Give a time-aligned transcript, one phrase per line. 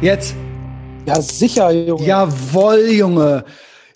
[0.00, 0.34] Jetzt.
[1.06, 2.04] Ja, sicher, Junge.
[2.04, 3.44] Jawoll, Junge.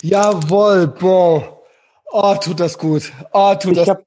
[0.03, 1.61] Jawoll, boah.
[2.13, 3.13] Oh, tut das gut.
[3.33, 4.03] Oh, tut ich das hab,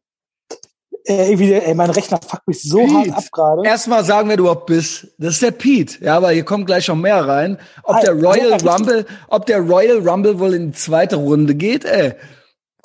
[1.06, 2.94] äh, irgendwie, ey, mein Rechner fuckt mich so Pete.
[2.94, 3.66] hart ab gerade.
[3.66, 5.08] Erstmal sagen, wer du überhaupt bist.
[5.18, 6.04] Das ist der Pete.
[6.04, 7.60] Ja, aber hier kommt gleich noch mehr rein.
[7.84, 8.72] Ob Ah, der Royal richtig.
[8.72, 12.14] Rumble, ob der Royal Rumble wohl in die zweite Runde geht, ey.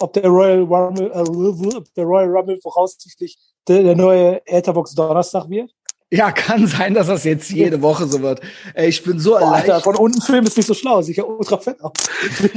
[0.00, 5.70] Ob der Royal Rumble, äh, der Royal Rumble voraussichtlich der, der neue Etherbox Donnerstag wird.
[6.10, 8.40] Ja, kann sein, dass das jetzt jede Woche so wird.
[8.72, 9.84] Ey, ich bin so Boah, Alter, erleichtert.
[9.84, 11.92] von unten Film ist nicht so schlau, sieht ja ultra fett aus.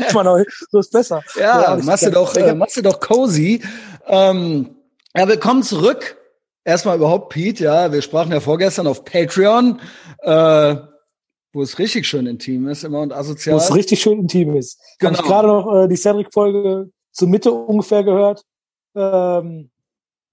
[0.10, 1.22] Immer noch, so ist besser.
[1.38, 3.62] Ja, ich- machst du doch, ich- äh, machst du doch cozy.
[4.08, 4.76] Ähm,
[5.16, 6.18] ja, willkommen zurück.
[6.64, 9.82] Erstmal überhaupt Pete, ja, wir sprachen ja vorgestern auf Patreon,
[10.20, 10.76] äh,
[11.54, 13.56] wo es richtig schön intim ist immer und asozial.
[13.56, 14.80] wo es richtig schön intim ist.
[15.00, 15.12] Genau.
[15.18, 18.44] Habe ich gerade noch äh, die Cedric-Folge zur Mitte ungefähr gehört.
[18.96, 19.72] Ähm,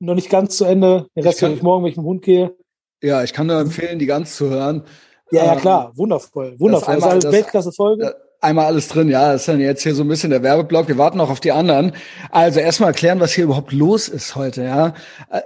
[0.01, 1.09] noch nicht ganz zu Ende.
[1.16, 2.55] Den Rest kann- höre ich morgen, wenn ich mit dem Hund gehe.
[3.02, 4.82] Ja, ich kann nur empfehlen, die ganz zu hören.
[5.30, 5.93] Ja, ja, Ähm, klar.
[5.95, 6.59] Wundervoll.
[6.59, 6.95] Wundervoll.
[6.96, 8.07] Das, einmal- ist eine das- Weltklasse-Folge.
[8.07, 10.87] äh, Einmal alles drin, ja, das ist dann jetzt hier so ein bisschen der Werbeblock.
[10.87, 11.91] Wir warten noch auf die anderen.
[12.30, 14.95] Also erstmal erklären, was hier überhaupt los ist heute, ja.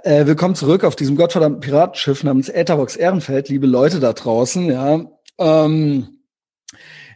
[0.03, 5.05] Äh, willkommen zurück auf diesem gottverdammten Piratenschiff namens Ätherbox Ehrenfeld, liebe Leute da draußen, ja.
[5.39, 6.19] Ähm,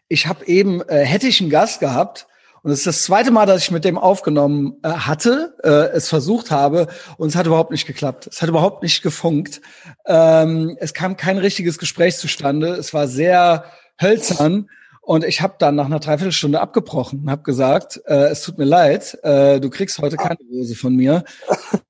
[0.08, 2.27] ich habe eben, äh, hätte ich einen Gast gehabt,
[2.68, 6.10] und es ist das zweite Mal, dass ich mit dem aufgenommen äh, hatte, äh, es
[6.10, 8.28] versucht habe, und es hat überhaupt nicht geklappt.
[8.28, 9.62] Es hat überhaupt nicht gefunkt.
[10.06, 12.72] Ähm, es kam kein richtiges Gespräch zustande.
[12.72, 13.64] Es war sehr
[14.02, 14.70] hölzern.
[15.00, 18.66] Und ich habe dann nach einer Dreiviertelstunde abgebrochen und habe gesagt, äh, es tut mir
[18.66, 21.24] leid, äh, du kriegst heute keine Rose von mir.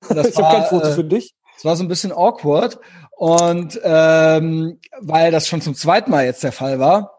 [0.10, 1.34] Das ich habe kein Foto äh, für dich.
[1.58, 2.78] es war so ein bisschen awkward
[3.16, 7.18] und ähm, weil das schon zum zweiten Mal jetzt der Fall war.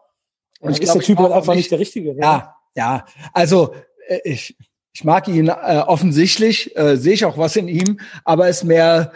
[0.61, 2.15] Und ist glaub, der Typ war halt auch einfach nicht der Richtige.
[2.17, 3.05] Ja, ja.
[3.33, 3.73] Also
[4.07, 4.55] äh, ich
[4.93, 9.11] ich mag ihn äh, offensichtlich, äh, sehe ich auch was in ihm, aber ist mehr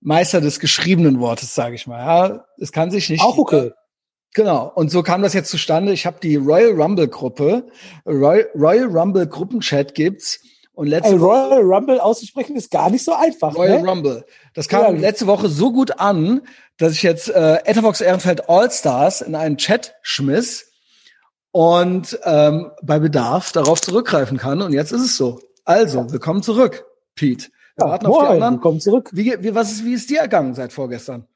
[0.00, 1.98] Meister des geschriebenen Wortes, sage ich mal.
[1.98, 3.22] Ja, es kann sich nicht.
[3.22, 3.72] Auch okay.
[4.34, 4.70] Genau.
[4.74, 5.92] Und so kam das jetzt zustande.
[5.92, 7.68] Ich habe die Royal Rumble Gruppe,
[8.04, 10.40] Royal, Royal Rumble Gruppenchat gibt's
[10.74, 13.54] und letzte Ein Royal Rumble auszusprechen ist gar nicht so einfach.
[13.54, 13.88] Royal ne?
[13.88, 14.26] Rumble.
[14.54, 15.00] Das kam Ja.
[15.00, 16.42] letzte Woche so gut an,
[16.76, 20.73] dass ich jetzt äh, Etherbox Ehrenfeld All Stars in einen Chat schmiss
[21.54, 24.60] und ähm, bei Bedarf darauf zurückgreifen kann.
[24.60, 25.38] Und jetzt ist es so.
[25.64, 26.84] Also, willkommen zurück,
[27.14, 27.46] Pete.
[27.76, 28.54] Wir Ja, warten auf die anderen.
[28.54, 29.10] willkommen zurück.
[29.12, 31.28] Wie, wie, was ist, wie ist dir ergangen seit vorgestern?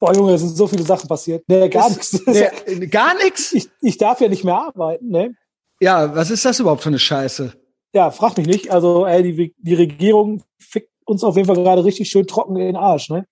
[0.00, 1.44] Boah, Junge, es sind so viele Sachen passiert.
[1.46, 2.20] Nee, gar nichts.
[2.26, 3.52] Nee, gar nichts?
[3.52, 5.36] Ich, ich darf ja nicht mehr arbeiten, ne?
[5.80, 7.52] Ja, was ist das überhaupt für eine Scheiße?
[7.94, 8.72] Ja, frag mich nicht.
[8.72, 12.66] Also, ey, die, die Regierung fickt uns auf jeden Fall gerade richtig schön trocken in
[12.66, 13.26] den Arsch, ne?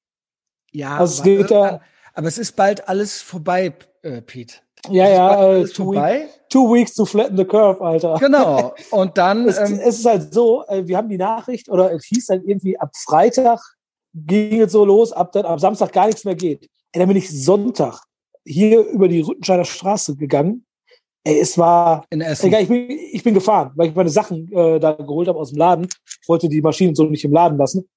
[0.71, 1.81] Ja, Also es aber, geht irgendwann-
[2.15, 4.59] aber es ist bald alles vorbei, äh, Pete.
[4.89, 8.17] Ja, ist ja, äh, two, week, two weeks to flatten the curve, Alter.
[8.19, 8.75] Genau.
[8.91, 12.05] Und dann, Es, ähm, es ist halt so, äh, wir haben die Nachricht, oder es
[12.07, 13.61] hieß halt irgendwie, ab Freitag
[14.15, 16.69] ging es so los, ab, dann, ab Samstag gar nichts mehr geht.
[16.93, 18.01] Ey, dann bin ich Sonntag
[18.45, 20.65] hier über die Rüttenscheider Straße gegangen.
[21.23, 22.47] Ey, es war, in Essen.
[22.47, 25.51] egal, ich bin, ich bin gefahren, weil ich meine Sachen äh, da geholt habe aus
[25.51, 25.87] dem Laden.
[26.23, 27.89] Ich wollte die Maschinen so nicht im Laden lassen.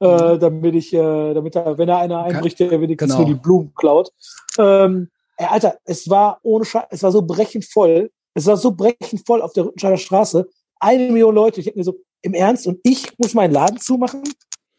[0.00, 3.26] Äh, damit ich, äh, damit da, wenn da einer einbricht, der wenigstens Genau.
[3.26, 4.10] nur die Blumen klaut.
[4.58, 5.08] Ähm,
[5.42, 8.10] ey, Alter, es war ohne Scheiß, es war so brechend voll.
[8.34, 10.48] Es war so brechend voll auf der Rüttenscheider Straße.
[10.80, 11.60] Eine Million Leute.
[11.60, 14.22] Ich hätte mir so, im Ernst, und ich muss meinen Laden zumachen?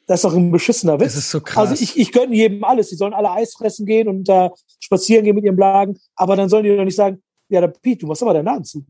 [0.08, 1.14] Das ist doch ein beschissener Witz.
[1.14, 1.70] Das ist so krass.
[1.70, 2.90] Also ich, ich gönne jedem alles.
[2.90, 5.98] Die sollen alle Eis fressen gehen und da spazieren gehen mit ihrem Laden.
[6.16, 8.66] Aber dann sollen die doch nicht sagen, ja, der Pete, du machst aber deinen Laden
[8.66, 8.86] zu.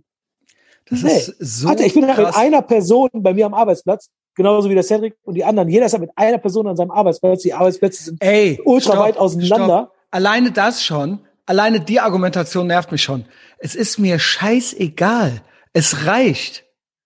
[0.90, 1.12] das nee.
[1.12, 2.36] ist so Alter, ich bin halt mit krass.
[2.36, 5.70] einer Person bei mir am Arbeitsplatz, genauso wie der Cedric und die anderen.
[5.70, 7.44] Jeder ist halt mit einer Person an seinem Arbeitsplatz.
[7.44, 9.92] Die Arbeitsplätze sind Ey, ultra stopp, weit auseinander.
[9.92, 9.98] Stopp.
[10.10, 13.26] Alleine das schon, alleine die Argumentation nervt mich schon.
[13.58, 15.42] Es ist mir scheißegal.
[15.74, 16.66] Es reicht.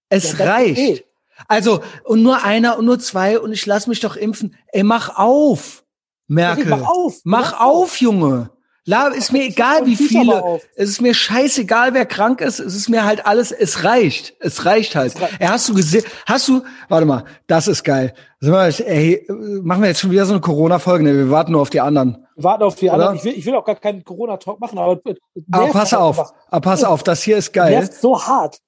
[0.10, 0.76] Es Ja, reicht.
[0.76, 1.06] geht.
[1.48, 4.56] Also, und nur einer und nur zwei und ich lass mich doch impfen.
[4.70, 5.84] Ey, mach auf,
[6.28, 6.66] Merkel.
[6.66, 7.20] Mach auf.
[7.24, 8.50] Mach auf, Junge.
[8.90, 10.62] La, ist mir egal, wie viele.
[10.78, 12.60] Es ist mir scheißegal, wer krank ist.
[12.60, 14.36] Es ist mir halt alles, es reicht.
[14.40, 15.14] Es reicht halt.
[15.14, 15.42] Es reicht.
[15.42, 18.14] Ey, hast du gesehen, hast du, warte mal, das ist geil.
[18.40, 19.28] Sag mal, ey,
[19.62, 21.04] machen wir jetzt schon wieder so eine Corona-Folge?
[21.04, 22.26] Ne, wir warten nur auf die anderen.
[22.38, 23.18] Wir warten auf die anderen.
[23.18, 25.18] Ich will, ich will auch gar keinen Corona-Talk machen, aber, es
[25.52, 26.34] Aber pass auf, einfach.
[26.48, 27.72] aber pass auf, das hier ist geil.
[27.72, 28.62] Nervt so hart.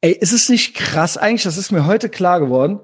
[0.00, 2.80] Ey, ist es nicht krass eigentlich, das ist mir heute klar geworden,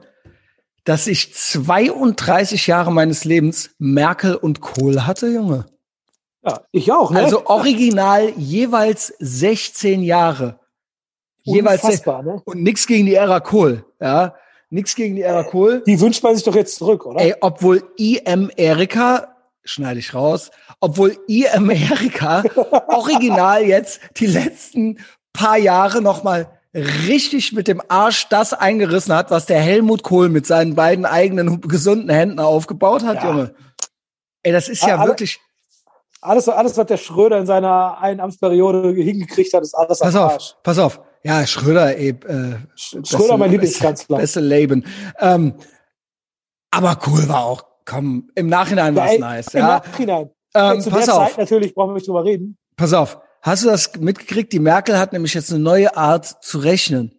[0.84, 5.66] dass ich 32 Jahre meines Lebens Merkel und Kohl hatte, Junge.
[6.42, 7.20] Ja, ich auch, ne?
[7.20, 10.58] Also original jeweils 16 Jahre.
[11.42, 12.42] Jeweils Unfassbar, ne?
[12.44, 14.34] und nix gegen die Ära Kohl, ja?
[14.68, 15.82] Nix gegen die Ära Kohl.
[15.86, 17.20] Die wünscht man sich doch jetzt zurück, oder?
[17.20, 19.34] Ey, obwohl IM Erika,
[19.64, 20.50] schneide ich raus,
[20.80, 22.42] obwohl IM Erika
[22.88, 24.98] original jetzt die letzten
[25.32, 30.28] paar Jahre noch mal richtig mit dem Arsch das eingerissen hat, was der Helmut Kohl
[30.28, 33.30] mit seinen beiden eigenen gesunden Händen aufgebaut hat, Ja.
[33.30, 33.54] Junge.
[34.42, 35.40] Ey, das ist ja Aber- wirklich,
[36.22, 40.32] Alles, alles, was der Schröder in seiner einen Amtsperiode hingekriegt hat, ist alles Pass auf,
[40.32, 40.54] Arsch.
[40.62, 41.00] pass auf.
[41.22, 44.18] Ja, Schröder, eh, äh, Schröder, mein Lieblingskanzler.
[44.18, 44.84] Beste Leben.
[45.18, 45.54] Ähm,
[46.70, 47.64] aber cool war auch.
[47.86, 49.54] Komm, im Nachhinein war es nice.
[49.54, 49.66] Im Ja.
[49.78, 50.30] Nachhinein.
[50.54, 52.56] Ähm, Zu pass der auf, Zeit natürlich brauchen wir nicht drüber reden.
[52.76, 53.18] pass auf.
[53.42, 54.52] Hast du das mitgekriegt?
[54.52, 57.14] Die Merkel hat nämlich jetzt eine neue Art zu rechnen.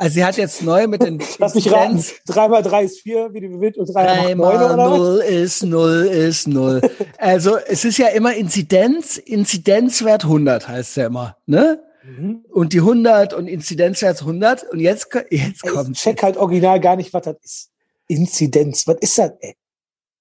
[0.00, 1.96] Also sie hat jetzt neu mit den Lass mich raten.
[1.98, 4.56] Inzidenz- Drei mal drei ist vier, wie die Wind und drei macht Drei neun mal
[4.56, 4.98] oder was?
[4.98, 6.80] null ist null ist null.
[7.18, 11.82] Also es ist ja immer Inzidenz, Inzidenzwert 100 heißt ja immer, ne?
[12.02, 12.46] Mhm.
[12.50, 16.80] Und die 100 und Inzidenzwert 100 und jetzt jetzt Ey, ich kommt check halt original
[16.80, 17.70] gar nicht, was das ist.
[18.08, 19.54] Inzidenz, was ist das, ey?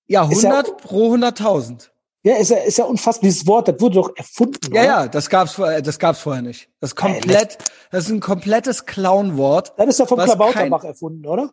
[0.08, 1.90] ja ist ja- 100 pro 100.000.
[2.24, 3.30] Ja, ist ja, ist ja unfassbar.
[3.30, 4.74] Dieses Wort, das wurde doch erfunden.
[4.74, 4.84] Ja, oder?
[4.90, 6.70] ja, das gab's vorher, das gab's vorher nicht.
[6.82, 7.58] Das ist komplett,
[7.92, 9.74] das ist ein komplettes Clownwort.
[9.78, 11.52] Das ist ja vom Klabauterbach erfunden, oder?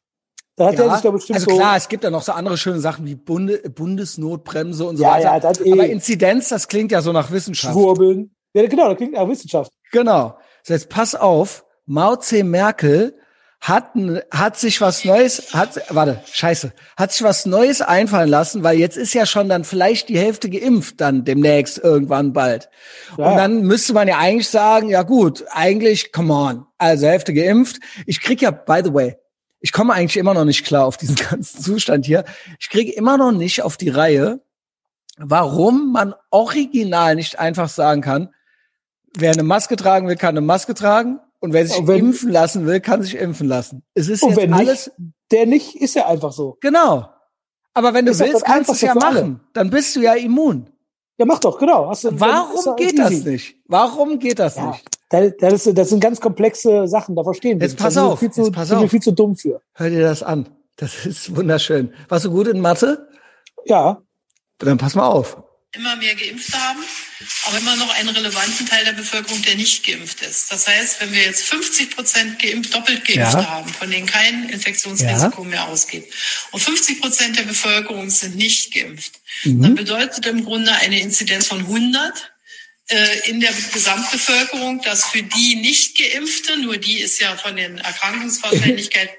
[0.56, 1.56] Da hat Ja, er sich doch bestimmt also so.
[1.56, 5.10] klar, es gibt ja noch so andere schöne Sachen wie Bunde, Bundesnotbremse und so Ja,
[5.12, 5.24] weiter.
[5.24, 5.72] ja, das eh.
[5.72, 7.74] Aber Inzidenz, das klingt ja so nach Wissenschaft.
[7.74, 8.34] Schwurbeln.
[8.54, 9.70] Ja, genau, das klingt nach Wissenschaft.
[9.92, 10.36] Genau.
[10.62, 12.42] So, jetzt pass auf, Mao C.
[12.42, 13.16] Merkel
[13.66, 13.90] hat,
[14.30, 18.96] hat sich was Neues, hat, warte, scheiße, hat sich was Neues einfallen lassen, weil jetzt
[18.96, 22.68] ist ja schon dann vielleicht die Hälfte geimpft dann demnächst irgendwann bald.
[23.18, 23.30] Ja.
[23.30, 27.80] Und dann müsste man ja eigentlich sagen, ja gut, eigentlich, come on, also Hälfte geimpft.
[28.06, 29.16] Ich krieg ja, by the way,
[29.58, 32.24] ich komme eigentlich immer noch nicht klar auf diesen ganzen Zustand hier.
[32.60, 34.40] Ich kriege immer noch nicht auf die Reihe,
[35.18, 38.32] warum man original nicht einfach sagen kann,
[39.16, 41.18] wer eine Maske tragen will, kann eine Maske tragen.
[41.46, 43.82] Und wer sich wenn- impfen lassen will, kann sich impfen lassen.
[43.94, 46.58] Es ist Und jetzt wenn alles, nicht, der nicht, ist ja einfach so.
[46.60, 47.08] genau.
[47.72, 49.40] Aber wenn du Ist willst, kannst du es ja machen.
[49.52, 50.68] Dann bist du ja immun.
[51.18, 51.92] Ja, mach doch, genau.
[51.94, 52.96] Du, dann Warum doch geht easy.
[52.96, 53.56] das nicht?
[53.66, 54.84] Warum geht das Ja, nicht?
[55.10, 55.32] das,
[55.64, 58.52] das, das sind ganz komplexe Sachen, da verstehen wir Jetzt pass auf, Viel zu, jetzt
[58.54, 58.90] pass auf.
[58.90, 59.60] viel zu dumm für.
[59.74, 60.48] Hör dir das an.
[60.76, 61.92] Das ist wunderschön.
[62.08, 63.08] Warst du gut in Mathe?
[63.66, 64.02] Ja,
[64.58, 65.42] Dann pass mal auf.
[65.76, 66.80] Immer mehr Geimpfte haben,
[67.44, 70.50] aber immer noch einen relevanten Teil der Bevölkerung, der nicht geimpft ist.
[70.50, 73.50] Das heißt, wenn wir jetzt 50 Prozent geimpft, doppelt Geimpfte Ja.
[73.50, 76.04] haben, von denen kein Infektionsrisiko mehr ausgeht,
[76.50, 79.12] und 50 Prozent der Bevölkerung sind nicht geimpft,
[79.44, 82.32] dann bedeutet im Grunde eine Inzidenz von 100
[82.88, 87.78] äh, in der Gesamtbevölkerung, dass für die nicht Geimpfte, nur die ist ja von den
[87.78, 89.10] Erkrankungswahrscheinlichkeit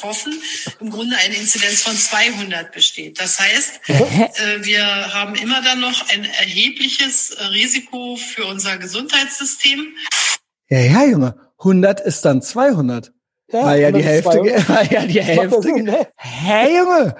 [0.00, 0.40] betroffen,
[0.80, 3.20] im Grunde eine Inzidenz von 200 besteht.
[3.20, 4.84] Das heißt, äh, wir
[5.14, 9.88] haben immer dann noch ein erhebliches Risiko für unser Gesundheitssystem.
[10.68, 11.34] Ja, ja, Junge.
[11.58, 13.12] 100 ist dann 200.
[13.52, 13.64] ja.
[13.64, 14.44] weil ja die Hälfte, 200.
[14.44, 15.62] ge- weil ja die Hälfte.
[15.62, 16.08] Sinn, ne?
[16.16, 17.16] Hä, Junge?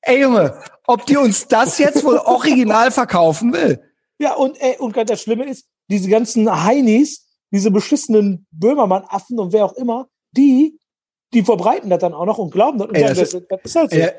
[0.00, 3.82] Ey, Junge, ob die uns das jetzt wohl original verkaufen will?
[4.18, 9.64] Ja, und, ey, und das Schlimme ist, diese ganzen Heinis, diese beschissenen Böhmermann-Affen und wer
[9.64, 10.78] auch immer, die,
[11.32, 12.88] die verbreiten das dann auch noch und glauben das.
[12.88, 13.96] Und Ey, das das, das ist halt so.
[13.98, 14.10] Ey,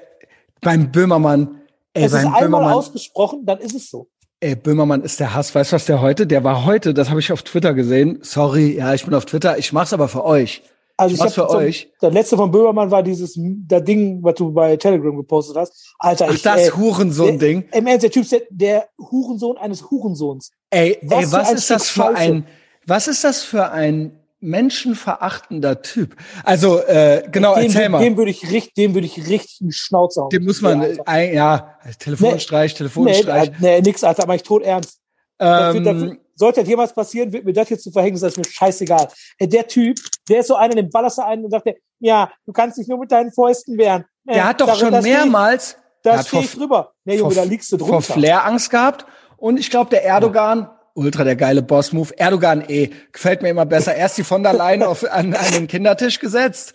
[0.61, 1.61] beim Böhmermann,
[1.93, 4.07] ey, es ist einmal Böhmermann, ausgesprochen, dann ist es so.
[4.39, 5.53] ey, Böhmermann ist der Hass.
[5.53, 6.27] Weißt du, was der heute?
[6.27, 8.19] Der war heute, das habe ich auf Twitter gesehen.
[8.21, 9.57] Sorry, ja, ich bin auf Twitter.
[9.57, 10.63] Ich mach's aber für euch.
[10.95, 11.91] Also Ich ich hab für so, euch.
[12.01, 13.33] Das letzte von Böhmermann war dieses,
[13.67, 15.93] das Ding, was du bei Telegram gepostet hast.
[15.97, 17.65] Alter, Ach, ich, das ey, Hurensohn-Ding.
[17.71, 20.51] Der, Im Ernst, der Typ ist der, der Hurensohn eines Hurensohns.
[20.69, 22.45] Ey, Was ey, was ist das für ein,
[22.85, 26.15] was ist das für ein menschenverachtender Typ?
[26.43, 27.99] Also, äh, genau, dem, erzähl mal.
[27.99, 30.29] dem würde ich richtig, dem würde ich richtig in die Schnauze hauen.
[30.29, 33.49] Dem muss man, Ja, äh, ein, ja, Telefonstreich, Nee, Telefonstreich.
[33.49, 34.99] äh, nee, nix, Alter, mach ich tot ernst.
[35.37, 38.37] Dafür, Ähm, dafür, sollte das jemals passieren, wird mir das jetzt zu verhängen, das ist
[38.37, 39.07] mir scheißegal.
[39.37, 39.97] Ey, Der Typ,
[40.29, 42.87] der ist so einer, den ballerst du ein und sagt, der, ja, du kannst dich
[42.87, 44.05] nur mit deinen Fäusten wehren.
[44.27, 46.93] der Äh, hat doch schon mehrmals Da stehe vor- ich drüber.
[47.05, 48.13] Nee, Junge, vor- da liegst du vor drunter.
[48.13, 49.05] Flair Angst gehabt.
[49.37, 53.95] Und ich glaube, der Erdogan, ultra der geile Boss-Move, Erdogan eh, gefällt mir immer besser.
[53.95, 56.73] Erst die von der Leyen auf, an, an den Kindertisch gesetzt.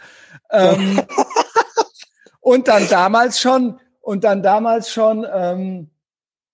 [0.51, 1.03] Ähm,
[2.41, 5.91] und dann damals schon, und dann damals schon, ähm,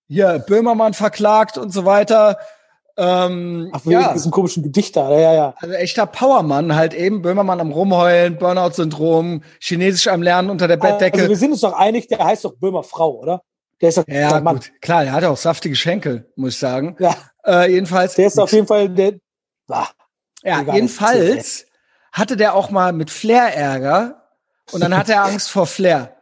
[0.07, 2.39] hier, Böhmermann verklagt und so weiter.
[2.97, 5.11] Ähm, Ach, ja, diesem komischen Gedicht da.
[5.11, 5.55] Ja, ja, ja.
[5.59, 7.23] also echter Powermann halt eben.
[7.23, 11.19] Böhmermann am Rumheulen, Burnout-Syndrom, Chinesisch am Lernen unter der Bettdecke.
[11.19, 13.43] Also wir sind uns doch einig, der heißt doch Böhmer Frau, oder?
[13.81, 14.57] Der ist Ja, Mann.
[14.57, 14.73] gut.
[14.81, 16.97] Klar, der hat auch saftige Schenkel, muss ich sagen.
[16.99, 17.15] Ja,
[17.47, 18.15] Äh, jedenfalls.
[18.15, 19.15] der ist auf jeden Fall der.
[19.69, 19.89] Ah,
[20.43, 21.67] ja, jedenfalls
[22.13, 24.23] hatte der auch mal mit Flair Ärger
[24.73, 26.17] und dann hatte er Angst vor Flair.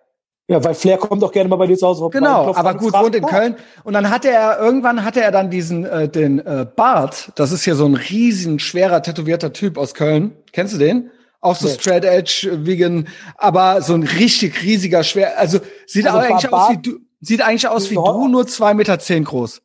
[0.48, 2.08] ja, weil Flair kommt doch gerne mal bei dir zu Hause.
[2.10, 3.24] Genau, aber gut, wohnt in.
[3.24, 3.56] Köln.
[3.84, 7.62] Und dann hatte er, irgendwann hatte er dann diesen, äh, den äh, Bart, das ist
[7.64, 10.36] hier so ein riesen, schwerer, tätowierter Typ aus Köln.
[10.52, 11.10] Kennst du den?
[11.40, 11.74] Auch so Nee.
[11.74, 16.70] straight edge, vegan, aber so ein richtig riesiger, schwer, also sieht Also aber eigentlich aus
[16.70, 19.62] wie du, sieht eigentlich aus wie du, nur zwei Meter zehn groß.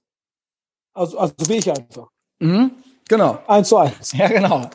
[0.94, 2.08] Also, also wie ich einfach.
[2.40, 2.72] Mhm,
[3.10, 3.40] genau.
[3.48, 4.14] Eins zu eins.
[4.14, 4.70] Ja, genau.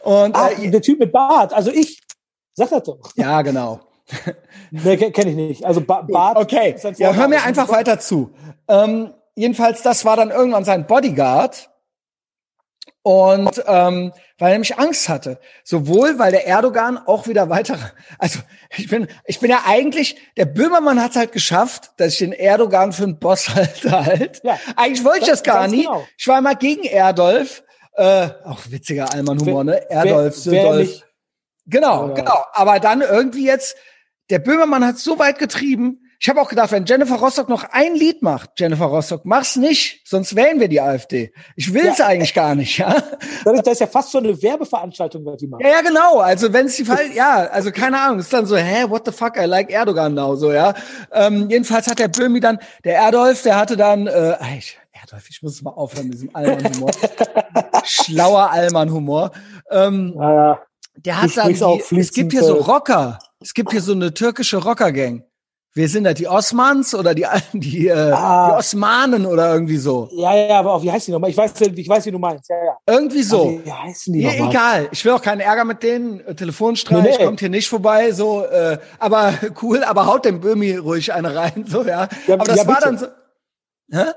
[0.00, 2.00] Und Ah, äh, der Typ mit Bart, also ich.
[2.54, 2.98] Sag das doch.
[3.14, 3.80] ja, genau.
[4.70, 5.64] Nee, kenne ich nicht.
[5.64, 6.36] Also ba Bart.
[6.36, 8.34] Okay, ja, hör mir einfach weiter zu.
[8.66, 11.70] Ähm, jedenfalls, das war dann irgendwann sein Bodyguard.
[13.06, 15.38] Und ähm, weil er nämlich Angst hatte.
[15.62, 17.78] Sowohl, weil der Erdogan auch wieder weiter,
[18.18, 18.38] also
[18.74, 22.94] ich bin, ich bin ja eigentlich, der Böhmermann hat halt geschafft, dass ich den Erdogan
[22.94, 24.40] für einen Boss halte halt.
[24.42, 25.82] Ja, eigentlich wollte ich das gar nie.
[25.82, 26.06] Genau.
[26.16, 27.62] Ich war immer gegen Erdolf.
[27.92, 29.90] Äh, auch witziger Allmann-Humor, ne?
[29.90, 31.02] Erdolf, Sündolf.
[31.66, 32.42] Genau, genau.
[32.52, 33.76] Aber dann irgendwie jetzt,
[34.30, 37.94] der Böhmermann hat so weit getrieben, ich habe auch gedacht, wenn Jennifer Rostock noch ein
[37.94, 41.34] Lied macht, Jennifer Rostock, mach's nicht, sonst wählen wir die AfD.
[41.54, 42.06] Ich will's ja.
[42.06, 42.94] eigentlich gar nicht, ja.
[43.44, 45.60] Das ist, das ist ja fast schon eine Werbeveranstaltung, was die machen.
[45.62, 46.20] Ja, ja, genau.
[46.20, 49.12] Also wenn es die Fall, ja, also keine Ahnung, ist dann so, hä, what the
[49.12, 50.72] fuck, I like Erdogan now, so, ja.
[51.12, 55.42] Ähm, jedenfalls hat der Böhmi dann, der Erdolf, der hatte dann, äh, ich, Erdolf, ich
[55.42, 56.90] muss es mal aufhören mit diesem Allmann-Humor.
[57.84, 59.30] Schlauer Allmann-Humor.
[59.70, 60.62] Ähm, ja, ja.
[60.96, 64.56] Der hat dann, die, es gibt hier so Rocker, es gibt hier so eine türkische
[64.56, 65.22] Rocker-Gang.
[65.76, 66.14] Wer sind das?
[66.14, 68.50] Die Osmans oder die, die, äh, ah.
[68.50, 70.08] die Osmanen oder irgendwie so?
[70.12, 71.30] Ja, ja, aber auch, wie heißt die nochmal?
[71.30, 72.48] Ich weiß, ich weiß, wie du meinst.
[72.48, 72.78] Ja, ja.
[72.86, 73.42] Irgendwie so.
[73.42, 74.88] Also, wie heißen die ja, egal.
[74.92, 76.36] Ich will auch keinen Ärger mit denen.
[76.36, 77.24] Telefonstreich nee, nee.
[77.24, 78.12] kommt hier nicht vorbei.
[78.12, 79.82] So, äh, aber cool.
[79.82, 81.64] Aber haut dem Böhmi ruhig eine rein.
[81.66, 82.08] So, ja.
[82.28, 83.06] ja aber das ja, war dann so.
[83.90, 84.12] Hä?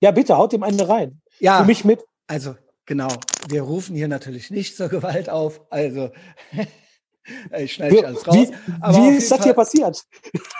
[0.00, 1.20] Ja, bitte, haut dem eine rein.
[1.38, 1.58] Ja.
[1.58, 2.04] Für mich mit.
[2.26, 3.08] Also, genau.
[3.48, 5.60] Wir rufen hier natürlich nicht zur Gewalt auf.
[5.70, 6.10] Also.
[7.58, 8.36] Ich schneide alles raus.
[8.36, 10.04] Wie, wie ist das Fall, hier passiert?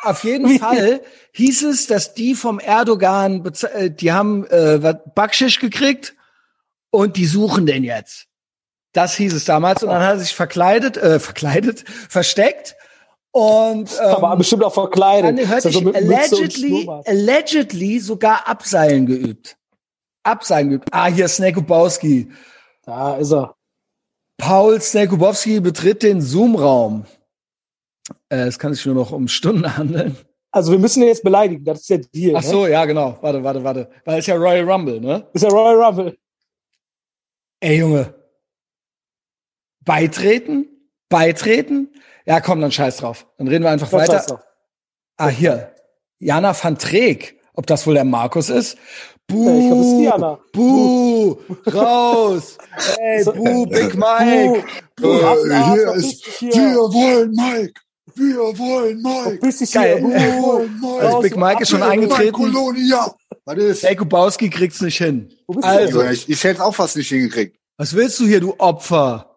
[0.02, 1.00] Auf jeden Fall
[1.32, 3.44] hieß es, dass die vom Erdogan,
[3.74, 6.14] äh, die haben äh, Backschisch gekriegt
[6.90, 8.26] und die suchen den jetzt.
[8.92, 12.76] Das hieß es damals und dann hat er sich verkleidet, äh, verkleidet, versteckt
[13.30, 15.38] und ähm, aber bestimmt auch verkleidet.
[15.38, 19.56] Dann hört also sich allegedly, allegedly sogar Abseilen geübt.
[20.22, 20.88] Abseilen geübt.
[20.90, 22.30] Ah, hier Snake Ubowski.
[22.84, 23.54] Da ist er.
[24.38, 27.04] Paul Snekubowski betritt den Zoom-Raum.
[28.30, 30.16] Äh, es kann sich nur noch um Stunden handeln.
[30.50, 32.34] Also wir müssen ihn jetzt beleidigen, das ist der Deal.
[32.36, 32.48] Ach ne?
[32.48, 32.70] so, ne?
[32.70, 33.18] ja, genau.
[33.20, 33.90] Warte, warte, warte.
[34.04, 35.28] Weil es ja Royal Rumble, ne?
[35.34, 36.16] Ist ja Royal Rumble.
[37.60, 38.14] Ey, Junge.
[39.84, 40.66] Beitreten?
[41.08, 41.92] Beitreten?
[42.24, 43.26] Ja, komm, dann scheiß drauf.
[43.36, 44.42] Dann reden wir einfach weiter.
[45.16, 45.74] Ah, hier.
[46.18, 47.38] Jana van Treek.
[47.54, 48.78] Ob das wohl der Markus ist?
[49.28, 50.38] Buh, ich glaube, es ist Diana.
[50.52, 51.36] Buh,
[51.72, 52.58] raus.
[52.98, 54.64] Ey, Buh, Big Mike.
[54.96, 56.50] Buh, äh, hier ist, hier.
[56.54, 57.74] wir wollen Mike.
[58.14, 59.38] Wir wollen Mike.
[59.42, 59.98] Bist dich Geil.
[59.98, 60.08] Hier.
[60.08, 61.06] Wir wollen Mike.
[61.06, 62.32] Also Big Mike ist schon eingetreten.
[62.32, 63.14] Kolonia.
[63.44, 63.84] Was ist?
[63.84, 65.30] Ey, Kubowski kriegt's nicht hin.
[65.60, 67.58] Also, ich, ich hätte auch fast nicht hingekriegt.
[67.76, 69.36] Was willst du hier, du Opfer?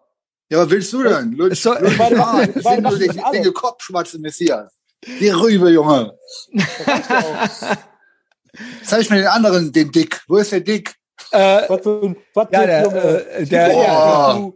[0.50, 1.34] Ja, was willst du denn?
[1.34, 4.72] Lutsch, so, Lutsch, warte, warte, warte, warte, den, den Kopfschmatze Messias.
[5.06, 6.14] Die Rübe, Junge.
[8.84, 10.22] Zeig mir den anderen, den Dick.
[10.28, 10.96] Wo ist der Dick?
[11.32, 14.56] Äh, was für, was ja, der, äh, der, ja, Und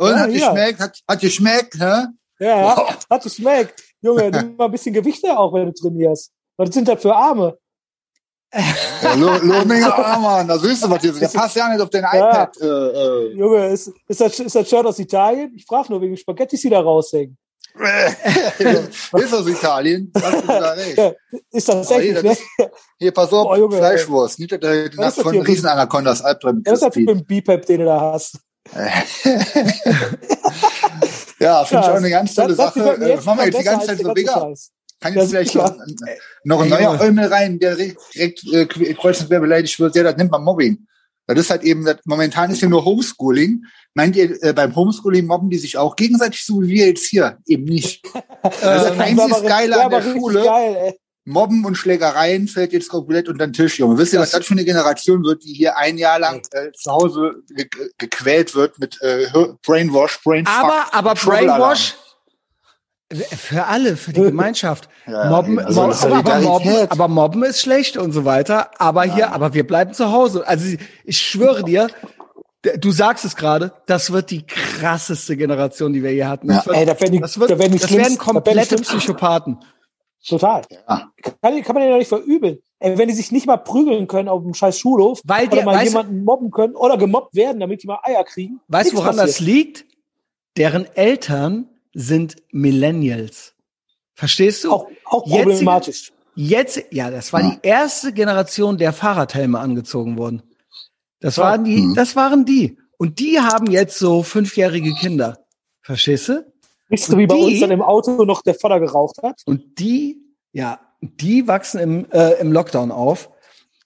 [0.00, 0.52] ja, hat ja.
[0.52, 0.80] geschmeckt?
[0.80, 2.06] Hat, hat geschmeckt, hä?
[2.38, 2.98] Ja, Boah.
[3.10, 3.82] hat geschmeckt.
[4.00, 6.32] Junge, nimm mal ein bisschen Gewichte auch, wenn du trainierst.
[6.56, 7.56] Was sind das für Arme?
[9.02, 11.20] Ja, Lohmenge Arme an, da siehst du was jetzt.
[11.20, 12.56] Der passt ja nicht auf den iPad.
[12.60, 13.34] Äh, äh.
[13.34, 15.52] Junge, ist, ist, das, ist das Shirt aus Italien?
[15.56, 17.36] Ich frage nur wegen Spaghetti, die da raushängen.
[19.18, 20.12] ist aus Italien?
[20.14, 21.16] Hast du da recht.
[21.50, 22.02] Ist das echt?
[22.02, 22.36] Hier, ne?
[22.98, 24.38] hier, pass auf, oh, Junge, Fleischwurst.
[24.38, 26.62] Nicht der Nacht von Riesenanacondas Albträume.
[26.62, 28.38] Das ist das mit dem B-Pep, den du da hast.
[31.38, 32.96] ja, finde ich auch eine ganz tolle das, Sache.
[32.98, 34.54] Das machen wir jetzt die ganze Zeit so bigger.
[35.00, 35.76] Kann jetzt vielleicht noch,
[36.44, 39.96] noch ein neuer Eumel rein, der direkt äh, kreuz und quer beleidigt wird.
[39.96, 40.86] Ja, das nimmt man Mobbing.
[41.26, 43.64] Das ist halt eben, das, momentan ist ja nur Homeschooling.
[43.94, 47.38] Meint ihr, äh, beim Homeschooling mobben die sich auch gegenseitig so wie wir jetzt hier?
[47.46, 48.04] Eben nicht.
[48.60, 50.44] Das ist einziges Geile an der Schule.
[50.44, 53.96] Geil, Mobben und Schlägereien fällt jetzt komplett unter den Tisch, Junge.
[53.96, 56.92] Wisst ihr, was das für eine Generation wird, die hier ein Jahr lang äh, zu
[56.92, 57.66] Hause ge
[57.96, 59.26] gequält wird mit äh,
[59.64, 60.54] Brainwash, Brainfuck.
[60.54, 61.94] Aber, aber Brainwash,
[63.12, 64.88] für alle, für die Gemeinschaft.
[65.06, 68.70] Ja, mobben, also mobben, aber, mobben, aber Mobben ist schlecht und so weiter.
[68.80, 70.48] Aber hier, aber wir bleiben zu Hause.
[70.48, 71.88] Also ich schwöre dir,
[72.78, 76.48] du sagst es gerade, das wird die krasseste Generation, die wir hier hatten.
[76.48, 76.66] Das, ja.
[76.66, 79.58] wird, Ey, da werden die, das, wird, da werden, das werden komplette Psychopathen.
[80.26, 80.62] Total.
[80.70, 81.10] Ja.
[81.42, 82.58] Kann, kann man ja nicht verübeln.
[82.78, 85.66] Ey, wenn die sich nicht mal prügeln können auf dem scheiß Schulhof Weil die, oder
[85.66, 88.60] mal jemanden mobben können oder gemobbt werden, damit die mal Eier kriegen.
[88.68, 89.28] Weißt du, woran passiert.
[89.28, 89.84] das liegt?
[90.56, 93.54] Deren Eltern sind Millennials.
[94.14, 94.72] Verstehst du?
[94.72, 96.12] Auch, auch problematisch.
[96.34, 97.50] Jetzt, jetzt, ja, das war ja.
[97.50, 100.42] die erste Generation, der Fahrradhelme angezogen wurden.
[101.20, 101.44] Das ja.
[101.44, 101.94] waren die, mhm.
[101.94, 102.78] das waren die.
[102.98, 105.38] Und die haben jetzt so fünfjährige Kinder.
[105.80, 106.44] Verstehst du?
[106.88, 109.42] Nicht so wie bei die, uns dann im Auto noch der Vater geraucht hat.
[109.46, 110.18] Und die,
[110.52, 113.30] ja, die wachsen im, äh, im Lockdown auf.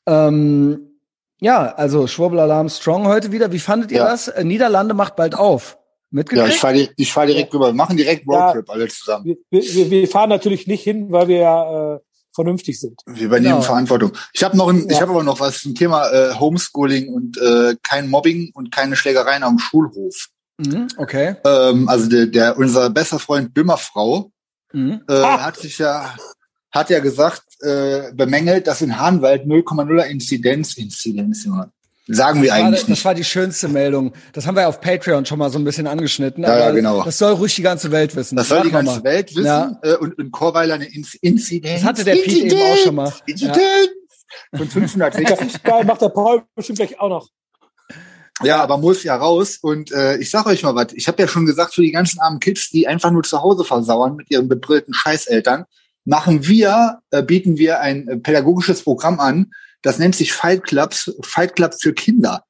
[0.07, 1.01] Ähm,
[1.41, 3.53] ja, also Schwurbelalarm Strong heute wieder.
[3.53, 4.11] Wie fandet ihr ja.
[4.11, 4.29] das?
[4.29, 5.78] Äh, Niederlande macht bald auf.
[6.11, 6.49] Mitgekriegt?
[6.49, 7.69] Ja, ich fahre ich fahr direkt rüber.
[7.69, 9.25] Wir machen direkt Roadtrip ja, alle zusammen.
[9.25, 11.99] Wir, wir, wir fahren natürlich nicht hin, weil wir ja äh,
[12.35, 13.01] vernünftig sind.
[13.07, 13.67] Wir übernehmen genau.
[13.67, 14.13] Verantwortung.
[14.33, 14.91] Ich habe noch, ein, ja.
[14.91, 18.97] ich habe aber noch was zum Thema äh, Homeschooling und äh, kein Mobbing und keine
[18.97, 20.29] Schlägereien am Schulhof.
[20.59, 21.37] Mhm, okay.
[21.45, 24.31] Ähm, also der, der unser bester Freund Böhmerfrau
[24.73, 25.03] mhm.
[25.09, 25.43] äh, ah.
[25.43, 26.15] hat sich ja
[26.71, 31.47] hat ja gesagt, äh, bemängelt, dass in Hahnwald 0,0er Inzidenz, Inzidenz,
[32.09, 32.89] sagen wir das eigentlich war.
[32.89, 34.13] Das war die schönste Meldung.
[34.33, 36.43] Das haben wir auf Patreon schon mal so ein bisschen angeschnitten.
[36.43, 37.05] Ja, ja genau.
[37.05, 38.37] Das soll ruhig die ganze Welt wissen.
[38.37, 39.47] Das, soll die ganze Welt wissen.
[39.47, 39.79] Ja.
[39.83, 41.81] Äh, und in Chorweiler eine Inzidenz.
[41.81, 43.13] Das hatte der Pete eben auch schon mal.
[43.27, 43.59] Inzidenz.
[43.59, 44.59] Ja.
[44.59, 45.63] Von 560.
[45.63, 47.29] Geil, macht der Paul bestimmt gleich auch noch.
[48.43, 49.59] Ja, aber muss ja raus.
[49.61, 50.93] Und äh, ich sag euch mal was.
[50.95, 53.65] Ich habe ja schon gesagt, für die ganzen armen Kids, die einfach nur zu Hause
[53.65, 55.65] versauern mit ihren bebrillten Scheißeltern,
[56.05, 59.51] machen wir, äh, bieten wir ein äh, pädagogisches Programm an,
[59.83, 62.45] das nennt sich Fight Clubs, Fight Club für Kinder,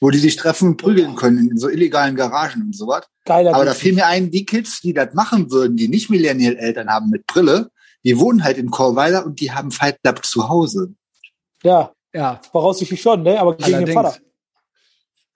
[0.00, 3.06] wo die sich treffen und prügeln können in so illegalen Garagen und sowas.
[3.24, 6.88] Geiler Aber da fiel mir ein, die Kids, die das machen würden, die nicht Millennial-Eltern
[6.88, 7.70] haben mit Brille,
[8.04, 10.94] die wohnen halt in Chorweiler und die haben Fight Club zu Hause.
[11.62, 12.40] Ja, ja.
[12.50, 13.38] Voraussichtlich schon, ne?
[13.38, 13.90] Aber gegen Allerdings.
[13.90, 14.18] den Vater.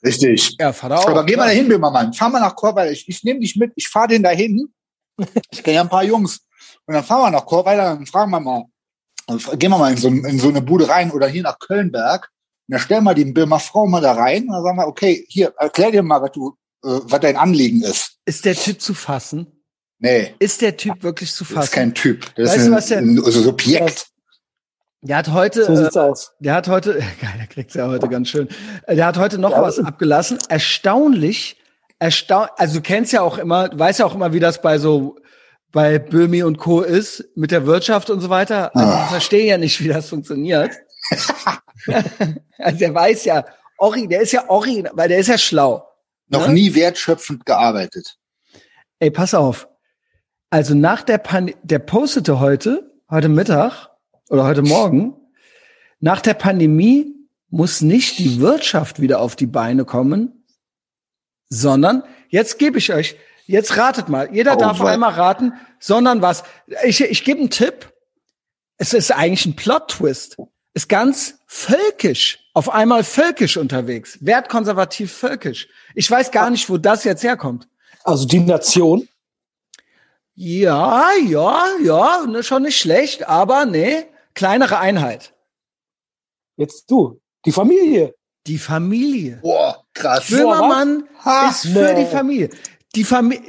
[0.04, 0.56] Richtig.
[0.58, 1.08] Ja, Vater auch.
[1.08, 2.12] Aber geh mal dahin, Böhmermann.
[2.12, 2.90] Fahr mal nach Chorweiler.
[2.90, 3.72] Ich, ich nehme dich mit.
[3.74, 4.72] Ich fahr den dahin.
[5.50, 6.40] Ich kenne ja ein paar Jungs.
[6.86, 8.64] Und dann fahren wir nach Chorweiler und fragen wir mal,
[9.26, 12.30] also gehen wir mal in so, in so, eine Bude rein oder hier nach Kölnberg.
[12.66, 15.24] Und dann stellen wir die Birmer Frau mal da rein und dann sagen wir, okay,
[15.28, 18.18] hier, erklär dir mal, was du, äh, was dein Anliegen ist.
[18.24, 19.46] Ist der Typ zu fassen?
[19.98, 20.34] Nee.
[20.38, 21.56] Ist der Typ wirklich zu fassen?
[21.56, 22.34] Das ist kein Typ.
[22.36, 24.06] Das weißt ist ein, du, was der, ein also Subjekt.
[25.02, 26.32] Der hat heute, so sieht's äh, aus.
[26.40, 28.48] der hat heute, geil, der kriegt's ja heute ganz schön.
[28.86, 29.62] Äh, der hat heute noch ja.
[29.62, 30.38] was abgelassen.
[30.48, 31.58] Erstaunlich,
[31.98, 34.78] erstaun, also du kennst ja auch immer, du weißt ja auch immer, wie das bei
[34.78, 35.16] so
[35.74, 36.82] bei Böhmi und Co.
[36.82, 38.74] ist mit der Wirtschaft und so weiter.
[38.76, 40.70] Also ich verstehe ja nicht, wie das funktioniert.
[42.58, 43.44] also der weiß ja,
[43.76, 45.86] Ori, der ist ja Ori, weil der ist ja schlau.
[46.28, 46.54] Noch ne?
[46.54, 48.16] nie wertschöpfend gearbeitet.
[49.00, 49.68] Ey, pass auf.
[50.48, 53.90] Also nach der Pan der postete heute, heute Mittag
[54.30, 55.14] oder heute Morgen,
[55.98, 57.16] nach der Pandemie
[57.48, 60.44] muss nicht die Wirtschaft wieder auf die Beine kommen,
[61.48, 64.32] sondern jetzt gebe ich euch Jetzt ratet mal.
[64.32, 64.94] Jeder oh, darf weil.
[64.94, 66.44] einmal raten, sondern was.
[66.84, 67.92] Ich, ich gebe einen Tipp.
[68.76, 70.36] Es ist eigentlich ein Plot-Twist.
[70.72, 72.40] Ist ganz völkisch.
[72.54, 74.18] Auf einmal völkisch unterwegs.
[74.20, 75.68] Wertkonservativ völkisch.
[75.94, 77.68] Ich weiß gar nicht, wo das jetzt herkommt.
[78.02, 79.08] Also die Nation?
[80.34, 85.32] Ja, ja, ja, ne, schon nicht schlecht, aber nee, kleinere Einheit.
[86.56, 88.14] Jetzt du, die Familie.
[88.46, 89.38] Die Familie.
[89.42, 90.28] Boah, krass.
[90.28, 92.04] Böhmermann Boah, ist für nee.
[92.04, 92.50] die Familie
[92.94, 93.42] die Familie,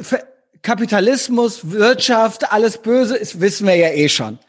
[0.61, 4.39] Kapitalismus, Wirtschaft, alles böse ist, wissen wir ja eh schon.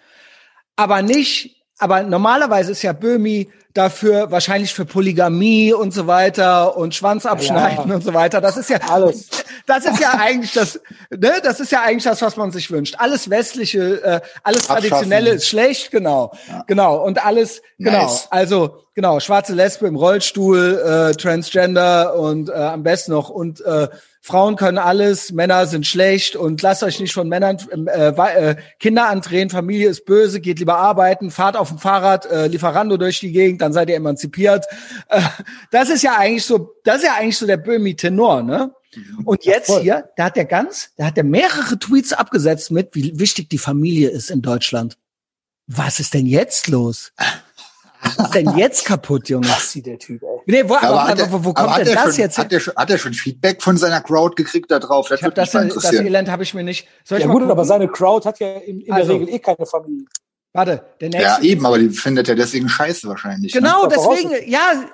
[0.74, 6.94] Aber nicht, aber normalerweise ist ja Böhmi dafür wahrscheinlich für Polygamie und so weiter und
[6.94, 7.94] Schwanz abschneiden ja.
[7.94, 8.40] und so weiter.
[8.40, 9.28] Das ist ja alles.
[9.66, 10.80] Das ist ja eigentlich das,
[11.10, 11.40] ne?
[11.42, 12.94] Das ist ja eigentlich das, was man sich wünscht.
[12.98, 16.62] Alles westliche, äh, alles traditionelle ist schlecht, genau, ja.
[16.68, 18.04] genau und alles, genau.
[18.04, 18.28] Nice.
[18.30, 23.88] Also genau, schwarze Lesbe im Rollstuhl, äh, Transgender und äh, am besten noch und äh,
[24.26, 29.08] Frauen können alles, Männer sind schlecht und lasst euch nicht von Männern äh, äh, Kinder
[29.08, 33.30] andrehen, Familie ist böse, geht lieber arbeiten, fahrt auf dem Fahrrad, äh, Lieferando durch die
[33.30, 34.66] Gegend, dann seid ihr emanzipiert.
[35.10, 35.20] Äh,
[35.70, 38.74] das ist ja eigentlich so, das ist ja eigentlich so der Böhmi Tenor, ne?
[38.96, 39.26] Mhm.
[39.26, 42.96] Und jetzt ja, hier, da hat der ganz, da hat der mehrere Tweets abgesetzt mit,
[42.96, 44.98] wie wichtig die Familie ist in Deutschland.
[45.68, 47.12] Was ist denn jetzt los?
[48.02, 49.48] Was ist denn jetzt kaputt, Junge?
[49.48, 50.35] Was sieht der Typ, ey.
[50.48, 52.38] Nee, wo, aber, aber, aber, wo kommt denn das schon, jetzt?
[52.38, 55.08] Hat er, schon, hat er schon Feedback von seiner Crowd gekriegt da drauf?
[55.08, 56.86] Das, ich das, das Elend habe ich mir nicht.
[57.02, 57.50] Soll ich ja, gut, gucken?
[57.50, 60.06] aber seine Crowd hat ja in, in also, der Regel eh keine Familie.
[60.52, 61.28] Warte, der nächste.
[61.28, 63.54] Ja, eben, aber die findet er deswegen scheiße wahrscheinlich.
[63.54, 63.60] Ne?
[63.60, 63.94] Genau, ne?
[63.94, 64.84] deswegen, ja,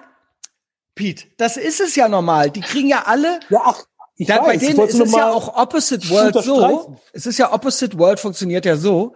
[0.95, 2.51] Pete, das ist es ja normal.
[2.51, 3.39] Die kriegen ja alle.
[3.51, 3.85] Ja, ach,
[4.17, 6.97] ich da, weiß, bei denen ist es ja auch Opposite World so.
[7.13, 9.15] Es ist ja Opposite World funktioniert ja so.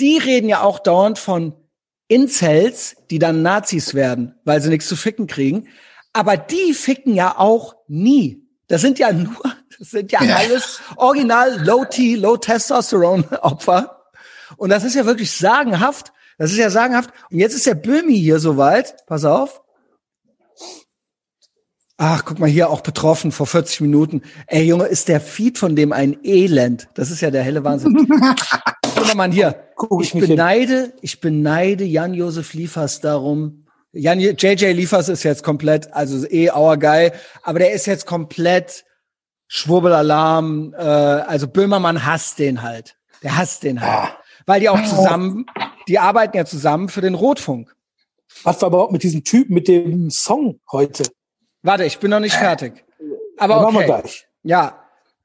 [0.00, 1.54] Die reden ja auch dauernd von
[2.10, 5.68] Incels, die dann Nazis werden, weil sie nichts zu ficken kriegen.
[6.12, 8.42] Aber die ficken ja auch nie.
[8.66, 9.40] Das sind ja nur,
[9.78, 10.36] das sind ja, ja.
[10.36, 14.02] alles original Low T, Low Testosterone Opfer.
[14.56, 16.12] Und das ist ja wirklich sagenhaft.
[16.36, 17.10] Das ist ja sagenhaft.
[17.30, 19.06] Und jetzt ist der Böhmi hier soweit.
[19.06, 19.62] Pass auf.
[21.96, 24.22] Ach, guck mal hier auch betroffen vor 40 Minuten.
[24.48, 26.88] Ey, Junge, ist der Feed von dem ein Elend.
[26.94, 28.08] Das ist ja der helle Wahnsinn.
[29.06, 29.66] Guck mal hier.
[30.00, 33.66] Ich beneide, ich beneide Jan-Josef Liefers darum.
[33.92, 37.10] Jan, JJ Liefers ist jetzt komplett, also eh our guy,
[37.42, 38.84] aber der ist jetzt komplett
[39.48, 40.74] Schwurbelalarm.
[40.76, 42.96] Äh, also Böhmermann hasst den halt.
[43.22, 44.10] Der hasst den halt.
[44.10, 44.16] Ah.
[44.46, 45.46] Weil die auch zusammen,
[45.88, 47.74] die arbeiten ja zusammen für den Rotfunk.
[48.44, 51.04] Was war überhaupt mit diesem Typ, mit dem Song heute?
[51.62, 52.84] Warte, ich bin noch nicht fertig.
[53.38, 53.78] Aber okay.
[53.78, 54.26] wir gleich.
[54.42, 54.79] Ja,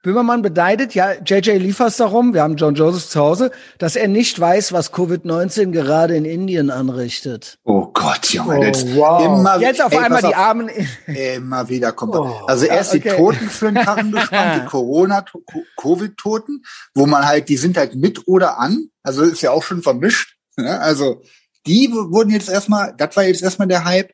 [0.05, 4.39] Böhmermann beneidet ja JJ Liefers darum, wir haben John Joseph zu Hause, dass er nicht
[4.39, 7.57] weiß, was Covid-19 gerade in Indien anrichtet.
[7.63, 8.59] Oh Gott, Junge.
[8.59, 9.25] Oh, jetzt, wow.
[9.25, 10.69] immer, jetzt auf ey, einmal die Armen.
[11.07, 12.13] Immer wieder kommt.
[12.13, 13.09] Oh, also erst okay.
[13.09, 16.63] die Toten für den Karren gespannt, die Corona-Covid-Toten,
[16.93, 18.89] wo man halt, die sind halt mit oder an.
[19.01, 20.35] Also ist ja auch schon vermischt.
[20.55, 20.79] Ne?
[20.79, 21.23] Also
[21.65, 24.11] die wurden jetzt erstmal, das war jetzt erstmal der Hype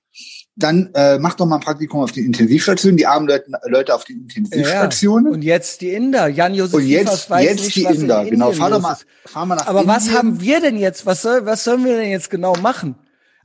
[0.56, 4.04] dann äh, mach doch mal ein Praktikum auf den Intensivstationen, die armen Leute, Leute auf
[4.04, 5.28] den Intensivstationen.
[5.28, 5.32] Ja.
[5.34, 8.52] Und jetzt die Inder, Jan Josef Und jetzt, weiß jetzt nicht, die Inder, in genau.
[8.52, 9.96] Fahr doch mal, fahr mal nach Aber Indien.
[9.96, 11.06] was haben wir denn jetzt?
[11.06, 12.96] Was soll, was sollen wir denn jetzt genau machen?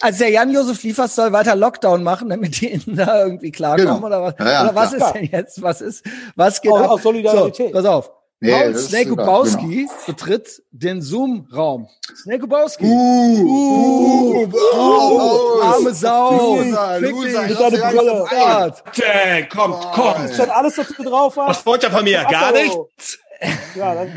[0.01, 4.07] Also der Jan-Josef Liefers soll weiter Lockdown machen, damit die Inder irgendwie klarkommen genau.
[4.07, 4.35] oder was?
[4.39, 5.09] Ja, ja, oder was klar.
[5.09, 5.63] ist denn jetzt?
[5.63, 6.91] Was ist, was geht auf, ab?
[6.91, 7.69] Auf Solidarität.
[7.69, 8.11] So, pass auf.
[8.39, 9.93] Nee, Paul Snakebowski genau.
[10.07, 11.89] betritt den Zoom-Raum.
[12.15, 12.85] Snakebowski.
[12.85, 16.57] Uh, uh, uh, uh, arme Sau.
[16.57, 18.75] Loser, Loser, mit deiner Brille.
[18.89, 20.31] Okay, kommt, kommt.
[20.31, 21.49] Ist alles, was du drauf hast?
[21.49, 22.25] Was wollt ihr von mir?
[22.31, 23.19] Gar nichts?
[23.75, 24.15] Ja, dann,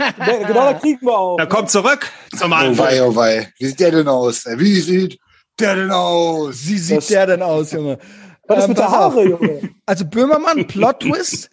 [0.48, 1.36] genau da kriegen wir auch.
[1.36, 2.86] Dann kommt zurück zum Anfang.
[2.86, 3.54] Oh wei, oh wei.
[3.58, 4.46] Wie sieht der denn aus?
[4.46, 5.20] Wie sieht
[5.60, 6.66] der denn aus?
[6.66, 8.00] Wie sieht das, der denn aus, Junge?
[8.48, 9.70] Was ist ähm, mit der Haare, Junge?
[9.86, 11.50] Also Böhmermann, Plot-Twist.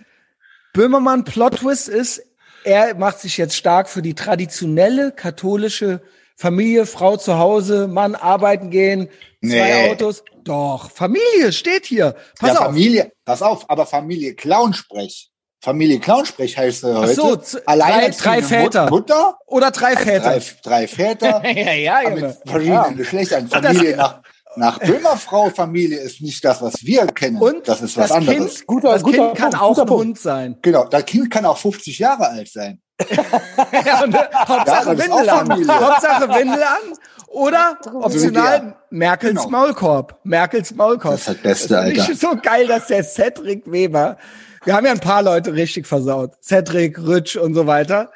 [0.73, 2.23] Böhmermann, Plot-Twist ist,
[2.67, 6.03] er macht sich jetzt stark für die traditionelle katholische
[6.37, 9.09] Familie, Frau zu Hause, Mann arbeiten gehen,
[9.41, 9.91] zwei nee.
[9.91, 10.23] Autos.
[10.45, 12.15] Doch, Familie steht hier.
[12.39, 12.67] Pass ja, auf.
[12.67, 15.31] Familie, pass auf, aber Familie Clownsprech.
[15.61, 17.23] Familie Clownsprech heißt er heute.
[17.23, 18.91] Ach so, Allein drei, drei Väter.
[18.91, 19.39] Mutter?
[19.47, 20.31] Oder drei Väter.
[20.31, 21.43] Drei, drei Väter.
[21.57, 22.21] ja, ja, Junge.
[22.21, 22.91] Mit verschiedenen ja.
[22.91, 23.49] Geschlechtern.
[23.49, 24.23] Familie nach,
[24.57, 27.39] nach Böhmerfrau Familie ist nicht das, was wir kennen.
[27.39, 28.57] Und das ist was das anderes.
[28.57, 30.05] Kind, guter, das guter Kind kann Punkt, auch ein Punkt.
[30.05, 30.59] Hund sein.
[30.63, 32.81] Genau, das Kind kann auch 50 Jahre alt sein.
[33.11, 35.69] ja, und, äh, Hauptsache ja, Windel an.
[35.69, 36.99] Hauptsache Windel an.
[37.29, 39.51] Oder optional Merkels genau.
[39.51, 40.21] Maulkorb.
[40.25, 41.13] Merkels Maulkorb.
[41.15, 41.97] Das ist das Beste, Alter.
[41.97, 44.17] Das ist so geil, dass der Cedric Weber,
[44.65, 46.33] wir haben ja ein paar Leute richtig versaut.
[46.43, 48.11] Cedric, Rütsch und so weiter.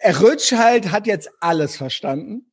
[0.00, 2.49] Er Rütsch halt hat jetzt alles verstanden.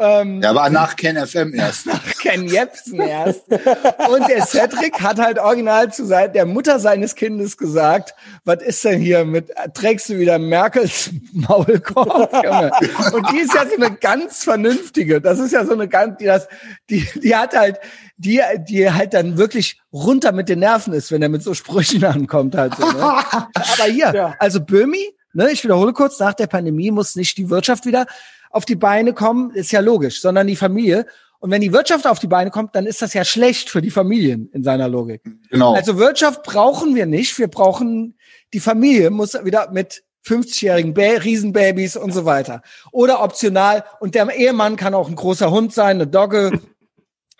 [0.00, 1.84] Ähm, ja, aber nach Ken FM erst.
[1.86, 3.42] nach Ken Jepsen erst.
[3.48, 8.82] Und der Cedric hat halt original zu sein, der Mutter seines Kindes gesagt, was ist
[8.82, 12.70] denn hier mit, trägst du wieder Merkels Maulkorb, Junge?
[13.12, 16.24] Und die ist ja so eine ganz vernünftige, das ist ja so eine ganz, die
[16.24, 16.48] das,
[16.88, 17.78] die, die hat halt,
[18.16, 22.04] die, die halt dann wirklich runter mit den Nerven ist, wenn er mit so Sprüchen
[22.04, 23.02] ankommt halt so, ne?
[23.02, 24.34] Aber hier, ja.
[24.38, 28.06] also Böhmi, ne, ich wiederhole kurz, nach der Pandemie muss nicht die Wirtschaft wieder
[28.50, 31.06] auf die Beine kommen, ist ja logisch, sondern die Familie.
[31.38, 33.90] Und wenn die Wirtschaft auf die Beine kommt, dann ist das ja schlecht für die
[33.90, 35.22] Familien in seiner Logik.
[35.50, 35.74] Genau.
[35.74, 37.38] Also Wirtschaft brauchen wir nicht.
[37.38, 38.18] Wir brauchen,
[38.52, 42.62] die Familie muss wieder mit 50-jährigen Riesenbabys und so weiter.
[42.92, 43.84] Oder optional.
[44.00, 46.60] Und der Ehemann kann auch ein großer Hund sein, eine Dogge.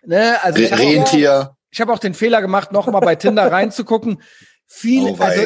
[0.04, 0.42] Ne?
[0.42, 1.56] Also ich Rentier.
[1.70, 4.22] Ich habe auch den Fehler gemacht, noch mal bei Tinder reinzugucken.
[4.66, 5.42] Viel, oh, also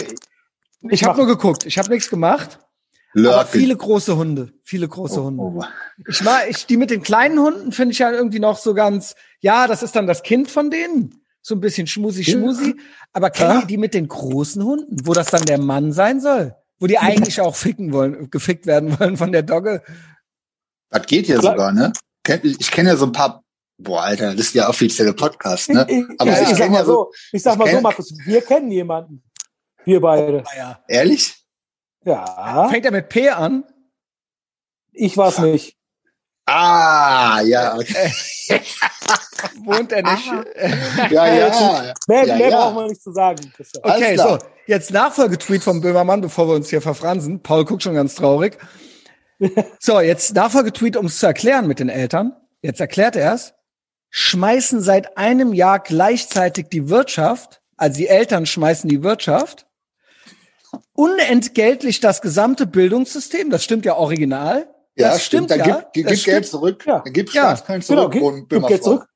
[0.90, 2.58] ich habe nur geguckt, ich habe nichts gemacht.
[3.14, 3.38] Lurken.
[3.38, 5.42] Aber viele große Hunde, viele große oh, Hunde.
[5.42, 5.64] Oh.
[6.08, 9.14] Ich mag, ich, die mit den kleinen Hunden finde ich ja irgendwie noch so ganz,
[9.38, 11.20] ja, das ist dann das Kind von denen.
[11.40, 12.74] So ein bisschen schmusi, schmusi.
[13.12, 13.66] Aber kennen ja.
[13.66, 16.56] die mit den großen Hunden, wo das dann der Mann sein soll?
[16.80, 19.82] Wo die eigentlich auch ficken wollen, gefickt werden wollen von der Dogge.
[20.90, 21.92] Das geht ja sogar, ne?
[22.42, 23.44] Ich kenne ja so ein paar,
[23.78, 25.82] boah, Alter, das ist ja offizielle Podcast, ne?
[26.18, 29.22] Aber ja, ich, ich sag mal so, ich sag mal so, Markus, wir kennen jemanden.
[29.84, 30.44] Wir beide.
[30.56, 30.82] Ja.
[30.88, 31.34] Ehrlich?
[32.04, 32.68] Ja.
[32.68, 33.64] Fängt er mit P an?
[34.92, 35.76] Ich weiß nicht.
[36.46, 37.74] Ah, ja.
[37.76, 38.12] Okay.
[39.64, 40.26] Wohnt er nicht?
[41.10, 41.94] ja, ja.
[42.06, 42.60] Mehr, ja, mehr ja.
[42.60, 43.52] brauchen wir nicht zu sagen.
[43.82, 44.38] Okay, so.
[44.66, 47.42] Jetzt Nachfolgetweet vom Böhmermann, bevor wir uns hier verfransen.
[47.42, 48.58] Paul guckt schon ganz traurig.
[49.80, 52.34] So, jetzt Nachfolgetweet, um es zu erklären mit den Eltern.
[52.62, 53.52] Jetzt erklärt er es.
[54.08, 59.66] Schmeißen seit einem Jahr gleichzeitig die Wirtschaft, also die Eltern schmeißen die Wirtschaft
[60.94, 63.50] unentgeltlich das gesamte Bildungssystem.
[63.50, 64.68] Das stimmt ja original.
[64.96, 65.50] Ja, das stimmt.
[65.50, 65.74] stimmt ja.
[65.74, 66.84] Dann gibt, gibt Geld zurück.
[66.86, 67.00] Ja.
[67.00, 67.42] Dann gibt ja.
[67.42, 68.12] Staatskeilen zurück.
[68.12, 69.06] Genau, gibt, gibt Geld zurück.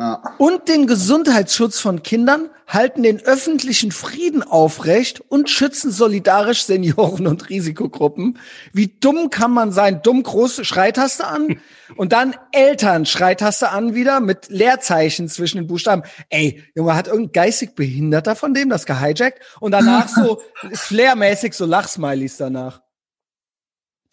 [0.00, 0.22] Ja.
[0.38, 7.50] Und den Gesundheitsschutz von Kindern halten den öffentlichen Frieden aufrecht und schützen solidarisch Senioren und
[7.50, 8.38] Risikogruppen.
[8.72, 10.00] Wie dumm kann man sein?
[10.02, 11.60] Dumm große Schreitaste an
[11.96, 16.02] und dann Eltern Schreitaste an wieder mit Leerzeichen zwischen den Buchstaben.
[16.30, 20.40] Ey, Junge, hat irgendein geistig Behinderter von dem das gehijackt und danach so
[20.72, 22.80] flairmäßig so Lachsmilies danach.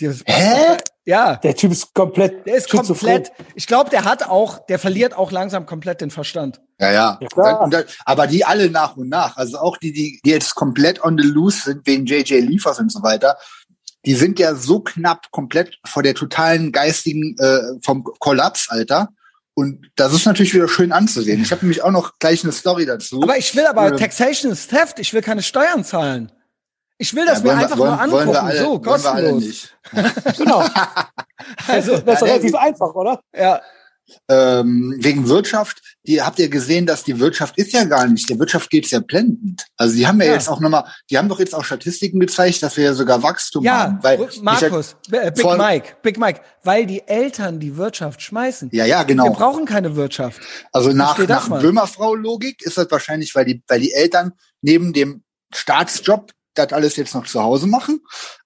[0.01, 0.77] Hä?
[1.07, 1.37] Ja.
[1.37, 2.45] Der Typ ist komplett.
[2.45, 3.31] Der ist komplett.
[3.55, 6.59] Ich glaube, der hat auch, der verliert auch langsam komplett den Verstand.
[6.79, 7.19] Ja, ja.
[7.21, 9.37] ja dann, aber die alle nach und nach.
[9.37, 12.91] Also auch die, die, die jetzt komplett on the loose sind wegen JJ Liefers und
[12.91, 13.37] so weiter.
[14.05, 19.07] Die sind ja so knapp komplett vor der totalen geistigen, äh, vom Kollaps, Alter.
[19.53, 21.41] Und das ist natürlich wieder schön anzusehen.
[21.41, 23.23] Ich habe nämlich auch noch gleich eine Story dazu.
[23.23, 26.33] Aber ich will aber, äh, Taxation ist Theft, ich will keine Steuern zahlen.
[26.97, 28.35] Ich will das ja, mal einfach wollen, nur angucken.
[28.37, 29.69] Alle, so, kostenlos.
[30.37, 30.65] genau.
[31.67, 33.19] also, das ist relativ einfach, oder?
[33.35, 33.61] Ja
[34.29, 38.39] ähm, wegen Wirtschaft, die habt ihr gesehen, dass die Wirtschaft ist ja gar nicht, der
[38.39, 39.65] Wirtschaft geht's ja blendend.
[39.75, 40.33] Also die haben ja, ja.
[40.33, 43.63] jetzt auch nochmal, die haben doch jetzt auch Statistiken gezeigt, dass wir ja sogar Wachstum
[43.63, 43.99] ja, haben.
[44.01, 48.69] Weil Markus, äh, Big Mike, Big Mike, weil die Eltern die Wirtschaft schmeißen.
[48.71, 49.25] Ja, ja, genau.
[49.25, 50.39] Wir brauchen keine Wirtschaft.
[50.71, 56.31] Also nach, nach Böhmerfrau-Logik ist das wahrscheinlich, weil die, weil die Eltern neben dem Staatsjob
[56.57, 58.01] das alles jetzt noch zu Hause machen.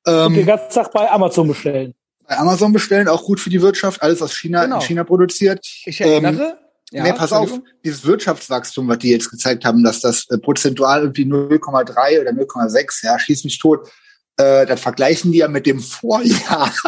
[0.06, 1.96] Ähm, Und den ganzen Tag bei Amazon bestellen
[2.32, 4.78] bei Amazon bestellen, auch gut für die Wirtschaft, alles aus China, genau.
[4.78, 5.68] in China produziert.
[5.86, 6.42] Ich erinnere.
[6.42, 6.54] Ähm,
[6.94, 11.02] ja, nee, pass auf, dieses Wirtschaftswachstum, was die jetzt gezeigt haben, dass das äh, prozentual
[11.02, 13.90] irgendwie 0,3 oder 0,6, ja, schieß mich tot,
[14.38, 16.74] äh, das vergleichen die ja mit dem Vorjahr.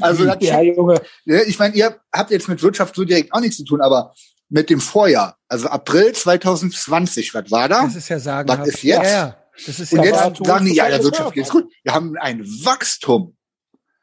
[0.00, 1.00] also das ja, Junge.
[1.24, 4.14] ich meine, ihr habt jetzt mit Wirtschaft so direkt auch nichts zu tun, aber
[4.48, 7.84] mit dem Vorjahr, also April 2020, was war da?
[7.84, 8.48] Das ist ja sagen.
[8.48, 9.02] Was ist jetzt?
[9.04, 9.36] Ja, ja.
[9.66, 11.72] Das ist und jetzt sagen die, ja, der Wirtschaft geht's gut.
[11.82, 13.36] Wir haben ein Wachstum.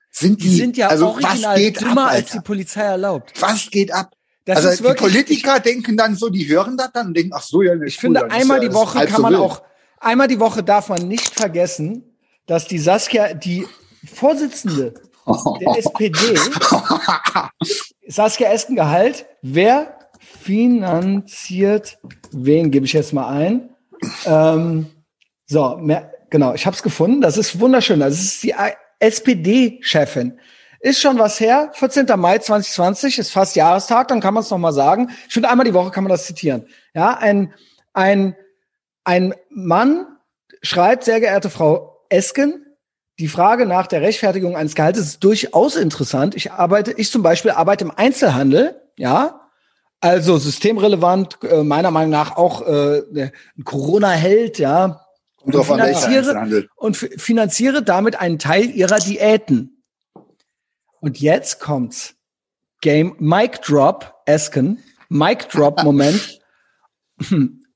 [0.09, 3.33] Sind die, die sind ja also original was geht dümmer, ab, als die Polizei erlaubt.
[3.39, 4.11] Was geht ab?
[4.45, 7.61] Das also die Politiker denken dann so, die hören das dann und denken, ach so,
[7.61, 9.63] ja, Ich cool, finde, einmal die Woche kann man auch,
[9.99, 13.65] einmal die Woche darf man nicht vergessen, dass die Saskia, die
[14.05, 14.93] Vorsitzende
[15.61, 16.37] der SPD,
[18.07, 19.97] Saskia Eskengehalt, wer
[20.43, 21.97] finanziert
[22.31, 23.69] wen, gebe ich jetzt mal ein.
[24.25, 24.87] Ähm,
[25.45, 27.21] so, mehr, genau, ich habe es gefunden.
[27.21, 27.99] Das ist wunderschön.
[27.99, 28.53] Das ist die
[28.99, 30.39] SPD-Chefin.
[30.79, 31.71] Ist schon was her.
[31.73, 32.07] 14.
[32.17, 35.11] Mai 2020 ist fast Jahrestag, dann kann man es noch sagen.
[35.27, 36.67] Ich finde, einmal die Woche kann man das zitieren.
[36.93, 37.53] Ja, ein,
[37.93, 38.35] ein,
[39.05, 40.07] ein Mann
[40.61, 42.65] schreibt, sehr geehrte Frau Esken,
[43.19, 46.35] die Frage nach der Rechtfertigung eines Gehaltes ist durchaus interessant.
[46.35, 49.42] Ich arbeite, ich zum Beispiel arbeite im Einzelhandel, ja,
[50.03, 55.05] also systemrelevant, äh, meiner Meinung nach auch äh, ein Corona-Held, ja,
[55.41, 59.83] und, und finanziere, und finanziere damit einen Teil ihrer Diäten.
[60.99, 62.15] Und jetzt kommt's.
[62.81, 64.83] Game Mic Drop, Esken.
[65.09, 66.41] Mic Drop Moment.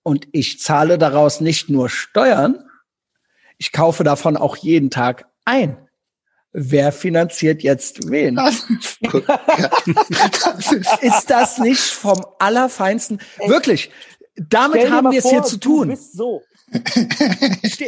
[0.03, 2.63] Und ich zahle daraus nicht nur Steuern,
[3.57, 5.86] ich kaufe davon auch jeden Tag ein.
[6.53, 8.37] Wer finanziert jetzt wen?
[11.01, 13.19] ist das nicht vom Allerfeinsten?
[13.45, 13.91] Wirklich,
[14.35, 15.89] damit haben wir es hier zu tun.
[15.89, 16.41] Du bist so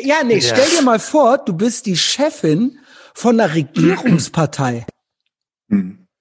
[0.04, 0.42] ja, nee, ja.
[0.42, 2.80] stell dir mal vor, du bist die Chefin
[3.14, 4.86] von einer Regierungspartei.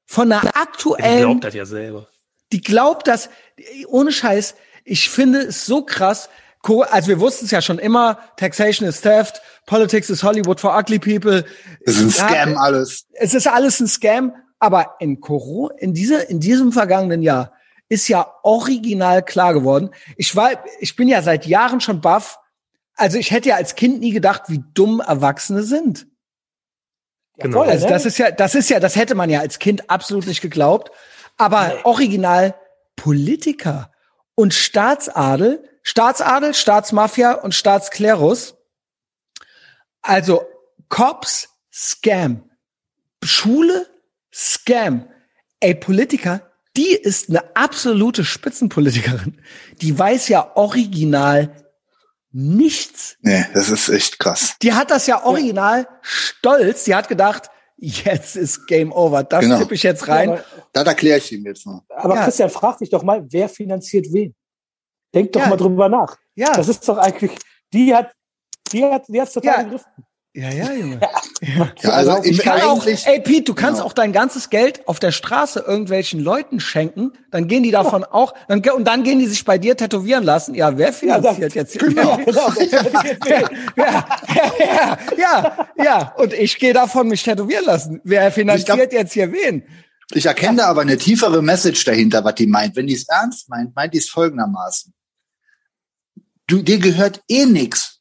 [0.06, 1.18] Von einer aktuellen.
[1.18, 2.08] Die glaubt das ja selber.
[2.52, 3.30] Die glaubt das,
[3.86, 6.30] ohne Scheiß, ich finde es so krass.
[6.62, 10.98] Also wir wussten es ja schon immer, Taxation is Theft, Politics is Hollywood for Ugly
[10.98, 11.44] People.
[11.84, 13.06] Es ist ein Scam alles.
[13.12, 17.52] Es ist alles ein Scam, aber in Corona, in dieser, in diesem vergangenen Jahr
[17.88, 19.90] ist ja original klar geworden.
[20.16, 22.38] Ich war, ich bin ja seit Jahren schon baff,
[22.94, 26.06] also ich hätte ja als Kind nie gedacht, wie dumm Erwachsene sind.
[27.36, 27.58] Ja, genau.
[27.60, 30.26] Voll, also das ist ja, das ist ja, das hätte man ja als Kind absolut
[30.26, 30.90] nicht geglaubt.
[31.36, 31.74] Aber nee.
[31.84, 32.54] original
[32.96, 33.92] Politiker
[34.34, 38.58] und Staatsadel, Staatsadel, Staatsmafia und Staatsklerus.
[40.02, 40.42] Also
[40.90, 42.42] Cops, Scam.
[43.24, 43.86] Schule,
[44.30, 45.08] Scam.
[45.60, 46.42] Ey, Politiker,
[46.76, 49.40] die ist eine absolute Spitzenpolitikerin.
[49.80, 51.56] Die weiß ja original
[52.32, 53.16] nichts.
[53.22, 54.56] Nee, das ist echt krass.
[54.60, 55.98] Die hat das ja original ja.
[56.02, 56.84] stolz.
[56.84, 57.48] Die hat gedacht,
[57.78, 59.24] jetzt ist Game Over.
[59.24, 59.58] Das genau.
[59.58, 60.32] tippe ich jetzt rein.
[60.32, 61.80] Ja, das erkläre ich ihm jetzt mal.
[61.88, 62.24] Aber ja.
[62.24, 64.34] Christian, frag dich doch mal, wer finanziert wen?
[65.14, 66.16] Denk doch mal drüber nach.
[66.34, 66.52] Ja.
[66.52, 67.32] Das ist doch eigentlich,
[67.72, 68.12] die hat,
[68.72, 69.90] die hat, die hat total gegriffen.
[70.34, 71.00] Ja, ja, Junge.
[71.00, 71.08] Ja.
[71.40, 73.86] ja also, also ich kann auch, ey Pete, du kannst genau.
[73.88, 78.12] auch dein ganzes Geld auf der Straße irgendwelchen Leuten schenken, dann gehen die davon ja.
[78.12, 80.54] auch, dann, und dann gehen die sich bei dir tätowieren lassen.
[80.54, 81.78] Ja, wer finanziert ja, jetzt?
[81.78, 82.16] Genau.
[82.24, 82.50] genau
[83.76, 84.04] ja,
[84.58, 88.00] ja, ja, ja, und ich gehe davon mich tätowieren lassen.
[88.04, 89.64] Wer finanziert glaub, jetzt hier wen?
[90.12, 92.76] Ich erkenne da aber eine tiefere Message dahinter, was die meint.
[92.76, 94.92] Wenn die es ernst meint, meint die es folgendermaßen.
[96.46, 97.98] Du, dir gehört eh nix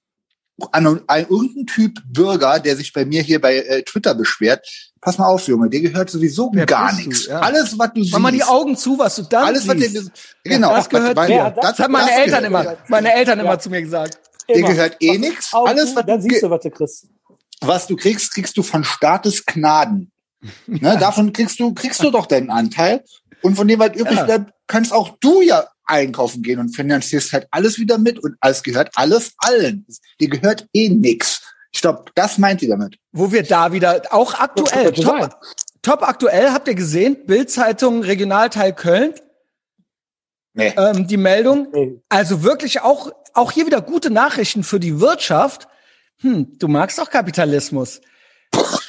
[0.72, 4.68] an, an irgendein Typ Bürger, der sich bei mir hier bei äh, Twitter beschwert,
[5.02, 7.28] pass mal auf, Junge, dir gehört sowieso Wer gar nichts.
[7.28, 7.40] Ja.
[7.40, 8.14] Alles, was du siehst.
[8.14, 9.78] Mach mal die Augen zu, was du dann alles, siehst.
[9.78, 10.12] Was dir,
[10.44, 10.72] genau.
[10.72, 12.66] Das gehört, was, ja, das, das, haben meine das Eltern gehört.
[12.66, 13.46] immer, meine Eltern ja.
[13.46, 14.20] immer zu mir gesagt.
[14.48, 15.54] Dir gehört eh nichts.
[15.54, 17.08] Alles, was dann siehst du, was du kriegst.
[17.62, 20.12] Was du kriegst, kriegst du von Staates Gnaden.
[20.68, 23.04] ne, davon kriegst du, kriegst du doch deinen Anteil.
[23.42, 27.48] Und von dem, was übrig bleibt, kannst auch du ja einkaufen gehen und finanzierst halt
[27.52, 29.86] alles wieder mit und alles gehört alles allen.
[30.20, 31.42] Dir gehört eh nix.
[31.72, 32.98] Ich glaube, das meint ihr damit.
[33.12, 35.38] Wo wir da wieder, auch aktuell, top,
[35.82, 39.14] top aktuell, habt ihr gesehen, Bildzeitung Regionalteil Köln?
[40.58, 40.74] nee.
[40.76, 41.68] ähm, die Meldung.
[41.72, 42.02] Nee.
[42.10, 45.68] Also wirklich auch, auch hier wieder gute Nachrichten für die Wirtschaft.
[46.20, 48.02] Hm, du magst doch Kapitalismus.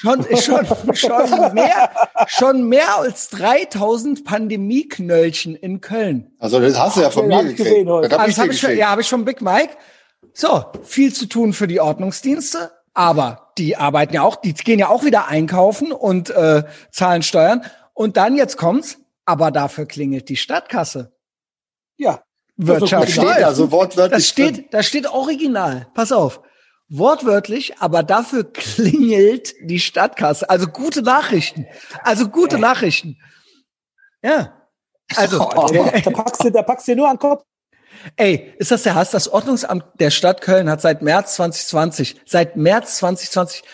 [0.00, 1.90] Schon, schon, schon mehr,
[2.28, 6.30] schon mehr als 3000 Pandemieknöllchen in Köln.
[6.38, 7.88] Also das hast du ja von mir gekriegt.
[7.88, 9.76] Das hab also hab ich, ja, habe ich von Big Mike.
[10.32, 14.88] So, viel zu tun für die Ordnungsdienste, aber die arbeiten ja auch, die gehen ja
[14.88, 17.64] auch wieder einkaufen und äh, zahlen Steuern.
[17.92, 21.12] Und dann jetzt kommt's, aber dafür klingelt die Stadtkasse.
[21.96, 22.22] Ja.
[22.56, 23.04] Wirtschaft.
[23.04, 24.16] Das steht da so wortwörtlich.
[24.16, 25.88] Das steht, das steht original.
[25.94, 26.40] Pass auf.
[26.88, 30.48] Wortwörtlich, aber dafür klingelt die Stadtkasse.
[30.48, 31.66] Also gute Nachrichten.
[32.02, 32.60] Also gute äh.
[32.60, 33.18] Nachrichten.
[34.22, 34.54] Ja.
[35.16, 35.38] Also.
[36.04, 37.42] da, packst du, da packst du nur an den Kopf.
[38.16, 39.10] Ey, ist das der Hass?
[39.10, 43.64] Das Ordnungsamt der Stadt Köln hat seit März 2020, seit März 2020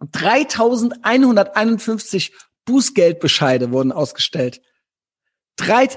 [0.00, 2.32] 3151
[2.64, 4.62] Bußgeldbescheide wurden ausgestellt.
[5.56, 5.88] Drei,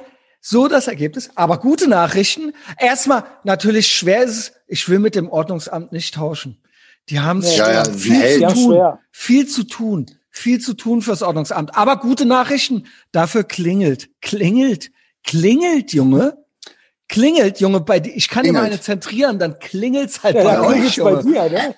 [0.42, 1.30] so das Ergebnis.
[1.36, 2.54] Aber gute Nachrichten.
[2.78, 6.62] Erstmal, natürlich schwer ist es, ich will mit dem Ordnungsamt nicht tauschen.
[7.10, 9.00] Die haben ja, ja, viel zu tun, schwer.
[9.12, 11.76] viel zu tun, viel zu tun fürs Ordnungsamt.
[11.76, 14.92] Aber gute Nachrichten, dafür klingelt, klingelt,
[15.24, 16.38] klingelt, Junge.
[17.10, 18.16] Klingelt, Junge, bei dir.
[18.16, 21.16] Ich kann immer eine zentrieren, dann klingelt's halt ja, bei euch, Junge.
[21.16, 21.76] Bei dir, ne?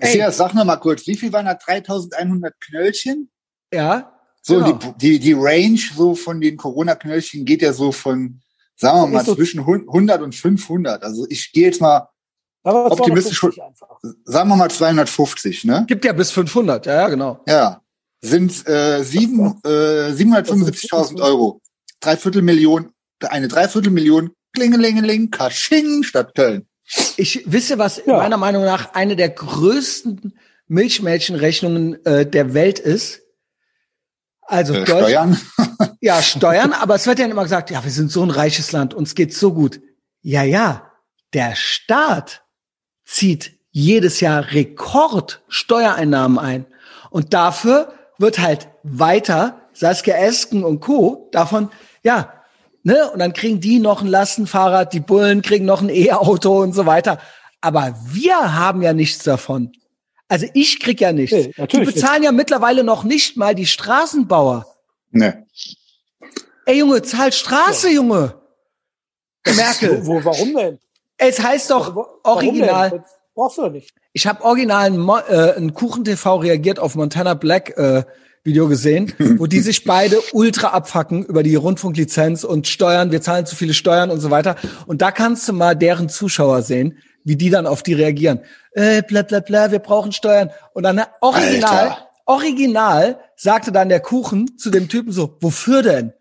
[0.00, 0.24] Ey.
[0.30, 3.30] sag noch mal kurz, wie viel waren da 3100 Knöllchen?
[3.72, 4.12] Ja.
[4.42, 4.72] So, genau.
[4.72, 8.40] die, die, die Range so von den Corona-Knöllchen geht ja so von,
[8.76, 11.02] sagen wir mal, so zwischen 100 und 500.
[11.02, 12.08] Also ich gehe jetzt mal
[12.62, 13.40] optimistisch,
[14.24, 15.84] sagen wir mal 250, ne?
[15.86, 17.42] Gibt ja bis 500, ja, ja, genau.
[17.46, 17.80] Ja.
[18.20, 21.60] Sind äh, sieben, äh, 775.000 Euro.
[22.00, 26.66] Dreiviertel Million, eine Dreiviertelmillion Klingelingeling, Kasching, Stadt Köln.
[27.16, 28.16] Ich wisse, was ja.
[28.16, 33.22] meiner Meinung nach eine der größten Milchmädchenrechnungen äh, der Welt ist.
[34.42, 35.40] Also äh, Steuern?
[36.00, 38.94] ja, Steuern, aber es wird ja immer gesagt, ja, wir sind so ein reiches Land,
[38.94, 39.80] uns geht's so gut.
[40.20, 40.90] Ja, ja,
[41.32, 42.44] der Staat
[43.04, 46.66] zieht jedes Jahr Rekordsteuereinnahmen ein.
[47.10, 51.28] Und dafür wird halt weiter Saskia Esken und Co.
[51.32, 51.70] davon,
[52.02, 52.43] ja,
[52.84, 53.10] ne?
[53.10, 56.86] Und dann kriegen die noch ein Lastenfahrrad, die Bullen kriegen noch ein E-Auto und so
[56.86, 57.18] weiter.
[57.60, 59.72] Aber wir haben ja nichts davon.
[60.28, 61.34] Also ich krieg ja nichts.
[61.34, 62.26] Nee, die bezahlen nicht.
[62.26, 64.66] ja mittlerweile noch nicht mal die Straßenbauer.
[65.10, 65.46] Ne.
[66.66, 67.94] Ey Junge, zahl Straße, ja.
[67.94, 68.34] Junge.
[69.56, 70.06] Merkel.
[70.06, 70.78] Wo, wo, warum denn?
[71.16, 72.90] Es heißt doch warum original.
[72.90, 73.04] Denn?
[73.34, 73.94] Brauchst du doch nicht.
[74.12, 78.04] Ich habe original ein, äh, ein Kuchen-TV reagiert auf Montana Black äh,
[78.44, 83.46] Video gesehen, wo die sich beide ultra abfacken über die Rundfunklizenz und Steuern, wir zahlen
[83.46, 84.56] zu viele Steuern und so weiter.
[84.86, 88.40] Und da kannst du mal deren Zuschauer sehen, wie die dann auf die reagieren.
[88.72, 90.50] Äh, bla bla bla, wir brauchen Steuern.
[90.74, 92.08] Und dann original, Alter.
[92.26, 96.12] original sagte dann der Kuchen zu dem Typen so, wofür denn?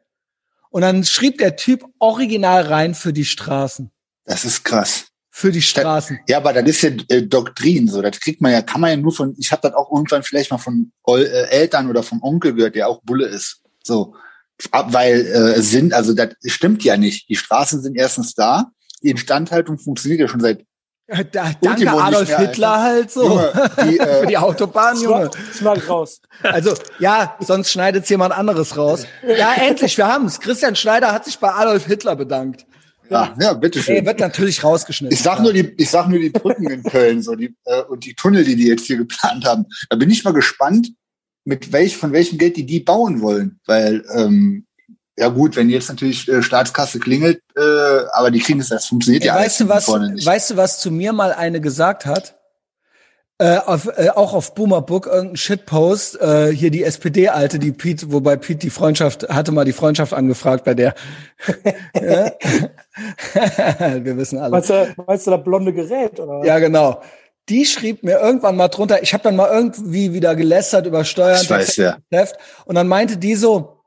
[0.70, 3.92] Und dann schrieb der Typ original rein für die Straßen.
[4.26, 6.20] Das ist krass für die Straßen.
[6.28, 8.98] ja, aber das ist ja äh, Doktrin, so das kriegt man ja, kann man ja
[8.98, 9.36] nur von.
[9.40, 12.88] Ich habe das auch irgendwann vielleicht mal von äh, Eltern oder vom Onkel gehört, der
[12.88, 13.62] auch Bulle ist.
[13.82, 14.14] So,
[14.72, 17.28] weil äh, sind, also das stimmt ja nicht.
[17.30, 18.68] Die Straßen sind erstens da,
[19.02, 20.66] die Instandhaltung funktioniert ja schon seit
[21.32, 22.84] da, danke Adolf mehr, Hitler Alter.
[22.84, 23.24] halt so.
[23.24, 25.32] Junge, die, äh, Für die Autobahn, Junge.
[25.58, 26.22] Schneid raus.
[26.44, 29.06] Also, ja, sonst schneidet jemand anderes raus.
[29.28, 30.40] Ja, endlich, wir haben's.
[30.40, 32.66] Christian Schneider hat sich bei Adolf Hitler bedankt.
[33.14, 33.96] Ja, ja, bitteschön.
[33.96, 35.16] Er wird natürlich rausgeschnitten.
[35.16, 38.06] Ich sag nur die, ich sag nur die Brücken in Köln, so die, äh, und
[38.06, 39.66] die Tunnel, die die jetzt hier geplant haben.
[39.90, 40.90] Da bin ich mal gespannt,
[41.46, 44.66] mit welch, von welchem Geld die die bauen wollen, weil, ähm,
[45.18, 47.62] ja gut, wenn jetzt natürlich äh, Staatskasse klingelt, äh,
[48.14, 50.90] aber die kriegen das, das funktioniert Ey, ja weißt du was, Weißt du, was zu
[50.90, 52.40] mir mal eine gesagt hat?
[53.40, 58.36] Äh, auf, äh, auch auf Boomerbook irgendein Shitpost, äh, hier die SPD-Alte, die Pete, wobei
[58.36, 60.94] Pete die Freundschaft, hatte mal die Freundschaft angefragt bei der.
[61.94, 64.52] Wir wissen alle.
[64.52, 66.46] Meinst du, meinst du das blonde Gerät, oder?
[66.46, 67.02] Ja, genau.
[67.50, 71.42] Die schrieb mir irgendwann mal drunter, ich habe dann mal irgendwie wieder gelästert über Steuern.
[71.42, 71.98] Ich weiß, ja.
[72.66, 73.80] Und dann meinte die so,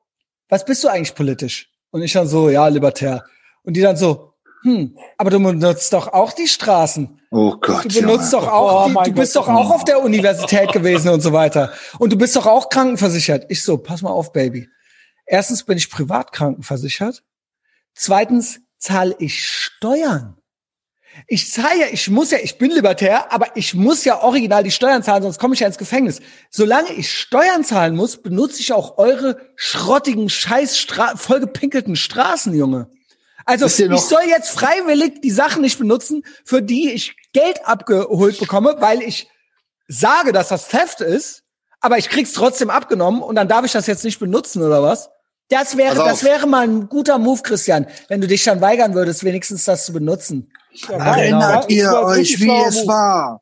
[0.48, 1.70] was bist du eigentlich politisch?
[1.90, 3.24] Und ich dann so, ja, libertär.
[3.62, 4.34] Und die dann so,
[4.66, 7.20] hm, aber du benutzt doch auch die Straßen.
[7.30, 7.84] Oh Gott.
[7.84, 8.46] Du benutzt Junge.
[8.46, 9.46] doch auch, oh, die, du bist Gott.
[9.46, 11.72] doch auch auf der Universität gewesen und so weiter.
[12.00, 13.46] Und du bist doch auch krankenversichert.
[13.48, 14.68] Ich so, pass mal auf, Baby.
[15.24, 17.22] Erstens bin ich privat krankenversichert.
[17.94, 20.36] Zweitens zahle ich Steuern.
[21.28, 24.72] Ich zahle ja, ich muss ja, ich bin libertär, aber ich muss ja original die
[24.72, 26.20] Steuern zahlen, sonst komme ich ja ins Gefängnis.
[26.50, 32.90] Solange ich Steuern zahlen muss, benutze ich auch eure schrottigen, scheiß, vollgepinkelten Straßen, Junge.
[33.46, 38.76] Also ich soll jetzt freiwillig die Sachen nicht benutzen, für die ich Geld abgeholt bekomme,
[38.80, 39.28] weil ich
[39.86, 41.44] sage, dass das Theft ist,
[41.80, 45.10] aber ich krieg's trotzdem abgenommen und dann darf ich das jetzt nicht benutzen oder was?
[45.48, 49.22] Das wäre, das wäre mal ein guter Move, Christian, wenn du dich dann weigern würdest,
[49.22, 50.50] wenigstens das zu benutzen.
[50.72, 53.40] Ja, Erinnert ihr euch, wie es war?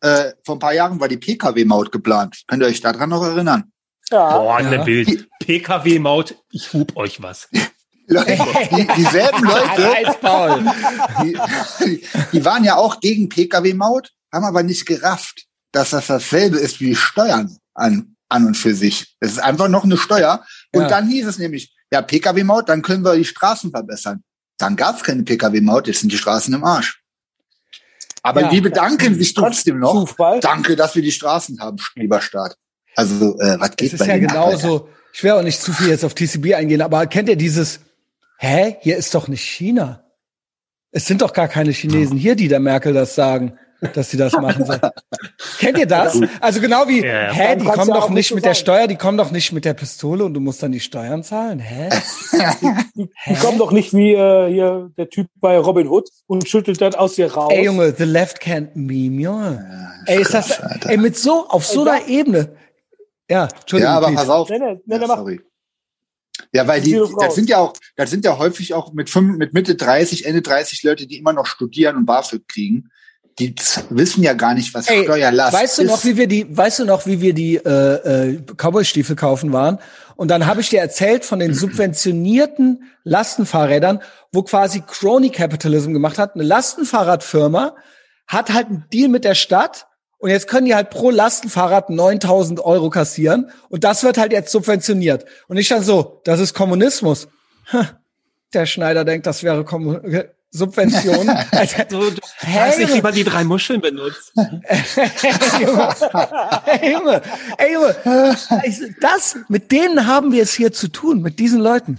[0.00, 2.44] Äh, vor ein paar Jahren war die PKW-Maut geplant.
[2.46, 3.72] Könnt ihr euch daran noch erinnern?
[4.10, 4.38] Ja.
[4.38, 4.84] Boah, ne ja.
[4.84, 5.28] Bild.
[5.40, 7.48] PKW-Maut, ich hub euch was.
[8.06, 9.94] Die, dieselben Leute,
[11.22, 11.38] die,
[12.32, 16.94] die, waren ja auch gegen Pkw-Maut, haben aber nicht gerafft, dass das dasselbe ist wie
[16.94, 19.16] Steuern an, an und für sich.
[19.20, 20.44] Es ist einfach noch eine Steuer.
[20.74, 20.88] Und ja.
[20.88, 24.22] dann hieß es nämlich, ja, Pkw-Maut, dann können wir die Straßen verbessern.
[24.58, 27.00] Dann gab es keine Pkw-Maut, jetzt sind die Straßen im Arsch.
[28.22, 30.06] Aber ja, die bedanken sich trotzdem noch.
[30.06, 30.40] Zufall.
[30.40, 32.56] Danke, dass wir die Straßen haben, lieber Staat.
[32.96, 34.88] Also, äh, was geht es ist ja genauso.
[35.12, 37.80] Ich werde auch nicht zu viel jetzt auf TCB eingehen, aber kennt ihr dieses
[38.38, 40.04] hä, hier ist doch nicht China.
[40.90, 43.58] Es sind doch gar keine Chinesen hier, die der Merkel das sagen,
[43.94, 44.80] dass sie das machen soll.
[45.58, 46.18] Kennt ihr das?
[46.40, 49.30] Also genau wie, ja, hä, die kommen doch nicht mit der Steuer, die kommen doch
[49.30, 51.88] nicht mit der Pistole und du musst dann die Steuern zahlen, hä?
[52.94, 56.80] die, die kommen doch nicht wie äh, hier der Typ bei Robin Hood und schüttelt
[56.80, 57.52] dann aus dir raus.
[57.52, 59.66] Ey Junge, the left can't meme, Junge.
[60.06, 62.56] Ja, ey, ist das, ey, mit so, auf so einer Ebene.
[63.28, 63.92] Ja, Entschuldigung.
[63.92, 64.48] Ja, aber pass auf.
[64.50, 65.40] Nee, nee, nee, ja, sorry.
[66.54, 69.54] Ja, weil die, das sind ja auch, das sind ja häufig auch mit, fünf, mit
[69.54, 72.90] Mitte 30, Ende 30 Leute, die immer noch studieren und BAföG kriegen.
[73.40, 73.52] Die
[73.90, 76.84] wissen ja gar nicht, was Ey, Steuerlast weißt du noch, wie wir die, weißt du
[76.84, 79.80] noch, wie wir die äh, äh, Cowboy-Stiefel kaufen waren?
[80.14, 84.00] Und dann habe ich dir erzählt von den subventionierten Lastenfahrrädern,
[84.30, 86.36] wo quasi Crony Capitalism gemacht hat.
[86.36, 87.74] Eine Lastenfahrradfirma
[88.28, 89.88] hat halt einen Deal mit der Stadt
[90.24, 93.50] und jetzt können die halt pro Lastenfahrrad 9000 Euro kassieren.
[93.68, 95.26] Und das wird halt jetzt subventioniert.
[95.48, 97.28] Und ich dann so, das ist Kommunismus.
[98.54, 100.00] Der Schneider denkt, das wäre Kommun
[100.50, 101.28] Subvention.
[101.50, 104.32] Also, du, du hast nicht lieber die drei Muscheln benutzt.
[104.64, 105.88] ey, Junge,
[106.68, 107.22] ey, Junge,
[107.58, 107.94] ey, Junge.
[109.02, 111.98] Das, mit denen haben wir es hier zu tun, mit diesen Leuten.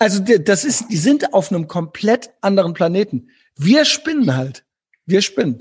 [0.00, 3.28] Also, das ist, die sind auf einem komplett anderen Planeten.
[3.56, 4.64] Wir spinnen halt.
[5.06, 5.56] Wir spinnen.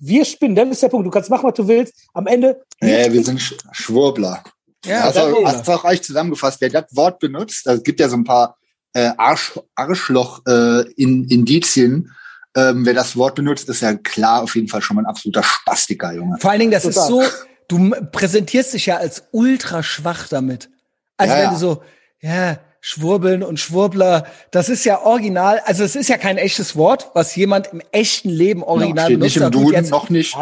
[0.00, 1.06] Wir spinnen, das ist der Punkt.
[1.06, 1.94] Du kannst machen, was du willst.
[2.14, 2.62] Am Ende.
[2.80, 3.40] Ja, wir sind
[3.72, 4.42] Schwurbler.
[4.84, 7.66] Ja, hast, auch, hast auch euch zusammengefasst, wer das Wort benutzt.
[7.66, 8.56] Also es gibt ja so ein paar
[8.92, 12.12] äh, Arsch, Arschloch-Indizien.
[12.54, 15.06] Äh, ähm, wer das Wort benutzt, ist ja klar auf jeden Fall schon mal ein
[15.06, 16.38] absoluter Spastiker, Junge.
[16.40, 17.02] Vor allen Dingen, das Total.
[17.02, 17.22] ist so,
[17.68, 20.70] du präsentierst dich ja als ultra schwach damit.
[21.18, 21.82] Also ja, wenn du so,
[22.20, 22.58] ja,
[22.88, 27.34] Schwurbeln und Schwurbler, das ist ja original, also es ist ja kein echtes Wort, was
[27.34, 29.34] jemand im echten Leben original ja, benutzt.
[29.34, 30.36] Nicht im Duden, jetzt, noch nicht.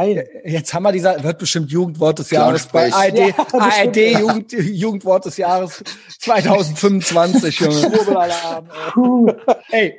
[0.45, 5.25] Jetzt haben wir dieser, wird bestimmt Jugendwort des Jahres bei ARD, ja, ARD Jugend, Jugendwort
[5.25, 5.83] des Jahres
[6.21, 9.39] 2025, Junge.
[9.71, 9.95] Ey,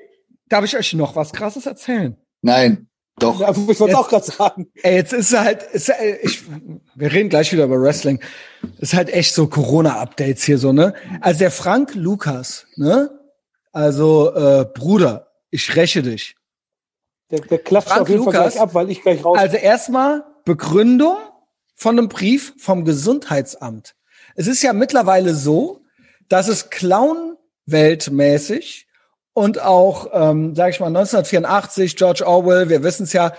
[0.47, 2.15] darf ich euch noch was krasses erzählen?
[2.43, 2.87] Nein.
[3.17, 3.39] Doch.
[3.39, 4.67] Ja, ich wollte auch gerade sagen.
[4.83, 5.89] Ey, jetzt ist halt, ist,
[6.21, 6.43] ich,
[6.95, 8.19] wir reden gleich wieder über Wrestling.
[8.79, 10.93] Ist halt echt so Corona-Updates hier so, ne?
[11.21, 13.09] Also der Frank Lukas, ne?
[13.71, 16.35] Also, äh, Bruder, ich räche dich.
[17.31, 19.37] Der, der klatscht Frank auf jeden Lukas, Fall gleich ab, weil ich gleich raus.
[19.39, 21.15] Also erstmal Begründung
[21.75, 23.95] von einem Brief vom Gesundheitsamt.
[24.35, 25.83] Es ist ja mittlerweile so,
[26.27, 28.87] dass es Clown-weltmäßig
[29.35, 33.33] und auch, ähm, sage ich mal, 1984, George Orwell, wir wissen es ja,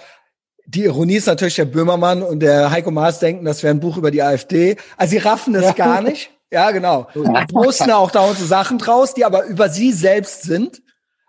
[0.66, 3.97] die Ironie ist natürlich, der Böhmermann und der Heiko Maas denken, das wäre ein Buch
[3.97, 4.76] über die AfD.
[4.99, 5.72] Also sie raffen es ja.
[5.72, 6.30] gar nicht.
[6.53, 7.09] Ja, genau.
[7.14, 10.82] Und posten auch dauernd so Sachen draus, die aber über sie selbst sind.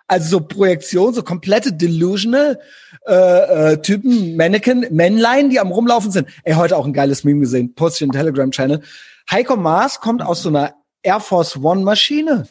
[0.05, 2.59] Also so Projektion, so komplette delusional
[3.07, 6.28] äh, äh, Typen, Mannequin, Männlein, die am rumlaufen sind.
[6.43, 8.82] Ey, heute auch ein geiles Meme gesehen, post ich in Telegram-Channel.
[9.32, 12.47] Heiko Maas kommt aus so einer Air Force One Maschine,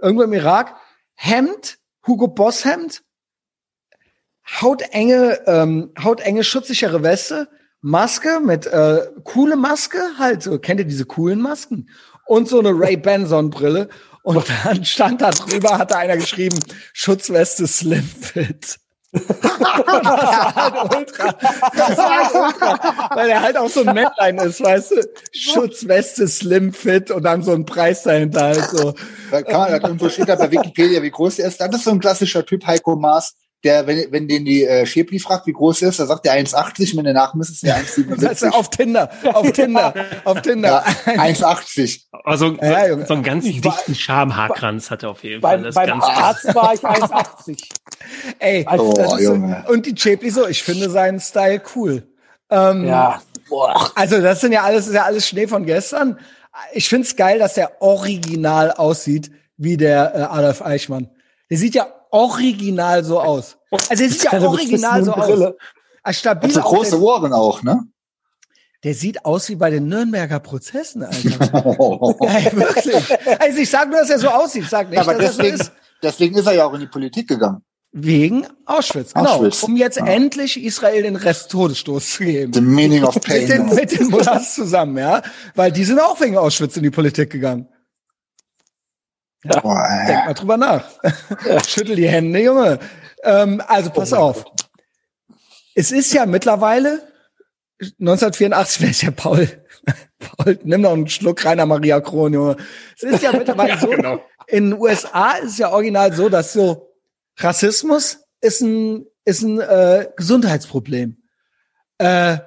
[0.00, 0.74] irgendwo im Irak,
[1.24, 3.04] Hemd, Hugo Boss Hemd,
[4.60, 7.48] hautenge, ähm, hautenge schutzsichere Weste,
[7.80, 11.88] Maske mit äh, coole Maske, halt so, kennt ihr diese coolen Masken?
[12.26, 13.88] Und so eine Ray-Ban Sonnenbrille.
[14.24, 16.58] Und dann stand da drüber, hatte einer geschrieben,
[16.92, 18.80] Schutzweste Slim Fit.
[19.12, 21.32] Das war halt ultra,
[21.76, 24.96] das war halt ultra, weil er halt auch so ein Männlein ist, weißt du?
[25.32, 28.94] Schutzweste Slim Fit und dann so ein Preis dahinter halt so.
[29.30, 31.60] Da kann man, da irgendwo steht da bei Wikipedia, wie groß der ist.
[31.60, 33.34] Das ist so ein klassischer Typ Heiko Maas
[33.64, 36.34] der, wenn, wenn den die äh, Schäpli fragt, wie groß er ist, da sagt der
[36.34, 38.50] 1,80, wenn der nachmisst, ist der 1,77.
[38.50, 39.94] auf Tinder, auf Tinder,
[40.24, 40.84] auf Tinder.
[41.06, 42.02] Ja, 1,80.
[42.24, 45.62] Also so, ja, so einen ganz ich dichten Schamhaarkranz hat er auf jeden Fall.
[45.62, 47.62] Das beim ganz Arzt war ich 1,80.
[48.38, 49.64] Ey, also, oh, Junge.
[49.68, 52.02] und die Schäpli so, ich finde seinen Style cool.
[52.50, 53.22] Ähm, ja.
[53.48, 53.90] Boah.
[53.94, 56.18] Also das sind ja alles, ist ja alles Schnee von gestern.
[56.72, 61.10] Ich find's geil, dass der original aussieht wie der äh, Adolf Eichmann.
[61.50, 63.56] Der sieht ja original so aus.
[63.70, 65.54] Also er sieht ja original so aus.
[66.02, 66.48] Als stabil.
[66.48, 67.82] Hat so große Ohren auch, ne?
[68.84, 71.20] Der sieht aus wie bei den Nürnberger Prozessen, Alter.
[71.30, 73.40] ja, wirklich.
[73.40, 74.64] Also ich sag nur, dass er so aussieht.
[74.64, 75.72] Ich sag nicht, ja, aber dass deswegen, er so ist.
[76.02, 77.62] Deswegen ist er ja auch in die Politik gegangen.
[77.92, 79.34] Wegen Auschwitz, genau.
[79.34, 79.62] Auschwitz.
[79.62, 80.06] Um jetzt ja.
[80.06, 82.52] endlich Israel den Rest Todesstoß zu geben.
[82.52, 83.42] The meaning of pain.
[83.42, 85.22] mit den, mit den Mullahs zusammen, ja.
[85.54, 87.68] Weil die sind auch wegen Auschwitz in die Politik gegangen.
[89.44, 90.84] Ja, Boah, denk mal drüber nach.
[91.66, 92.78] Schüttel die Hände, Junge.
[93.24, 94.44] Ähm, also pass oh auf.
[95.74, 97.00] Es ist ja mittlerweile
[97.82, 99.48] 1984 wäre es ja Paul.
[100.18, 102.56] Paul, nimm noch einen Schluck Rainer Maria Kron, Junge.
[102.96, 104.22] Es ist ja mittlerweile ja, so, genau.
[104.46, 106.94] in den USA ist es ja original so, dass so
[107.38, 111.16] Rassismus ist ein, ist ein äh, Gesundheitsproblem.
[111.98, 112.38] Äh,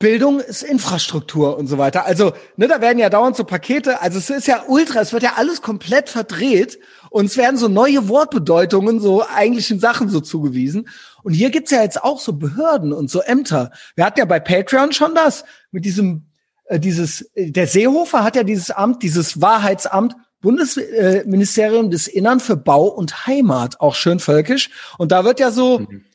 [0.00, 2.06] Bildung ist Infrastruktur und so weiter.
[2.06, 5.22] Also, ne, da werden ja dauernd so Pakete, also es ist ja ultra, es wird
[5.22, 6.78] ja alles komplett verdreht
[7.10, 10.88] und es werden so neue Wortbedeutungen so eigentlichen Sachen so zugewiesen.
[11.22, 13.72] Und hier gibt's ja jetzt auch so Behörden und so Ämter.
[13.94, 16.24] Wir hatten ja bei Patreon schon das mit diesem,
[16.64, 22.40] äh, dieses, äh, der Seehofer hat ja dieses Amt, dieses Wahrheitsamt Bundesministerium äh, des Innern
[22.40, 24.70] für Bau und Heimat, auch schön völkisch.
[24.96, 26.06] Und da wird ja so, mhm.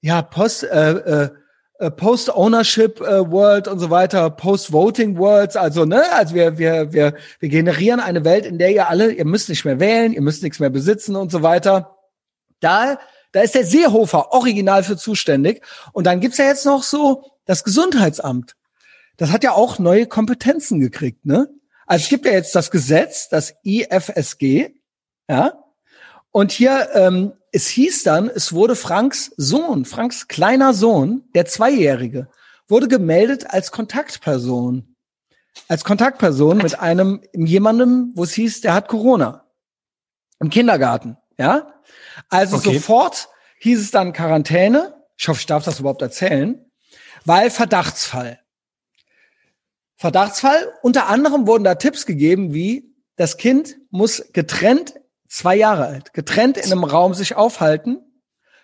[0.00, 1.30] ja, Post, äh, äh, äh,
[1.90, 7.48] Post-Ownership äh, World und so weiter, Post-Voting Worlds, also ne, also wir wir wir wir
[7.48, 10.60] generieren eine Welt, in der ihr alle, ihr müsst nicht mehr wählen, ihr müsst nichts
[10.60, 11.96] mehr besitzen und so weiter.
[12.60, 12.98] Da
[13.32, 15.62] da ist der Seehofer original für zuständig
[15.92, 18.54] und dann gibt's ja jetzt noch so das Gesundheitsamt.
[19.16, 21.48] Das hat ja auch neue Kompetenzen gekriegt, ne?
[21.86, 24.70] Also es gibt ja jetzt das Gesetz, das IFSG,
[25.28, 25.63] ja.
[26.34, 32.26] Und hier ähm, es hieß dann, es wurde Franks Sohn, Franks kleiner Sohn, der Zweijährige,
[32.66, 34.96] wurde gemeldet als Kontaktperson.
[35.68, 39.44] Als Kontaktperson mit einem, jemandem, wo es hieß, der hat Corona.
[40.40, 41.72] Im Kindergarten, ja?
[42.30, 42.74] Also okay.
[42.74, 43.28] sofort
[43.60, 44.92] hieß es dann Quarantäne.
[45.16, 46.68] Ich hoffe, ich darf das überhaupt erzählen.
[47.24, 48.40] Weil Verdachtsfall.
[49.94, 50.72] Verdachtsfall.
[50.82, 54.94] Unter anderem wurden da Tipps gegeben, wie das Kind muss getrennt
[55.34, 57.98] zwei Jahre alt, getrennt in einem Raum sich aufhalten,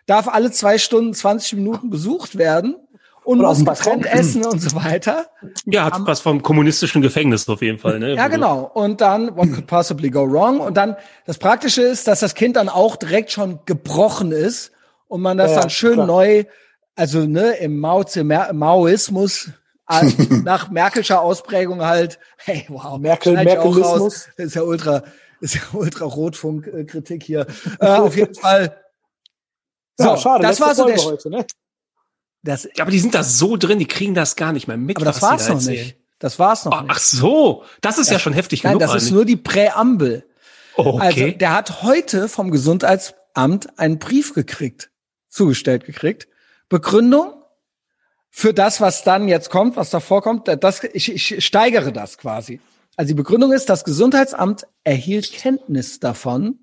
[0.07, 2.77] darf alle zwei Stunden 20 Minuten besucht werden
[3.25, 5.27] und Oder muss getrennt essen und so weiter.
[5.67, 7.99] Ja, hat um, was vom kommunistischen Gefängnis auf jeden Fall.
[7.99, 8.15] Ne?
[8.15, 8.71] Ja, genau.
[8.73, 10.61] Und dann, what could possibly go wrong?
[10.61, 10.97] Und dann,
[11.27, 14.71] das Praktische ist, dass das Kind dann auch direkt schon gebrochen ist
[15.09, 16.07] und man das ja, dann schön klar.
[16.07, 16.45] neu,
[16.95, 18.05] also ne, im Mao
[18.53, 19.51] Maoismus,
[20.45, 24.29] nach Merkelscher Ausprägung halt, hey, wow, Merkel, Merkelismus.
[24.37, 25.03] ist ja ultra,
[25.41, 27.47] ist ja ultra Rotfunk-Kritik hier.
[27.81, 28.77] äh, auf jeden Fall.
[29.97, 30.43] So, ja, schade.
[30.43, 31.47] Das war so der heute, ne?
[32.43, 34.97] Das, aber die sind da so drin, die kriegen das gar nicht mehr mit.
[34.97, 35.97] Aber das war's da noch nicht.
[36.19, 36.93] Das war's noch ach, nicht.
[36.93, 38.89] Ach so, das ist ja, ja schon heftig nein, genug.
[38.89, 40.27] Nein, das ist nur die Präambel.
[40.77, 41.25] Oh, okay.
[41.25, 44.91] Also, der hat heute vom Gesundheitsamt einen Brief gekriegt,
[45.29, 46.29] zugestellt gekriegt.
[46.69, 47.35] Begründung
[48.31, 52.61] für das, was dann jetzt kommt, was davor kommt, das, ich, ich steigere das quasi.
[53.01, 56.59] Also die Begründung ist, das Gesundheitsamt erhielt Kenntnis davon,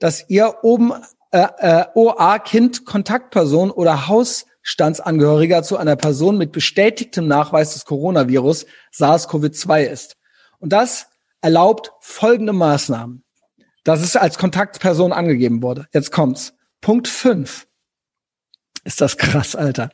[0.00, 0.92] dass ihr oben
[1.30, 9.84] äh, äh, OA-Kind Kontaktperson oder Hausstandsangehöriger zu einer Person mit bestätigtem Nachweis des Coronavirus SARS-CoV-2
[9.84, 10.16] ist.
[10.58, 11.06] Und das
[11.40, 13.22] erlaubt folgende Maßnahmen.
[13.84, 15.86] Das ist als Kontaktperson angegeben wurde.
[15.92, 16.52] Jetzt kommt's.
[16.80, 17.68] Punkt 5.
[18.82, 19.90] Ist das krass, Alter.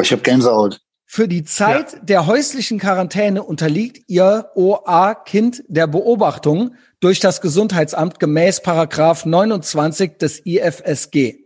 [0.00, 0.85] Ich habe Gänsehaut.
[1.16, 1.98] Für die Zeit ja.
[2.00, 10.44] der häuslichen Quarantäne unterliegt ihr OA-Kind der Beobachtung durch das Gesundheitsamt gemäß Paragraph 29 des
[10.44, 11.36] IFSG.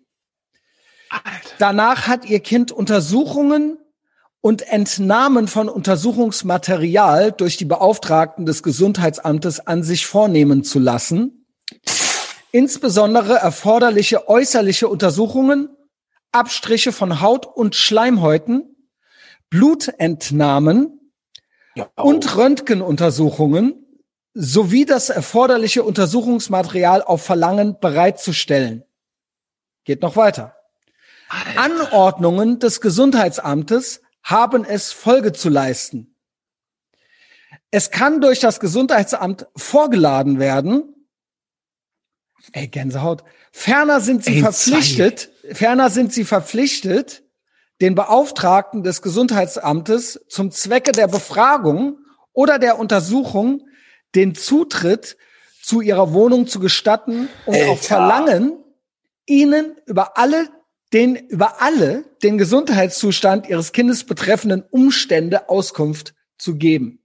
[1.10, 1.24] Alter.
[1.60, 3.78] Danach hat ihr Kind Untersuchungen
[4.40, 11.46] und Entnahmen von Untersuchungsmaterial durch die Beauftragten des Gesundheitsamtes an sich vornehmen zu lassen.
[12.50, 15.68] Insbesondere erforderliche äußerliche Untersuchungen,
[16.32, 18.69] Abstriche von Haut und Schleimhäuten,
[19.50, 21.12] Blutentnahmen
[21.74, 23.86] ja, und Röntgenuntersuchungen
[24.32, 28.84] sowie das erforderliche Untersuchungsmaterial auf Verlangen bereitzustellen.
[29.84, 30.56] Geht noch weiter.
[31.28, 31.60] Alter.
[31.60, 36.16] Anordnungen des Gesundheitsamtes haben es Folge zu leisten.
[37.70, 41.06] Es kann durch das Gesundheitsamt vorgeladen werden.
[42.52, 43.22] Ey, Gänsehaut.
[43.52, 47.22] Ferner sind sie Ey, verpflichtet, ferner sind sie verpflichtet,
[47.80, 51.98] den Beauftragten des Gesundheitsamtes zum Zwecke der Befragung
[52.32, 53.66] oder der Untersuchung
[54.14, 55.16] den Zutritt
[55.62, 57.70] zu ihrer Wohnung zu gestatten und Alter.
[57.70, 58.64] auf Verlangen
[59.26, 60.48] ihnen über alle
[60.92, 67.04] den über alle den Gesundheitszustand ihres Kindes betreffenden Umstände Auskunft zu geben.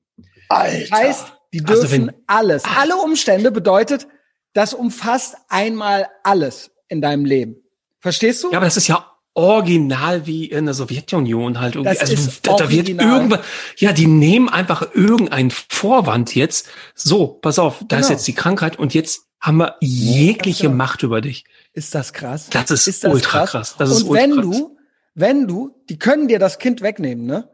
[0.50, 0.88] Alter.
[0.90, 2.64] Das heißt, die dürfen also alles.
[2.66, 4.08] Alle Umstände bedeutet,
[4.54, 6.72] das umfasst einmal alles.
[6.88, 7.58] in deinem Leben.
[8.00, 8.52] Verstehst du?
[8.52, 11.94] Ja, aber das ist ja original wie in der Sowjetunion halt irgendwie.
[11.94, 13.42] Das also ist da wird irgendwas,
[13.78, 16.70] ja, die nehmen einfach irgendeinen Vorwand jetzt.
[16.96, 18.00] So, pass auf, da genau.
[18.00, 20.78] ist jetzt die Krankheit und jetzt haben wir jegliche ja, genau.
[20.84, 21.44] Macht über dich.
[21.74, 22.50] Ist das krass?
[22.50, 23.52] Das ist, ist das ultra krass.
[23.52, 23.76] krass.
[23.78, 24.46] Das und ist ultra wenn krass.
[24.46, 24.78] du,
[25.14, 27.50] wenn du, die können dir das Kind wegnehmen, ne?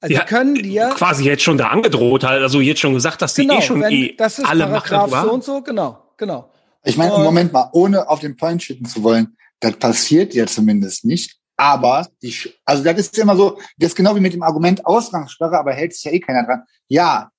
[0.00, 3.34] Also ja, können dir quasi jetzt schon da angedroht halt, also jetzt schon gesagt, dass
[3.36, 6.12] genau, die eh schon wenn, eh das ist alle Macht darüber so und so, genau,
[6.18, 6.50] genau.
[6.84, 11.04] Ich meine, Moment mal, ohne auf den Point schütten zu wollen, das passiert ja zumindest
[11.04, 11.38] nicht.
[11.56, 12.34] Aber die,
[12.64, 15.94] also das ist immer so, das ist genau wie mit dem Argument Ausgangssperre, aber hält
[15.94, 16.62] sich ja eh keiner dran.
[16.88, 17.30] Ja,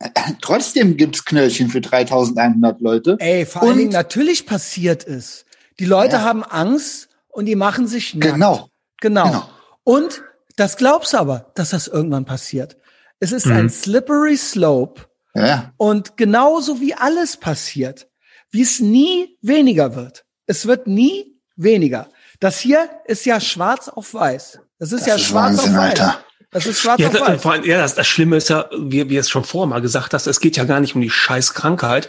[0.40, 3.16] trotzdem gibt's Knöllchen für 3100 Leute.
[3.18, 5.44] Ey, vor allen Dingen natürlich passiert es.
[5.78, 6.22] Die Leute ja.
[6.22, 8.34] haben Angst und die machen sich nackt.
[8.34, 8.68] Genau.
[9.00, 9.24] Genau.
[9.24, 9.50] genau.
[9.82, 10.22] Und
[10.56, 12.76] das glaubst du aber, dass das irgendwann passiert.
[13.18, 13.52] Es ist mhm.
[13.52, 15.02] ein slippery slope.
[15.34, 15.72] Ja.
[15.76, 18.08] Und genauso wie alles passiert,
[18.50, 20.24] wie es nie weniger wird.
[20.46, 21.29] Es wird nie
[21.62, 22.08] weniger.
[22.38, 24.60] Das hier ist ja schwarz auf weiß.
[24.78, 26.00] Das ist das ja ist schwarz Wahnsinn, auf weiß.
[26.00, 26.24] Alter.
[26.50, 27.42] Das ist schwarz ja, auf weiß.
[27.42, 30.14] Vor allem, ja, das, das Schlimme ist ja, wie, wie es schon vorher mal gesagt
[30.14, 32.08] hast, es geht ja gar nicht um die scheiß Krankheit,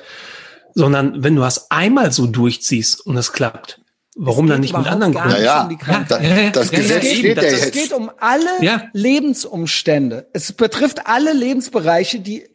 [0.74, 3.82] sondern wenn du das einmal so durchziehst und es klappt,
[4.16, 5.32] warum dann nicht mit anderen Gründen?
[5.32, 5.64] Ja, ja.
[5.64, 7.66] Um das, das Gesetz ja, steht ja jetzt.
[7.66, 10.30] Es geht um alle Lebensumstände.
[10.34, 12.48] Es betrifft alle Lebensbereiche, die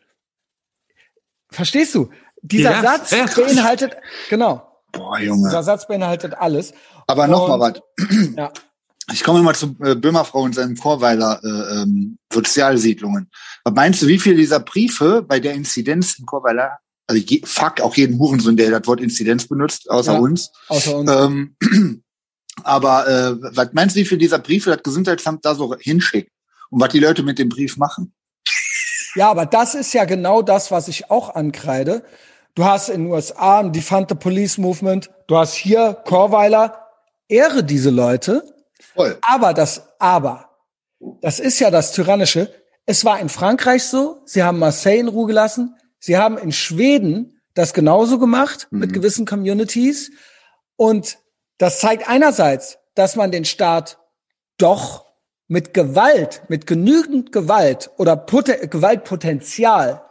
[1.51, 2.11] Verstehst du?
[2.43, 3.97] Dieser Satz beinhaltet,
[4.29, 4.66] genau.
[4.97, 5.49] Boah, Junge.
[5.49, 6.73] Dieser Satz beinhaltet alles.
[7.07, 7.81] Aber noch mal was.
[8.37, 8.53] Ja.
[9.13, 13.31] Ich komme mal zu äh, Böhmerfrau und seinem Chorweiler äh, ähm, Sozialsiedlungen.
[13.63, 17.81] Was meinst du, wie viele dieser Briefe bei der Inzidenz in Chorweiler, also je, fuck
[17.81, 20.51] auch jeden Hurensohn, der das Wort Inzidenz benutzt, außer Ja, uns.
[20.69, 21.11] Außer uns.
[21.11, 21.57] Ähm,
[22.65, 26.33] aber äh, was meinst du, wie viele dieser Briefe das Gesundheitsamt da so hinschickt?
[26.71, 28.13] Und was die Leute mit dem Brief machen?
[29.15, 32.05] Ja, aber das ist ja genau das, was ich auch ankreide.
[32.57, 36.89] Du hast in den USA ein Defund the Police Movement, du hast hier Chorweiler,
[37.29, 38.43] ehre diese Leute.
[38.95, 39.19] Voll.
[39.21, 40.51] Aber das Aber,
[41.21, 42.51] das ist ja das Tyrannische.
[42.87, 47.39] Es war in Frankreich so, sie haben Marseille in Ruhe gelassen, sie haben in Schweden
[47.53, 48.79] das genauso gemacht Mhm.
[48.79, 50.11] mit gewissen Communities.
[50.77, 51.19] Und
[51.59, 53.99] das zeigt einerseits, dass man den Staat
[54.57, 55.05] doch
[55.47, 60.03] mit Gewalt, mit genügend Gewalt oder Poten Gewaltpotenzial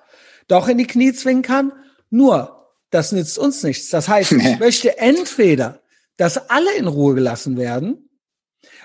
[0.48, 1.72] doch in die Knie zwingen kann.
[2.10, 3.90] Nur, das nützt uns nichts.
[3.90, 4.54] Das heißt, Nee.
[4.54, 5.82] ich möchte entweder,
[6.18, 8.10] dass alle in Ruhe gelassen werden,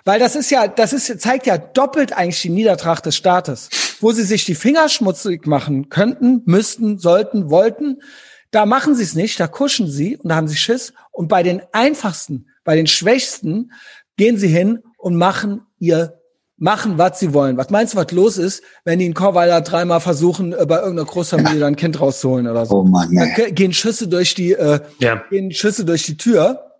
[0.04, 3.68] weil das ist ja, das ist, zeigt ja doppelt eigentlich die Niedertracht des Staates,
[4.00, 8.02] wo sie sich die Finger schmutzig machen könnten, müssten, sollten, wollten.
[8.50, 10.92] Da machen sie es nicht, da kuschen sie und da haben sie Schiss.
[11.12, 13.72] Und bei den einfachsten, bei den Schwächsten
[14.16, 16.19] gehen sie hin und machen ihr
[16.60, 17.56] machen, was sie wollen.
[17.56, 21.08] Was meinst du, was los ist, wenn die in Chorweiler dreimal versuchen, äh, bei irgendeiner
[21.08, 22.76] Großfamilie dann ein Kind rauszuholen oder so?
[22.80, 23.34] Oh Mann, Da ey.
[23.34, 25.24] ge- gehen Schüsse durch die, äh, Ja.
[25.30, 26.70] gehen Schüsse durch die Tür.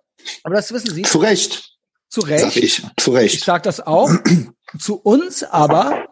[0.44, 1.76] Aber das wissen sie Zu Recht,
[2.08, 2.56] zu sag Recht.
[2.58, 2.82] ich.
[2.98, 3.44] Zu Ich Recht.
[3.44, 4.10] sag das auch.
[4.78, 6.08] zu uns aber,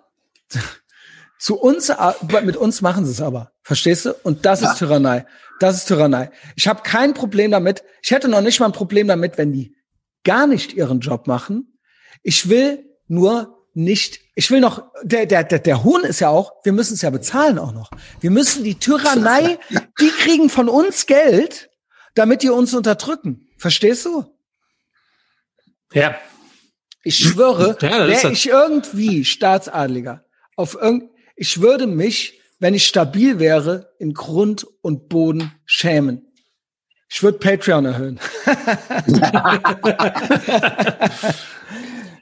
[1.38, 1.92] zu uns,
[2.44, 3.52] mit uns machen sie es aber.
[3.62, 4.14] Verstehst du?
[4.22, 4.72] Und das Ja.
[4.72, 5.26] ist Tyrannei.
[5.60, 6.30] Das ist Tyrannei.
[6.56, 7.82] Ich habe kein Problem damit.
[8.02, 9.74] Ich hätte noch nicht mal ein Problem damit, wenn die
[10.24, 11.78] gar nicht ihren Job machen.
[12.22, 16.52] Ich will nur nicht, ich will noch, der, der, der, der Hohn ist ja auch,
[16.64, 17.90] wir müssen es ja bezahlen auch noch.
[18.20, 19.58] Wir müssen die Tyrannei,
[20.00, 21.70] die kriegen von uns Geld,
[22.14, 23.48] damit die uns unterdrücken.
[23.56, 24.24] Verstehst du?
[25.92, 26.16] Ja.
[27.04, 30.24] Ich schwöre, Ja, wäre ich irgendwie Staatsadliger,
[30.56, 36.26] auf irgend, ich würde mich, wenn ich stabil wäre, in Grund und Boden schämen.
[37.08, 38.20] Ich würde Patreon erhöhen.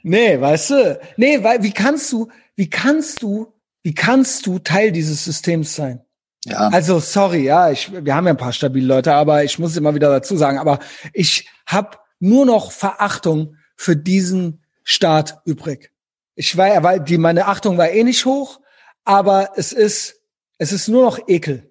[0.07, 0.99] nee, weißt du?
[1.17, 3.53] Nee, weil, wie kannst du, wie kannst du,
[3.83, 6.01] wie kannst du Teil dieses Systems sein?
[6.45, 6.69] Ja.
[6.69, 9.93] Also sorry, ja, ich, wir haben ja ein paar stabile Leute, aber ich muss immer
[9.95, 10.79] wieder dazu sagen, aber
[11.13, 15.91] ich habe nur noch Verachtung für diesen Staat übrig.
[16.35, 18.61] Ich war ja, weil die meine Achtung war eh nicht hoch,
[19.03, 20.21] aber es ist
[20.57, 21.69] es ist nur noch Ekel.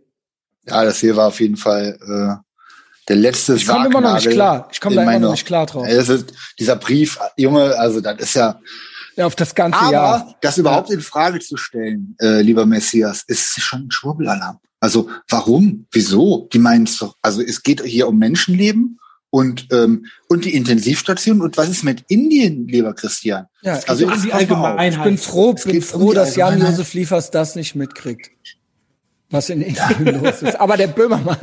[0.67, 2.46] Ja, das hier war auf jeden Fall äh,
[3.09, 4.69] der letzte Ich komme immer noch nicht klar.
[4.73, 5.87] Ich komme da immer noch nicht klar drauf.
[5.89, 8.61] Es ist, dieser Brief, Junge, also das ist ja.
[9.17, 10.35] Ja, auf das ganze Aber Jahr.
[10.43, 14.59] das überhaupt in Frage zu stellen, äh, lieber Messias, ist schon ein Schwurbelalarm.
[14.79, 15.87] Also warum?
[15.91, 16.49] Wieso?
[16.53, 17.17] Die meinen es doch.
[17.23, 18.99] Also es geht hier um Menschenleben
[19.31, 21.41] und ähm, und die Intensivstation.
[21.41, 23.47] Und was ist mit Indien, lieber Christian?
[23.63, 24.33] Ja, Also um die.
[24.33, 24.93] Allgemeinheit.
[24.95, 26.61] ich bin froh, bin um froh, die dass Jan.
[26.61, 28.31] Josef Liefers das nicht mitkriegt.
[29.31, 30.59] Was in Indien los ist.
[30.61, 31.39] Aber der Böhmermann,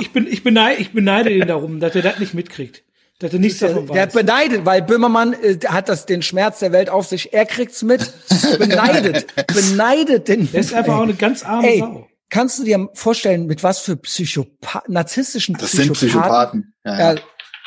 [0.00, 2.82] Ich bin, ich beneide, ich beneide ihn darum, dass er das nicht mitkriegt.
[3.20, 4.12] Dass er nichts davon der weiß.
[4.14, 7.32] beneidet, weil Böhmermann äh, hat das den Schmerz der Welt auf sich.
[7.32, 8.12] Er kriegt's mit.
[8.58, 10.50] Beneidet, beneidet den.
[10.50, 12.08] Der ist einfach auch eine ganz arme Ey, Sau.
[12.30, 15.92] kannst du dir vorstellen, mit was für Psychopath narzisstischen das Psychopathen?
[15.92, 16.74] Das sind Psychopathen.
[16.84, 17.20] Ja, ja.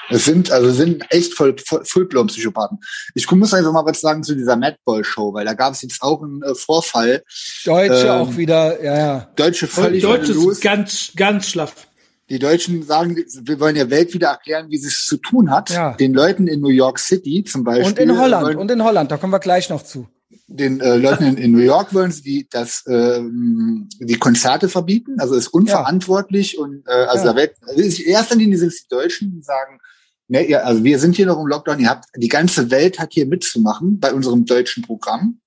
[0.09, 2.79] Es sind, also sind echt voll, voll Fullblown-Psychopathen.
[3.13, 6.21] Ich muss einfach mal was sagen zu dieser Madball-Show, weil da gab es jetzt auch
[6.21, 7.23] einen äh, Vorfall.
[7.65, 9.27] Deutsche ähm, auch wieder, ja, ja.
[9.35, 11.87] Deutsche völlig Deutsche ist ganz, ganz schlaff.
[12.29, 15.69] Die Deutschen sagen, wir wollen der Welt wieder erklären, wie sie es zu tun hat.
[15.69, 15.93] Ja.
[15.93, 17.85] Den Leuten in New York City zum Beispiel.
[17.85, 20.07] Und in Holland, wollen, und in Holland, da kommen wir gleich noch zu.
[20.47, 25.17] Den äh, Leuten in, in, New York wollen sie die, das, ähm, die Konzerte verbieten.
[25.19, 26.61] Also ist unverantwortlich ja.
[26.61, 27.33] und äh, also ja.
[27.33, 29.79] da wird, also in erster Linie sind es die Deutschen, die sagen,
[30.27, 33.13] Ne, ihr, also wir sind hier noch im Lockdown, ihr habt, die ganze Welt hat
[33.13, 35.39] hier mitzumachen bei unserem deutschen Programm.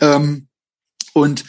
[0.00, 0.48] Ähm,
[1.14, 1.44] und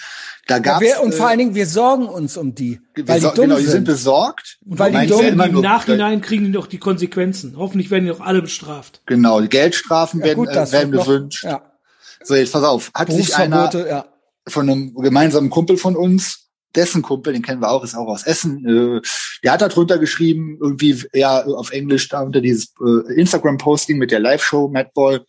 [0.47, 2.79] da gab's, ja, wir, und vor allen Dingen, wir sorgen uns um die.
[2.95, 4.57] Weil die dumm genau, die sind besorgt.
[4.65, 5.39] Und weil die dumm sind.
[5.39, 7.55] Im Nachhinein kriegen die doch die Konsequenzen.
[7.55, 9.03] Hoffentlich werden die doch alle bestraft.
[9.05, 11.43] Genau, die Geldstrafen ja, werden, gut, äh, werden gewünscht.
[11.43, 11.61] Ja.
[12.23, 12.91] So, jetzt pass auf.
[12.95, 14.05] Hat sich einer ja.
[14.47, 18.23] von einem gemeinsamen Kumpel von uns dessen Kumpel, den kennen wir auch, ist auch aus
[18.23, 19.01] Essen, äh,
[19.43, 24.11] der hat da drunter geschrieben, irgendwie ja auf Englisch da unter dieses äh, Instagram-Posting mit
[24.11, 25.25] der Live-Show Madball,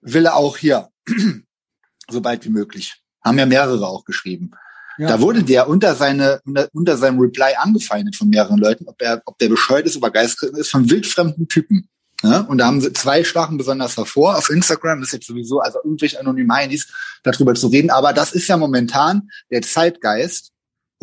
[0.00, 0.88] will er auch hier,
[2.08, 2.94] so bald wie möglich.
[3.24, 4.52] Haben ja mehrere auch geschrieben.
[4.98, 5.08] Ja.
[5.08, 9.22] Da wurde der unter seine unter, unter seinem Reply angefeindet von mehreren Leuten, ob er
[9.24, 11.88] ob der bescheuert ist, ob er geisteskrank ist, von wildfremden Typen.
[12.22, 14.38] Ja, und da haben sie zwei Stachen besonders hervor.
[14.38, 16.88] Auf Instagram ist jetzt sowieso, also irgendwelche anonyme Heinis,
[17.24, 17.90] darüber zu reden.
[17.90, 20.52] Aber das ist ja momentan der Zeitgeist,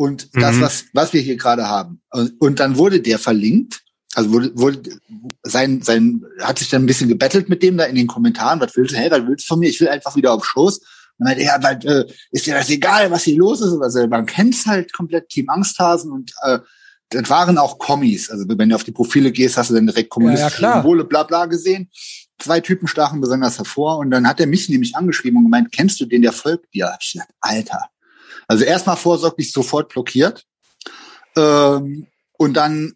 [0.00, 0.40] und mhm.
[0.40, 2.00] das, was, was wir hier gerade haben.
[2.38, 3.82] Und dann wurde der verlinkt,
[4.14, 4.80] also wurde, wurde
[5.42, 8.74] sein, sein, hat sich dann ein bisschen gebettelt mit dem da in den Kommentaren, was
[8.76, 9.68] willst du, hey, was willst du von mir?
[9.68, 10.78] Ich will einfach wieder auf Schoß.
[11.18, 13.74] Und meinte, ja, weil, äh, ist dir das egal, was hier los ist?
[13.78, 16.60] Also man kennt's halt komplett Team Angsthasen und äh,
[17.10, 18.30] das waren auch Kommis.
[18.30, 21.04] Also wenn du auf die Profile gehst, hast du dann direkt kommunistische ja, ja, Symbole,
[21.04, 21.90] bla bla gesehen.
[22.38, 26.00] Zwei Typen stachen besonders hervor und dann hat er mich nämlich angeschrieben und gemeint, kennst
[26.00, 26.86] du den, der folgt dir?
[26.86, 27.90] Hab ich gesagt, Alter,
[28.50, 30.44] also erstmal vorsorglich sofort blockiert.
[31.36, 32.94] Ähm, und dann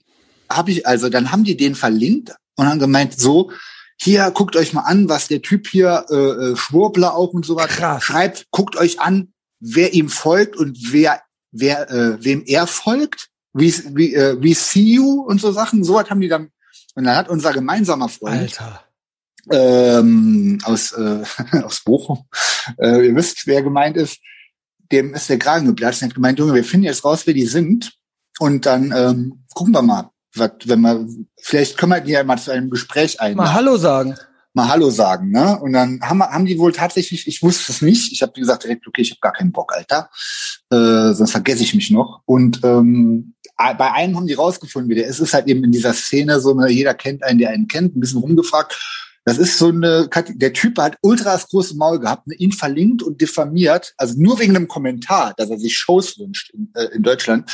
[0.51, 3.53] habe ich, also dann haben die den verlinkt und haben gemeint, so,
[3.97, 7.55] hier, guckt euch mal an, was der Typ hier, äh, äh Schwurbler auch und so
[7.55, 7.71] was,
[8.03, 13.73] schreibt, guckt euch an, wer ihm folgt und wer, wer, äh, wem er folgt, wie,
[13.95, 16.51] wie, äh, wie see you und so Sachen, so was haben die dann,
[16.97, 18.81] und dann hat unser gemeinsamer Freund, Alter.
[19.53, 21.23] Ähm, aus, äh,
[21.63, 22.25] aus Bochum,
[22.79, 24.19] äh, ihr wisst, wer gemeint ist,
[24.95, 27.47] dem ist der Kragen geplatzt und hat gemeint, Junge, wir finden jetzt raus, wer die
[27.47, 27.93] sind.
[28.39, 31.07] Und dann ähm, gucken wir mal, was, wenn wir,
[31.41, 33.37] vielleicht können wir die ja mal zu einem Gespräch ein.
[33.37, 34.17] Mal Hallo sagen.
[34.53, 35.59] Mal Hallo sagen, ne?
[35.61, 38.87] Und dann haben, haben die wohl tatsächlich, ich wusste es nicht, ich habe gesagt direkt,
[38.87, 40.11] okay, ich habe gar keinen Bock, Alter.
[40.71, 42.23] Äh, sonst vergesse ich mich noch.
[42.25, 45.21] Und ähm, bei einem haben die rausgefunden, wie der ist.
[45.21, 47.97] Es ist halt eben in dieser Szene so, ne, jeder kennt einen, der einen kennt,
[47.97, 48.77] ein bisschen rumgefragt.
[49.25, 53.95] Das ist so eine, der Typ hat ultras große Maul gehabt, ihn verlinkt und diffamiert,
[53.97, 57.51] also nur wegen einem Kommentar, dass er sich Shows wünscht in, äh, in Deutschland.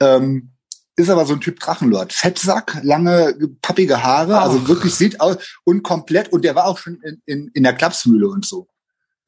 [0.00, 0.50] Ähm,
[0.96, 2.12] ist aber so ein Typ Drachenlord.
[2.12, 4.60] Fettsack, lange, pappige Haare, also Ach.
[4.60, 7.74] also wirklich sieht aus und komplett, und der war auch schon in, in, in der
[7.74, 8.66] Klapsmühle und so.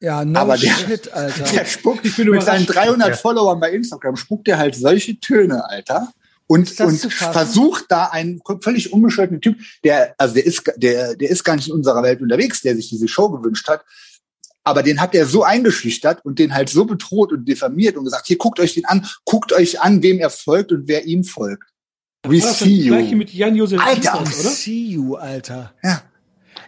[0.00, 1.44] Ja, no aber der, shit, Alter.
[1.44, 3.16] Der spuckt mit seinen 300 ja.
[3.16, 6.12] Followern bei Instagram, spuckt der halt solche Töne, Alter
[6.48, 11.44] und, und versucht da einen völlig unbescholtenen Typ, der, also der ist, der, der ist
[11.44, 13.84] gar nicht in unserer Welt unterwegs, der sich diese Show gewünscht hat.
[14.64, 18.26] Aber den hat er so eingeschüchtert und den halt so bedroht und diffamiert und gesagt,
[18.26, 21.64] hier guckt euch den an, guckt euch an, wem er folgt und wer ihm folgt.
[22.26, 22.94] We see you.
[23.16, 25.74] Mit Jan Josef Alter, we see you, Alter.
[25.82, 26.02] Ja.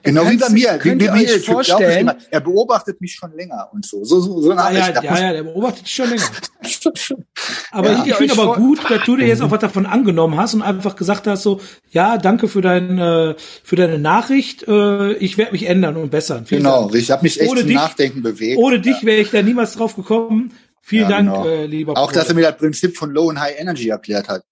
[0.02, 0.78] Genau wie bei mir.
[0.78, 2.10] Könnt wie, ihr euch vorstellen?
[2.30, 4.04] er beobachtet mich schon länger und so.
[4.04, 6.22] So, so, so ah, ja, ja, ja, ja, der beobachtet dich schon länger.
[7.70, 10.36] aber ja, ich, ich finde aber gut, dass du dir jetzt auch was davon angenommen
[10.36, 14.66] hast und einfach gesagt hast, so, ja, danke für dein, äh, für deine Nachricht.
[14.66, 16.46] Äh, ich werde mich ändern und bessern.
[16.46, 16.94] Vielen genau, Dank.
[16.94, 18.58] ich habe mich echt ohne zum dich, Nachdenken bewegt.
[18.58, 20.52] Ohne dich wäre ich da niemals drauf gekommen.
[20.82, 21.46] Vielen Dank, genau.
[21.46, 22.20] äh, lieber Auch, Bruder.
[22.20, 24.42] dass er mir das Prinzip von Low and High Energy erklärt hat.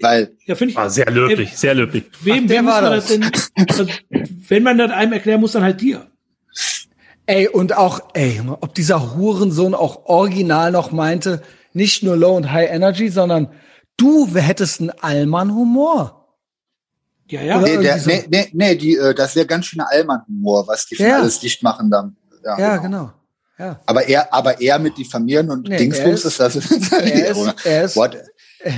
[0.00, 0.76] Weil ja, finde ich.
[0.76, 2.04] War sehr löblich, ey, sehr löblich.
[2.20, 3.30] Wem, Ach, wem man das, das denn?
[3.68, 3.86] Also,
[4.48, 6.06] wenn man das einem erklären muss, dann halt dir.
[7.26, 11.42] Ey, und auch, ey, ob dieser Hurensohn auch original noch meinte,
[11.72, 13.50] nicht nur Low und High Energy, sondern
[13.96, 16.26] du hättest einen Allmann-Humor.
[17.28, 17.60] Ja, ja.
[17.60, 18.08] nee, der, so.
[18.08, 21.18] nee, nee, nee, die, äh, das wäre ganz schöner Allmann-Humor, was die ja.
[21.18, 22.16] alles dicht machen dann.
[22.44, 22.98] Ja, ja genau.
[22.98, 23.12] genau.
[23.58, 23.80] Ja.
[23.86, 26.56] Aber er, aber er mit diffamieren und nee, Dingsbums ist, das.
[26.92, 28.18] er ist, er ist, What?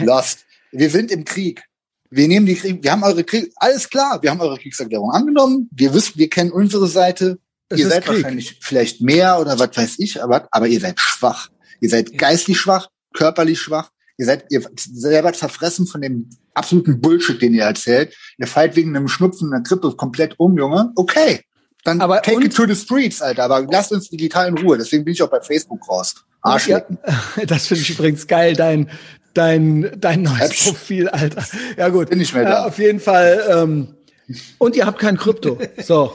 [0.02, 1.62] Lost wir sind im Krieg.
[2.10, 5.68] Wir nehmen die Krieg, wir haben eure Krieg, alles klar, wir haben eure Kriegserklärung angenommen.
[5.72, 7.38] Wir wissen, wir kennen unsere Seite.
[7.68, 8.16] Es ihr seid Krieg.
[8.16, 11.50] wahrscheinlich vielleicht mehr oder was weiß ich, aber, aber ihr seid schwach.
[11.80, 13.90] Ihr seid geistlich schwach, körperlich schwach.
[14.16, 18.16] Ihr seid, ihr selber verfressen von dem absoluten Bullshit, den ihr erzählt.
[18.38, 20.92] Ihr fallt wegen einem Schnupfen, einer Grippe komplett um, Junge.
[20.96, 21.40] Okay.
[21.84, 23.44] Dann aber take it to the streets, Alter.
[23.44, 24.76] Aber lasst uns digital in Ruhe.
[24.76, 26.16] Deswegen bin ich auch bei Facebook raus.
[26.42, 26.98] Arschlecken.
[27.36, 28.90] Ja, das finde ich übrigens geil, dein,
[29.38, 30.66] dein, dein neues Äpsch.
[30.66, 31.44] Profil, Alter.
[31.76, 32.10] Ja gut.
[32.10, 32.64] Bin ich mehr da.
[32.64, 33.44] Äh, auf jeden Fall.
[33.48, 33.94] Ähm,
[34.58, 35.58] und ihr habt kein Krypto.
[35.82, 36.14] So.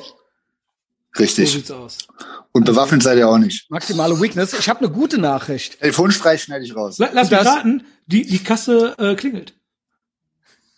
[1.17, 1.49] Richtig.
[1.49, 1.97] So sieht's aus.
[2.51, 3.69] Und bewaffnet seid ihr auch nicht.
[3.69, 4.53] Maximale Weakness.
[4.53, 5.79] Ich habe eine gute Nachricht.
[5.79, 6.97] Telefonstreich schneide ich raus.
[6.99, 9.53] Lass mich raten, die, die Kasse äh, klingelt.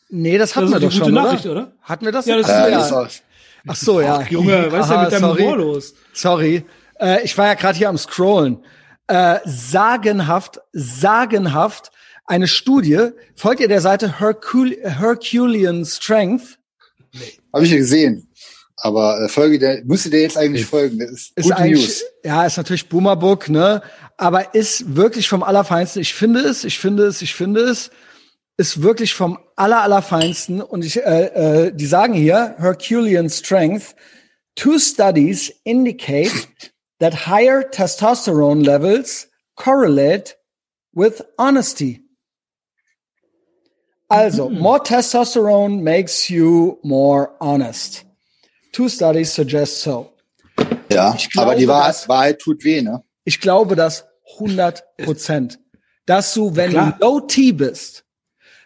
[0.09, 1.73] Nee, das hatten das wir doch schon, Nachricht, oder?
[1.81, 2.25] Hatten wir das?
[2.25, 3.07] Ja, das äh, ist ja.
[3.67, 4.19] Ach so, ja.
[4.21, 5.41] Ach, Junge, was ist denn mit deinem sorry.
[5.41, 5.93] Humor los?
[6.13, 6.65] Sorry.
[6.99, 8.59] Äh, ich war ja gerade hier am Scrollen.
[9.07, 11.91] Äh, sagenhaft, sagenhaft
[12.25, 13.09] eine Studie.
[13.35, 16.57] Folgt ihr der Seite Hercul Herculean Strength?
[17.13, 17.39] Nee.
[17.53, 18.27] Habe ich ja gesehen.
[18.77, 20.99] Aber äh, Folge der müsste der jetzt eigentlich folgen.
[20.99, 22.03] Das ist, ist gute News.
[22.23, 23.81] Ja, ist natürlich Boomerbook, ne?
[24.17, 26.01] Aber ist wirklich vom Allerfeinsten.
[26.01, 27.89] Ich finde es, ich finde es, ich finde es
[28.57, 30.61] ist wirklich vom aller, allerfeinsten.
[30.61, 33.95] Und ich, äh, äh, die sagen hier, Herculean Strength,
[34.55, 36.47] two studies indicate
[36.99, 40.35] that higher testosterone levels correlate
[40.93, 42.04] with honesty.
[44.07, 44.59] Also, mm.
[44.59, 48.05] more testosterone makes you more honest.
[48.71, 50.11] Two studies suggest so.
[50.91, 53.03] Ja, glaube, aber die Wahrheit, dass, Wahrheit tut weh, ne?
[53.23, 55.59] Ich glaube das 100 Prozent.
[56.05, 58.05] Dass du, wenn ja, du Low T bist,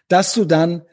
[0.09, 0.83] dass du dann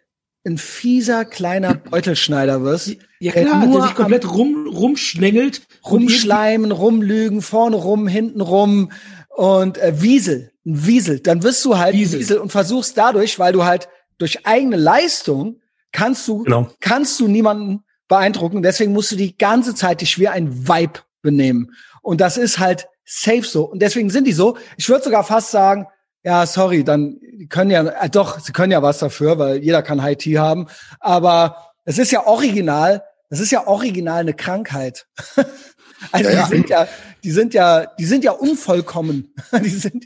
[0.46, 2.96] ein fieser kleiner Beutelschneider wirst.
[3.18, 5.62] Ja klar, der, nur der sich komplett rum, rumschlängelt.
[5.84, 8.92] Rumschleimen, rumlügen, vorne rum, hinten rum
[9.34, 11.20] und äh, Wiesel, ein Wiesel.
[11.20, 12.20] Dann wirst du halt Wiesel.
[12.20, 13.88] Wiesel und versuchst dadurch, weil du halt
[14.18, 15.60] durch eigene Leistung
[15.92, 16.68] kannst du, genau.
[16.80, 18.62] kannst du niemanden beeindrucken.
[18.62, 21.72] Deswegen musst du die ganze Zeit dich wie ein Vibe benehmen.
[22.02, 23.64] Und das ist halt safe so.
[23.64, 24.58] Und deswegen sind die so.
[24.76, 25.86] Ich würde sogar fast sagen,
[26.22, 30.02] ja, sorry, dann können ja, äh, doch, sie können ja was dafür, weil jeder kann
[30.02, 30.66] High Tea haben.
[30.98, 35.06] Aber es ist ja original, es ist ja original eine Krankheit.
[36.12, 36.42] also ja, ja.
[36.42, 36.88] die sind ja,
[37.22, 39.34] die sind ja, die sind ja unvollkommen.
[39.62, 40.04] die sind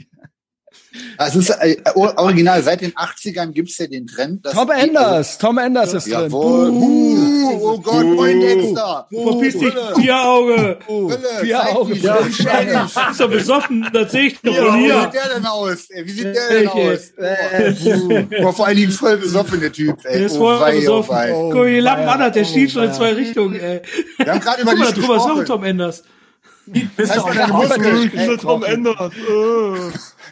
[1.19, 4.45] es ist äh, original, seit den 80ern gibt's ja den Trend.
[4.45, 6.23] Dass Tom Enders, Tom Enders ist drin.
[6.23, 6.71] Jawohl.
[6.71, 9.07] Uh, oh Gott, mein Dexter.
[9.11, 10.79] Verpiss dich, vier Auge.
[11.41, 11.95] Vier Auge.
[11.95, 14.95] Ja, ist doch besoffen, das sehe ich doch von hier.
[14.95, 15.89] Wie sieht der denn aus?
[15.91, 17.11] Wie sieht der denn aus?
[17.17, 19.97] Äh, Boah, vor allen Dingen voll besoffen, der Typ.
[20.05, 20.19] Ey.
[20.19, 21.17] Der ist voll oh, besoffen.
[21.33, 23.83] Oh, Guck mal, die Lappen an hat, der schießt schon in zwei Richtungen, ey.
[24.17, 26.03] Wir haben gerade über die drüber ist Tom Enders.
[26.67, 28.39] Bist du auch deine Muskeln?
[28.39, 29.13] Tom Enders.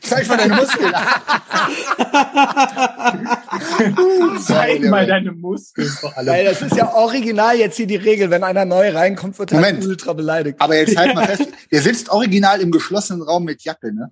[0.03, 0.93] Zeig mal deine Muskeln.
[4.41, 6.29] Zeig mal deine Muskeln vor allem.
[6.29, 8.31] Weil das ist ja original jetzt hier die Regel.
[8.31, 10.61] Wenn einer neu reinkommt, wird er halt ultra beleidigt.
[10.61, 14.11] Aber jetzt halt mal fest, der sitzt original im geschlossenen Raum mit Jacke, ne?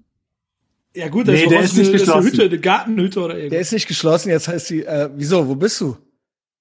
[0.94, 2.26] Ja gut, das nee, ist, der ist nicht eine, geschlossen.
[2.26, 3.50] Hütte, eine Gartenhütte oder irgendwas.
[3.50, 5.98] Der ist nicht geschlossen, jetzt heißt sie, äh, wieso, wo bist du?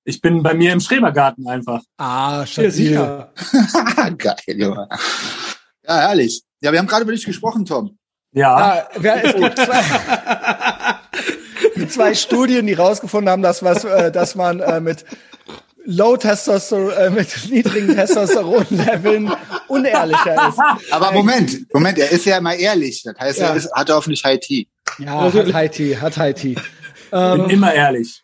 [0.03, 1.82] Ich bin bei mir im Schrebergarten einfach.
[1.97, 2.69] Ah, stabil.
[2.69, 3.34] Ja, sicher.
[4.17, 4.89] Geil, Junge.
[5.88, 6.43] Ja, herrlich.
[6.61, 7.97] Ja, wir haben gerade über dich gesprochen, Tom.
[8.36, 8.86] Ja.
[9.02, 9.84] ja es gibt zwei,
[11.88, 15.06] zwei Studien, die rausgefunden haben, dass was, äh, dass man äh, mit
[15.86, 19.32] Low Testosteron, äh, mit niedrigen Testosteronleveln
[19.68, 20.60] unehrlicher ist.
[20.92, 23.04] Aber Moment, Moment, er ist ja mal ehrlich.
[23.04, 23.48] Das heißt, ja.
[23.50, 24.68] er ist, hat hoffentlich High Tea.
[25.00, 26.56] Ja, hat High Tea, hat High Tea.
[27.12, 28.24] Ähm, bin immer ehrlich.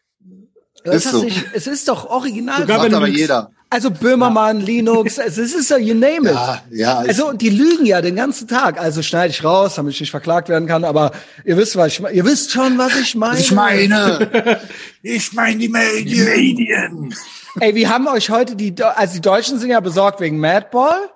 [0.84, 1.24] Ist so.
[1.24, 2.62] Nicht, es ist doch original.
[2.62, 3.51] Sogar wenn aber jeder.
[3.74, 4.65] Also Böhmermann, ja.
[4.65, 6.36] Linux, es ist ja you name it.
[6.36, 6.97] Ja, ja.
[6.97, 8.78] Also die lügen ja den ganzen Tag.
[8.78, 10.84] Also schneide ich raus, damit ich nicht verklagt werden kann.
[10.84, 11.13] Aber
[11.45, 12.13] ihr wisst was ich meine.
[12.13, 13.39] Ihr wisst schon, was ich meine.
[13.39, 14.59] Ich meine,
[15.01, 16.05] ich meine die Medien.
[16.05, 17.15] Die Medien.
[17.61, 21.09] Ey, wir haben euch heute die, also die Deutschen sind ja besorgt wegen Madball.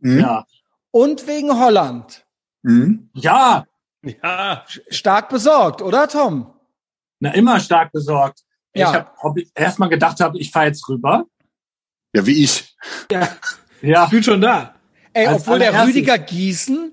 [0.00, 0.18] Mhm.
[0.18, 0.44] Ja.
[0.90, 2.26] Und wegen Holland.
[2.62, 3.10] Mhm.
[3.14, 3.64] Ja.
[4.02, 4.64] Ja.
[4.88, 6.52] Stark besorgt, oder Tom?
[7.20, 8.40] Na, immer stark besorgt.
[8.74, 8.90] Ja.
[8.90, 11.26] Ich habe erstmal gedacht habe, ich fahre jetzt rüber.
[12.12, 12.74] Ja, wie ich.
[13.10, 13.36] Ja,
[13.80, 14.04] ja.
[14.04, 14.74] ich bin schon da.
[15.12, 16.92] Ey, Als obwohl der Rüdiger Gießen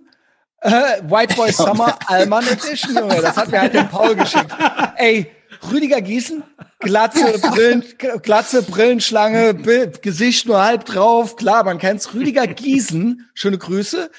[0.61, 0.72] äh,
[1.03, 4.53] White Boy Summer Allman Edition, Junge, das hat mir halt der Paul geschickt.
[4.95, 5.32] Ey,
[5.72, 6.43] Rüdiger Gießen,
[6.80, 7.84] Glatze, Brillen,
[8.22, 11.36] Glatze, Brillenschlange, Bild, Gesicht nur halb drauf.
[11.36, 12.13] Klar, man kennt's.
[12.13, 14.09] Rüdiger Gießen, schöne Grüße.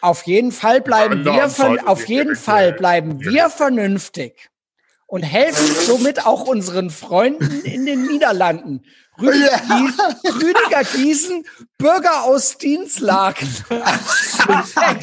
[0.00, 1.44] Auf jeden Fall bleiben wir,
[1.86, 4.48] auf jeden Fall bleiben wir vernünftig
[5.06, 8.84] und helfen somit auch unseren Freunden in den Niederlanden.
[9.20, 11.44] Rüdiger, Gießen, Rüdiger Gießen,
[11.78, 13.48] Bürger aus Dienstlaken.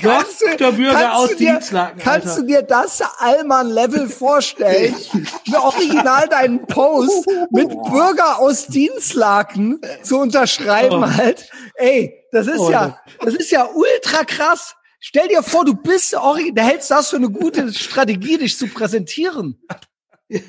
[0.01, 1.99] kannst du, der Bürger aus dir, Dienstlaken.
[1.99, 2.11] Alter.
[2.11, 4.95] Kannst du dir das Allmann-Level vorstellen?
[5.53, 11.13] Original deinen Post mit Bürger aus Dienstlaken zu unterschreiben oh.
[11.15, 11.49] halt.
[11.75, 14.75] Ey, das ist oh, ja, das ist ja ultra krass.
[14.99, 19.61] Stell dir vor, du bist original, hältst das für eine gute Strategie, dich zu präsentieren.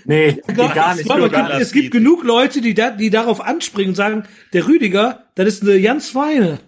[0.05, 1.07] Nee, gar, gar nicht.
[1.07, 5.25] Glaube, kann, es gibt genug Leute, die, da, die darauf anspringen und sagen, der Rüdiger,
[5.35, 6.59] das ist eine ganz feine.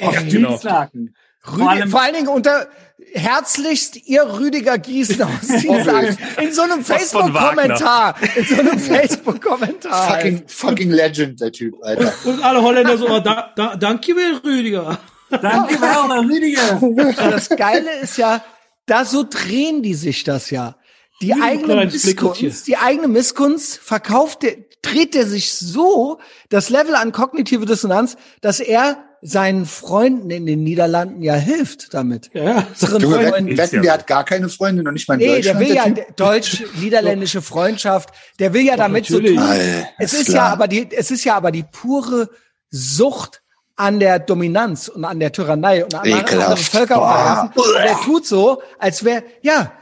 [0.00, 0.58] Ach, genau.
[0.58, 2.68] Vor, allem, vor allen Dingen unter
[3.14, 5.48] herzlichst ihr Rüdiger Gießen aus.
[6.40, 8.14] In so einem Facebook-Kommentar.
[8.36, 10.14] In so einem Facebook-Kommentar.
[10.14, 12.12] Fucking, fucking Legend, der Typ, Alter.
[12.24, 14.14] Und, und alle Holländer so, oh, da, da, danke
[14.44, 14.98] Rüdiger.
[15.30, 16.80] Danke Rüdiger.
[17.30, 18.44] Das Geile ist ja,
[18.86, 20.76] da so drehen die sich das ja.
[21.22, 26.18] Die eigene Misskunst, die eigene Misskunst verkauft der, dreht er sich so
[26.48, 32.30] das Level an kognitive Dissonanz, dass er seinen Freunden in den Niederlanden ja hilft damit.
[32.34, 32.66] Ja,
[32.98, 35.60] Junge, wetten, wetten, der hat gar keine Freunde, noch nicht mal in nee, Deutschland.
[35.60, 38.10] der will ja deutsch-niederländische Freundschaft,
[38.40, 39.40] der will ja damit so tun.
[39.98, 42.30] es ist ja aber die, es ist ja aber die pure
[42.70, 43.42] Sucht
[43.76, 47.72] an der Dominanz und an der Tyrannei und an anderen Völkerverhältnissen.
[47.84, 49.72] Der tut so, als wäre, ja,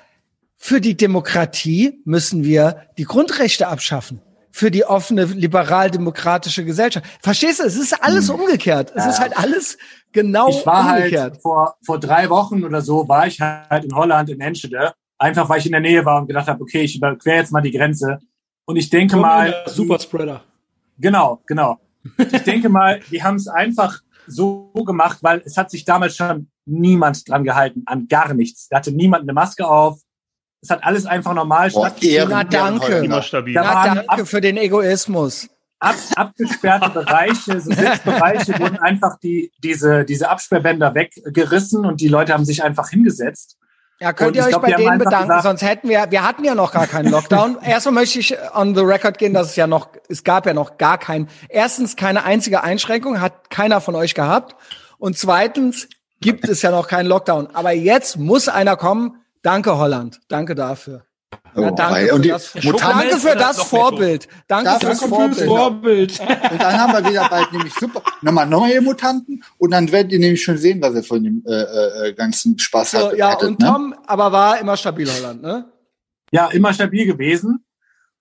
[0.62, 4.20] für die Demokratie müssen wir die Grundrechte abschaffen
[4.52, 7.06] für die offene liberal-demokratische Gesellschaft.
[7.22, 7.64] Verstehst du?
[7.64, 8.40] Es ist alles hm.
[8.40, 8.92] umgekehrt.
[8.94, 9.10] Es ja.
[9.10, 9.78] ist halt alles
[10.12, 11.32] genau ich war halt umgekehrt.
[11.32, 14.92] Halt vor, vor drei Wochen oder so war ich halt in Holland, in Enschede.
[15.16, 17.62] Einfach, weil ich in der Nähe war und gedacht habe, okay, ich überquere jetzt mal
[17.62, 18.18] die Grenze.
[18.66, 19.64] Und ich denke Komm mal.
[19.66, 20.42] Superspreader.
[20.98, 21.80] Genau, genau.
[22.18, 26.50] Ich denke mal, die haben es einfach so gemacht, weil es hat sich damals schon
[26.66, 28.68] niemand dran gehalten, an gar nichts.
[28.68, 30.02] Da hatte niemand eine Maske auf.
[30.62, 32.28] Es hat alles einfach normal stattgefunden.
[32.28, 32.98] Na danke.
[32.98, 33.54] Immer stabil.
[33.54, 35.48] Na danke für den Egoismus.
[35.78, 42.34] Ab, abgesperrte Bereiche, so Sitzbereiche, wurden einfach die, diese, diese Absperrbänder weggerissen und die Leute
[42.34, 43.56] haben sich einfach hingesetzt.
[43.98, 46.54] Ja, könnt ihr euch glaub, bei denen bedanken, gesagt, sonst hätten wir, wir hatten ja
[46.54, 47.58] noch gar keinen Lockdown.
[47.64, 50.78] Erstmal möchte ich on the record gehen, dass es ja noch, es gab ja noch
[50.78, 54.56] gar keinen, erstens keine einzige Einschränkung, hat keiner von euch gehabt.
[54.98, 55.86] Und zweitens
[56.20, 57.48] gibt es ja noch keinen Lockdown.
[57.54, 60.20] Aber jetzt muss einer kommen, Danke, Holland.
[60.28, 61.04] Danke dafür.
[61.56, 64.28] Ja, oh, danke, für das, danke für das Vorbild.
[64.46, 65.46] Danke Dafür fürs Vorbild.
[65.46, 66.20] Vorbild.
[66.20, 70.20] Und dann haben wir wieder bald nämlich super nochmal neue Mutanten und dann werdet ihr
[70.20, 73.16] nämlich schon sehen, was ihr von dem äh, äh, ganzen Spaß so, hat.
[73.16, 73.66] Ja, hattet, und ne?
[73.66, 75.72] Tom aber war immer stabil Holland, ne?
[76.32, 77.64] Ja, immer stabil gewesen.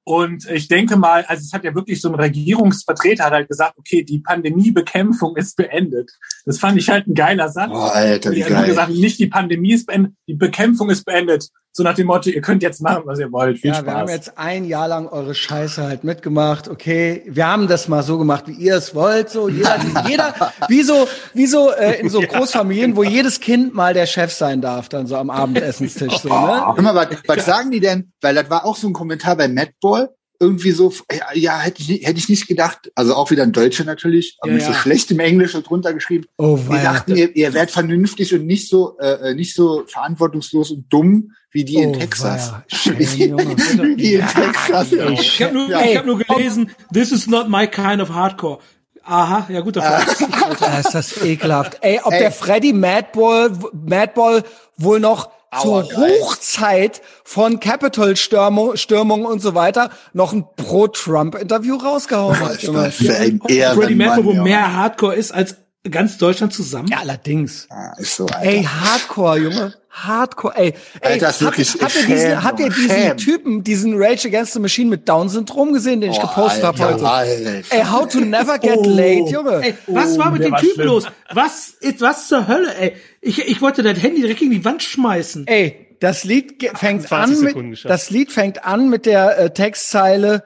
[0.10, 3.76] Und ich denke mal, also es hat ja wirklich so ein Regierungsvertreter hat halt gesagt,
[3.78, 6.10] okay, die Pandemiebekämpfung ist beendet.
[6.48, 7.70] Das fand ich halt ein geiler Satz.
[7.72, 8.66] Oh, Alter, wie geil.
[8.66, 11.50] gesagt, nicht die Pandemie ist beendet, die Bekämpfung ist beendet.
[11.80, 13.60] So nach dem Motto, ihr könnt jetzt machen, was ihr wollt.
[13.60, 13.86] Viel ja, Spaß.
[13.86, 16.68] wir haben jetzt ein Jahr lang eure Scheiße halt mitgemacht.
[16.68, 19.30] Okay, wir haben das mal so gemacht, wie ihr es wollt.
[19.30, 19.78] So jeder,
[20.10, 20.36] jeder,
[20.68, 24.60] wie so, wie so äh, in so Großfamilien, wo jedes Kind mal der Chef sein
[24.60, 26.18] darf, dann so am Abendessenstisch.
[26.18, 26.36] So, ne?
[26.36, 28.12] Hör mal, was, was sagen die denn?
[28.20, 30.10] Weil das war auch so ein Kommentar bei Madball
[30.40, 30.94] irgendwie so,
[31.34, 34.58] ja, hätte ich, hätte ich nicht gedacht, also auch wieder ein Deutscher natürlich, aber ja,
[34.58, 34.70] mit ja.
[34.70, 36.26] so schlechtem Englisch drunter geschrieben.
[36.38, 40.86] Oh, die dachten, ihr, ihr werdet vernünftig und nicht so, äh, nicht so verantwortungslos und
[40.90, 42.54] dumm wie die oh, in Texas.
[42.86, 44.92] wie die, wie die in Texas.
[44.94, 45.80] Ich habe nur, ja.
[45.80, 48.60] hab nur gelesen, this is not my kind of hardcore.
[49.04, 50.28] Aha, ja gut, dafür.
[50.62, 51.80] Ah, ist das ekelhaft.
[51.82, 52.20] Ey, ob Ey.
[52.20, 54.44] der Freddy Madball, Madball
[54.78, 55.32] wohl noch
[55.62, 62.62] zur Hochzeit von Capitol-Stürmung Stürmung und so weiter noch ein Pro-Trump-Interview rausgehauen hat.
[62.94, 65.56] Freddie Mercury, wo mehr Hardcore ist als
[65.90, 66.88] ganz Deutschland zusammen?
[66.90, 67.68] Ja, allerdings.
[67.70, 68.42] Ah, ist so, Alter.
[68.44, 69.74] Ey, Hardcore, Junge.
[69.92, 70.74] Hardcore, ey.
[71.02, 73.18] ey Alter, ist wirklich habt, habt ihr diesen, habt ihr diesen Schäm.
[73.18, 77.06] Typen, diesen Rage Against the Machine mit Down-Syndrom gesehen, den ich oh, gepostet habe heute?
[77.06, 77.62] Alter.
[77.70, 78.84] Ey, how to never get oh.
[78.88, 79.64] late, Junge.
[79.64, 80.88] Ey, was war mit dem Typen schlimm.
[80.88, 81.06] los?
[81.34, 82.96] Was, was zur Hölle, ey?
[83.22, 85.48] Ich, ich wollte das Handy direkt gegen die Wand schmeißen.
[85.48, 90.44] Ey, das Lied fängt an mit, das Lied fängt an mit der äh, Textzeile,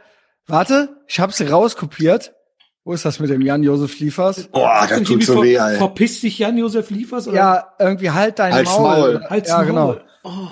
[0.47, 2.33] warte, ich hab's rauskopiert.
[2.85, 4.47] Wo ist das mit dem Jan-Josef Liefers?
[4.47, 5.77] Boah, das tut so weh, ey.
[5.77, 7.29] Verpiss dich Jan-Josef Liefers?
[7.29, 7.37] Oder?
[7.37, 9.13] Ja, irgendwie halt dein Halt's Maul.
[9.13, 9.25] Maul.
[9.29, 9.97] Halt's ja, genau.
[10.23, 10.49] Oh.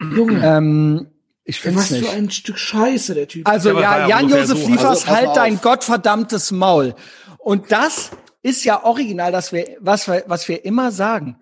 [0.00, 0.42] Junge.
[0.42, 1.08] Ähm,
[1.44, 2.06] ich finde Was nicht.
[2.06, 3.46] für ein Stück Scheiße, der Typ.
[3.46, 4.66] Also ja, Jan-Josef so.
[4.66, 6.94] Liefers, also, halt dein gottverdammtes Maul.
[7.38, 8.12] Und das
[8.46, 11.36] ist ja original, dass wir, was wir, was wir immer sagen.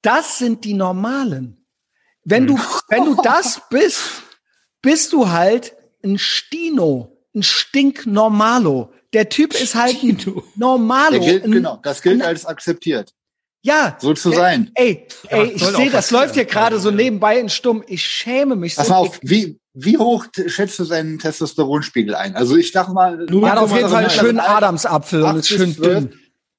[0.00, 1.66] Das sind die Normalen.
[2.24, 2.58] Wenn du,
[2.88, 4.22] wenn du das bist,
[4.80, 8.92] bist du halt ein Stino, ein Stinknormalo.
[9.12, 10.18] Der Typ ist halt ein
[10.56, 11.20] Normalo.
[11.20, 13.12] Gilt, genau, das gilt als akzeptiert.
[13.60, 13.96] Ja.
[14.00, 14.70] So zu sein.
[14.74, 17.84] Ey, ey, ja, ich sehe, das läuft hier gerade so nebenbei in Stumm.
[17.86, 18.92] Ich schäme mich Pass so.
[18.94, 22.34] Pass auf, wie, wie hoch schätzt du seinen Testosteronspiegel ein?
[22.34, 23.26] Also ich dachte mal.
[23.26, 26.14] Du hast auf jeden Fall einen schönen Adamsapfel und ist schön dünn.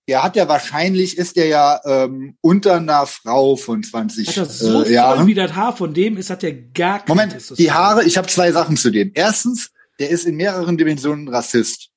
[0.06, 4.46] Er hat ja wahrscheinlich, ist er ja ähm, unter einer Frau von 20 hat er
[4.46, 5.28] so äh, Jahren.
[5.28, 8.28] wie das Haar von dem ist, hat er gar kein Moment, die Haare, ich habe
[8.28, 9.12] zwei Sachen zu dem.
[9.14, 11.90] Erstens, der ist in mehreren Dimensionen Rassist.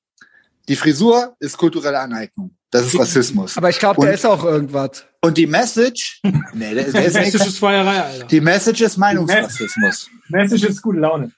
[0.69, 2.55] Die Frisur ist kulturelle Aneignung.
[2.71, 3.57] Das ist Rassismus.
[3.57, 5.05] Aber ich glaube, der ist auch irgendwas.
[5.21, 6.21] Und die Message,
[6.53, 8.27] nee, der, der ist Message ist Feierei, Alter.
[8.27, 10.09] Die Message ist Meinungsrassismus.
[10.29, 11.31] Message ist gute Laune.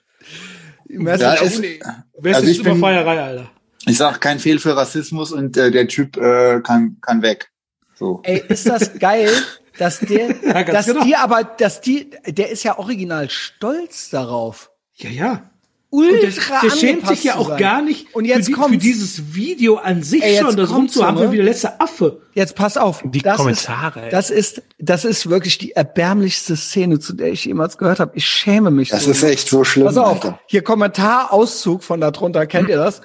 [0.87, 3.51] Die Message ist, Message also ist immer Feierei, Alter.
[3.85, 7.51] Ich sag kein Fehl für Rassismus und äh, der Typ äh, kann kann weg.
[7.95, 8.21] So.
[8.23, 9.29] Ey, ist das geil,
[9.77, 11.03] dass der, ja, dass genau.
[11.03, 14.71] die aber, dass die, der ist ja original stolz darauf.
[14.95, 15.49] Ja, ja
[15.91, 19.33] ultra der, der schämt sich ja auch gar nicht und jetzt für, die, für dieses
[19.33, 21.31] Video an sich Ey, schon, das rumzuhaben ne?
[21.31, 22.21] wie der letzte Affe.
[22.33, 23.01] Jetzt pass auf.
[23.05, 24.05] Die das Kommentare.
[24.05, 28.11] Ist, das ist, das ist wirklich die erbärmlichste Szene, zu der ich jemals gehört habe.
[28.15, 28.89] Ich schäme mich.
[28.89, 29.11] Das so.
[29.11, 29.87] ist echt so schlimm.
[29.87, 30.23] Pass auf.
[30.23, 30.39] Alter.
[30.45, 32.45] Hier Kommentarauszug von da drunter.
[32.45, 33.01] Kennt ihr das?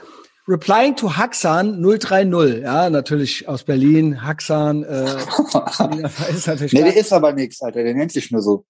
[0.46, 5.04] Replying to Haxan 030, ja, natürlich aus Berlin, Haxan, äh,
[6.30, 8.66] ist natürlich Nee, der ist aber nichts, Alter, der nennt sich nur so.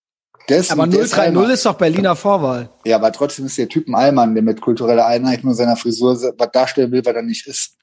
[0.49, 2.71] Des, aber 030 ist doch Berliner Vorwahl.
[2.85, 6.15] Ja, aber trotzdem ist der Typ ein Allmann, der mit kultureller Einheit nur seiner Frisur
[6.37, 7.77] was darstellen will, was er nicht ist.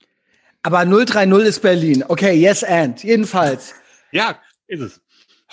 [0.62, 2.06] Aber 030 ist Berlin.
[2.08, 3.04] Okay, yes and.
[3.04, 3.74] Jedenfalls.
[4.12, 4.38] Ja,
[4.68, 5.02] ist es.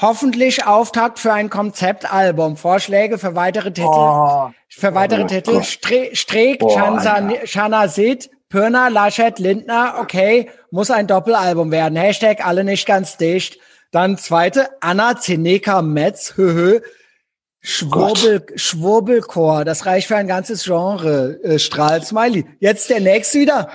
[0.01, 2.57] Hoffentlich Auftakt für ein Konzeptalbum.
[2.57, 3.89] Vorschläge für weitere Titel.
[3.89, 4.51] Oh.
[4.69, 5.63] Für weitere oh, Titel.
[5.65, 6.63] Stre Streeck,
[7.45, 9.97] Shana Sid, Pirna, Laschet, Lindner.
[10.01, 11.97] Okay, muss ein Doppelalbum werden.
[11.97, 13.59] Hashtag alle nicht ganz dicht.
[13.91, 16.81] Dann zweite, Anna Zeneka Metz, höhö,
[17.61, 21.39] Schwurbel, Schwurbelchor, das reicht für ein ganzes Genre.
[21.43, 22.47] Äh, Strahl Smiley.
[22.61, 23.69] Jetzt der nächste wieder.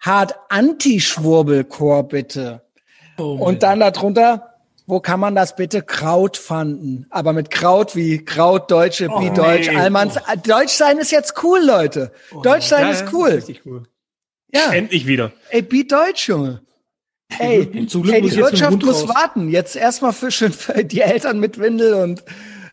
[0.00, 2.62] Hart Anti-Schwurbelchor, bitte.
[3.16, 4.55] Oh Und dann darunter,
[4.86, 7.06] wo kann man das bitte Kraut fanden?
[7.10, 9.76] Aber mit Kraut wie Kraut, Deutsche, oh, wie Deutsch, nee.
[9.76, 10.16] Allmanns.
[10.16, 10.36] Oh.
[10.44, 12.12] Deutsch sein ist jetzt cool, Leute.
[12.32, 13.30] Oh, Deutsch sein ja, ist cool.
[13.30, 13.82] Ist cool.
[14.52, 14.72] Ja.
[14.72, 15.32] Endlich wieder.
[15.50, 16.62] Ey, be Deutsch, Junge.
[17.38, 17.86] Ey, ey
[18.22, 19.48] die Wirtschaft muss warten.
[19.48, 22.22] Jetzt erstmal für, schön für die Eltern mit Windel und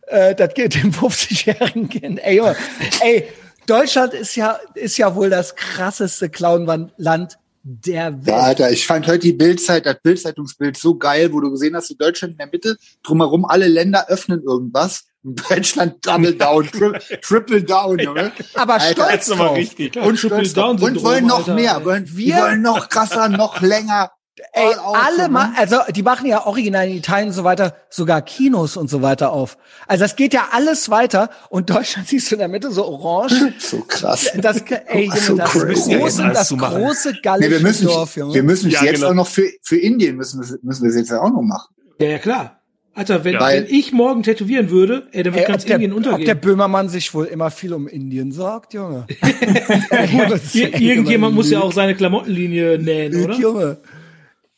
[0.07, 2.23] äh, das geht dem 50-jährigen Kind.
[2.23, 2.55] Ey, Junge,
[3.01, 3.27] ey,
[3.65, 8.27] Deutschland ist ja, ist ja wohl das krasseste Clownland der Welt.
[8.27, 11.89] Ja, Alter, ich fand heute die Bildzeit, das Bildzeitungsbild so geil, wo du gesehen hast,
[11.89, 15.05] in Deutschland in der Mitte, drumherum alle Länder öffnen irgendwas.
[15.23, 18.33] Deutschland Double Down, tri Triple Down, Junge.
[18.55, 19.57] Aber Alter, stolz drauf.
[19.57, 19.95] Richtig.
[19.95, 24.11] Und, Triple Down und wollen noch Alter, mehr, wollen, wir wollen noch krasser, noch länger.
[24.51, 25.53] Ey, alle ne?
[25.57, 29.31] also die machen ja original in Italien und so weiter sogar Kinos und so weiter
[29.31, 29.57] auf.
[29.87, 33.53] Also das geht ja alles weiter und Deutschland siehst du in der Mitte so orange.
[33.59, 34.31] so krass.
[34.37, 38.33] Das, ey, so das große, das große gallische nee, wir müssen, Dorf, Junge.
[38.33, 39.09] Wir müssen es ja, jetzt genau.
[39.09, 41.75] auch noch für, für Indien müssen wir, müssen wir es jetzt auch noch machen.
[41.99, 42.59] Ja, ja klar.
[42.95, 43.47] Alter, wenn, ja.
[43.47, 46.21] wenn ich morgen tätowieren würde, ey, dann würde ganz Indien der, untergehen.
[46.21, 49.05] Ob der Böhmermann sich wohl immer viel um Indien sorgt, Junge.
[50.53, 53.35] Irgendjemand muss ja auch seine Klamottenlinie nähen, oder?
[53.35, 53.77] Junge.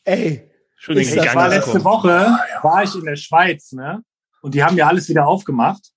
[0.06, 0.48] Ey.
[0.76, 4.02] Entschuldigung, das war letzte Woche, war ich in der Schweiz, ne?
[4.40, 5.90] Und die haben ja alles wieder aufgemacht.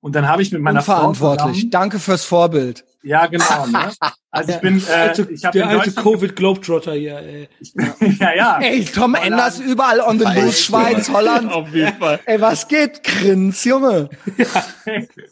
[0.00, 1.62] Und dann habe ich mit meiner Verantwortlich.
[1.62, 2.84] Frau Danke fürs Vorbild.
[3.02, 3.66] Ja, genau.
[3.66, 3.92] Ne?
[4.30, 7.18] Also ich bin, äh, ich habe der alte Covid Globetrotter hier.
[7.18, 7.48] Ey.
[8.18, 8.58] ja, ja.
[8.60, 9.32] Ey, Tom Holland.
[9.32, 11.50] Enders überall on the loose, Schweiz, Holland.
[11.52, 12.20] Auf jeden Fall.
[12.26, 14.10] Ey, was geht, Grins, Junge?
[14.36, 14.46] Ja.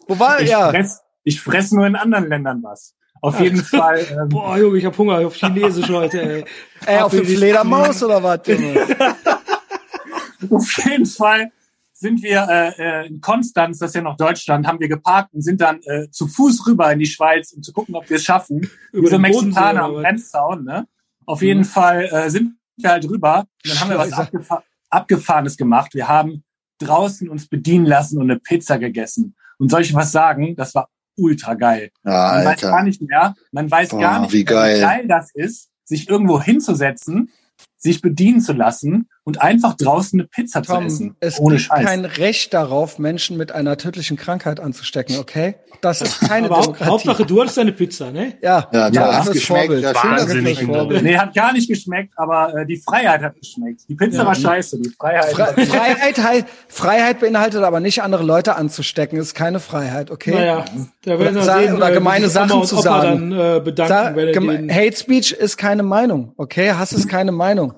[0.06, 0.70] Wo war ich ja?
[0.70, 2.94] Fress, ich fress nur in anderen Ländern was.
[3.22, 4.04] Auf jeden Fall.
[4.10, 6.44] Ähm, Boah, Junge, ich hab Hunger auf Chinesisch heute, ey.
[6.84, 8.74] Ey, auf die Fledermaus oder was, Junge?
[10.50, 11.52] auf jeden Fall
[11.92, 15.42] sind wir äh, äh, in Konstanz, das ist ja noch Deutschland, haben wir geparkt und
[15.42, 18.24] sind dann äh, zu Fuß rüber in die Schweiz, um zu gucken, ob wir es
[18.24, 18.68] schaffen.
[18.90, 20.88] Über Diese Mexikaner am Grenzzaun, ne?
[21.24, 21.46] Auf mhm.
[21.46, 23.46] jeden Fall äh, sind wir halt rüber.
[23.64, 25.94] Und dann haben wir was abgefahr Abgefahrenes gemacht.
[25.94, 26.42] Wir haben
[26.78, 29.36] draußen uns bedienen lassen und eine Pizza gegessen.
[29.58, 30.54] Und soll ich was sagen?
[30.56, 31.90] Das war ultra geil.
[32.04, 34.76] Ja, man weiß gar nicht mehr, man weiß Boah, gar nicht, wie geil.
[34.76, 37.30] wie geil das ist, sich irgendwo hinzusetzen,
[37.76, 41.16] sich bedienen zu lassen und einfach draußen eine Pizza Tom, zu essen.
[41.20, 41.84] Es ohne gibt Scheiß.
[41.84, 45.54] kein Recht darauf, Menschen mit einer tödlichen Krankheit anzustecken, okay?
[45.80, 46.90] Das ist keine Aber Demokratie.
[46.90, 48.34] Hauptsache, du hattest deine Pizza, ne?
[48.42, 49.80] Ja, ja, ja hat geschmeckt.
[49.80, 51.02] Ja, Wahnsinnig Vorbild.
[51.02, 53.82] Nee, hat gar nicht geschmeckt, aber äh, die Freiheit hat geschmeckt.
[53.88, 54.26] Die Pizza ja.
[54.26, 55.32] war scheiße, die Freiheit.
[55.32, 60.34] Fre Freiheit, Freiheit beinhaltet aber nicht, andere Leute anzustecken, ist keine Freiheit, okay?
[60.34, 60.64] Naja,
[61.04, 63.30] da werden wir sehen, oder äh, gemeine Sachen zu sagen.
[63.30, 66.72] Dann, äh, bedanken, Sa wenn Hate Speech ist keine Meinung, okay?
[66.72, 67.74] Hass ist keine Meinung.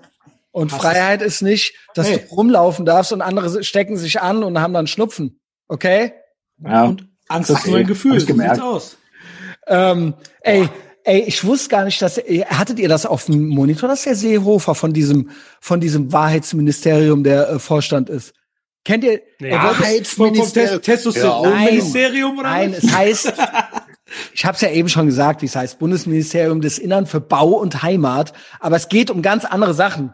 [0.54, 2.20] Und Hass Freiheit ist nicht, dass hey.
[2.28, 6.12] du rumlaufen darfst und andere stecken sich an und haben dann Schnupfen, okay?
[6.64, 6.84] Ja.
[6.84, 8.96] Und Angst ist nur ein Gefühl, so sieht's aus.
[9.66, 10.68] Ähm, ey,
[11.02, 14.76] ey, ich wusste gar nicht, dass hattet ihr das auf dem Monitor, dass der Seehofer
[14.76, 18.32] von diesem von diesem Wahrheitsministerium der äh, Vorstand ist?
[18.84, 19.50] Kennt ihr nee.
[19.50, 20.82] Wahrheitsministerium?
[20.82, 23.32] Testosteronministerium oder Nein, es heißt
[24.32, 27.48] Ich habe es ja eben schon gesagt, wie es heißt, Bundesministerium des Innern für Bau
[27.54, 30.12] und Heimat, aber es geht um ganz andere Sachen.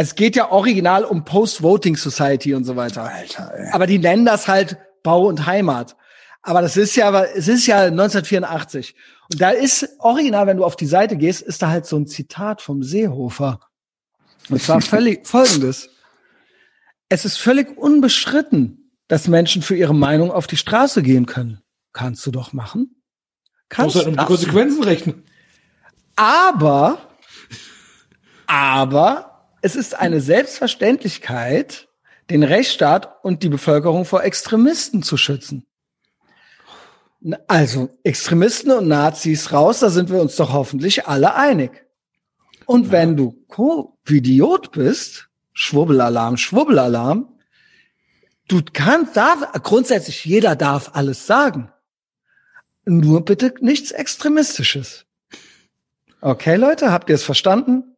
[0.00, 3.02] Es geht ja original um Post-Voting Society und so weiter.
[3.02, 3.68] Alter, ey.
[3.72, 5.96] Aber die nennen das halt Bau und Heimat.
[6.40, 8.94] Aber das ist ja, es ist ja 1984.
[9.32, 12.06] Und da ist original, wenn du auf die Seite gehst, ist da halt so ein
[12.06, 13.58] Zitat vom Seehofer.
[14.48, 15.90] Und zwar völlig folgendes.
[17.08, 21.60] Es ist völlig unbestritten, dass Menschen für ihre Meinung auf die Straße gehen können.
[21.92, 23.02] Kannst du doch machen.
[23.68, 25.24] Kannst du halt um die Konsequenzen rechnen.
[26.14, 26.98] Aber,
[28.46, 31.88] aber es ist eine Selbstverständlichkeit,
[32.30, 35.66] den Rechtsstaat und die Bevölkerung vor Extremisten zu schützen.
[37.48, 41.86] Also Extremisten und Nazis raus, da sind wir uns doch hoffentlich alle einig.
[42.66, 47.28] Und wenn du Co-Idiot bist, Schwubbelalarm, Schwubbelalarm,
[48.46, 51.72] du kannst, darf, grundsätzlich jeder darf alles sagen.
[52.84, 55.06] Nur bitte nichts Extremistisches.
[56.20, 57.96] Okay, Leute, habt ihr es verstanden?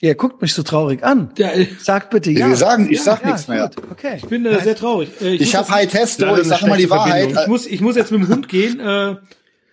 [0.00, 0.08] Ja.
[0.08, 1.30] Ihr guckt mich so traurig an.
[1.36, 2.48] Ja, Sagt bitte ja.
[2.48, 3.70] Wir sagen, ich ja, sag ja, nichts mehr.
[3.74, 4.14] Gut, okay.
[4.16, 5.10] Ich bin äh, sehr traurig.
[5.20, 7.30] Äh, Ich, ich habe High Testo, ich sag immer die Wahrheit.
[7.32, 8.80] Ich muss, ich muss jetzt mit dem Hund gehen.
[8.80, 9.16] Äh,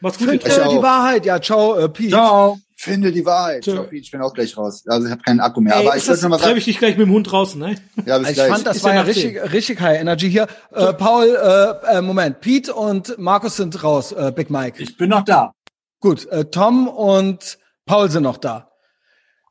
[0.01, 0.29] mach's gut.
[0.29, 0.67] Find, ihr äh, drei.
[0.75, 2.09] die Wahrheit, ja, ciao, äh, Pete.
[2.09, 2.57] Ciao.
[2.79, 3.63] Finde die Wahrheit.
[3.63, 3.71] Tschö.
[3.71, 4.83] Ciao, Pete, Ich bin auch gleich raus.
[4.85, 5.75] Also ich habe keinen Akku mehr.
[5.77, 6.57] Ey, Aber ich wollte das- noch mal Treffe sagen.
[6.59, 7.75] ich dich gleich mit dem Hund draußen, ne?
[8.05, 8.49] Ja, bis Ich gleich.
[8.51, 10.47] fand, das Ist war ja richtig, richtig High Energy hier.
[10.73, 14.83] Äh, Paul, äh, äh, Moment, Pete und Markus sind raus, äh, Big Mike.
[14.83, 15.53] Ich bin noch da.
[16.01, 18.66] Gut, äh, Tom und Paul sind noch da.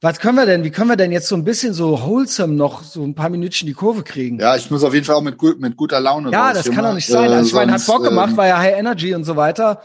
[0.02, 2.82] Was können wir denn, wie können wir denn jetzt so ein bisschen so wholesome noch
[2.84, 4.38] so ein paar Minütchen die Kurve kriegen?
[4.38, 6.84] ja, ich muss auf jeden Fall auch mit, gut, mit guter Laune Ja, das kann
[6.84, 7.30] doch nicht sein.
[7.30, 9.82] Äh, Also ich meine, hat Bock gemacht, ähm, war ja High Energy und so weiter.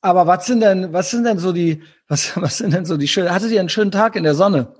[0.00, 3.06] Aber was sind denn, was sind denn so die, was, was sind denn so die
[3.06, 4.74] schönen, hattet ihr einen schönen Tag in der Sonne?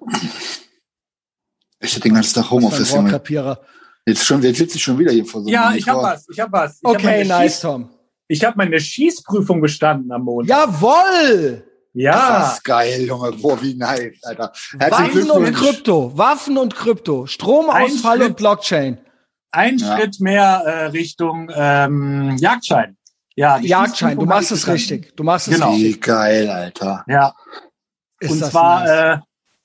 [1.80, 2.92] Ich hatte den ganzen Tag Homeoffice.
[2.94, 3.60] Rohrkrepierer.
[4.06, 6.16] Jetzt schon, jetzt sitze ich schon wieder hier vor so einem Ja, ich habe Monitor.
[6.16, 6.26] was.
[6.30, 6.78] Ich habe was.
[6.80, 7.90] Ich hab Okay, meine nice, Schieß- Tom.
[8.28, 10.48] Ich habe meine Schießprüfung bestanden am Montag.
[10.56, 11.64] Jawoll!
[11.92, 12.38] Ja.
[12.40, 13.32] Das ist geil, Junge.
[13.32, 14.52] Boah, wie nice, Alter.
[14.78, 15.52] Herzlichen Waffen und.
[15.54, 18.28] Krypto, Waffen und Krypto, Stromausfall Schritt.
[18.28, 18.98] und Blockchain.
[19.50, 19.96] Ein Ja.
[19.96, 22.96] Schritt mehr äh, Richtung ähm, Jagdschein.
[23.34, 25.16] Ja, Jagdschein, du machst es richtig.
[25.16, 25.70] Du machst es Genau.
[25.72, 25.96] richtig.
[25.96, 27.04] Wie geil, Alter.
[27.08, 27.34] Ja.
[28.20, 28.90] Ist und zwar, nice.
[28.90, 29.18] äh,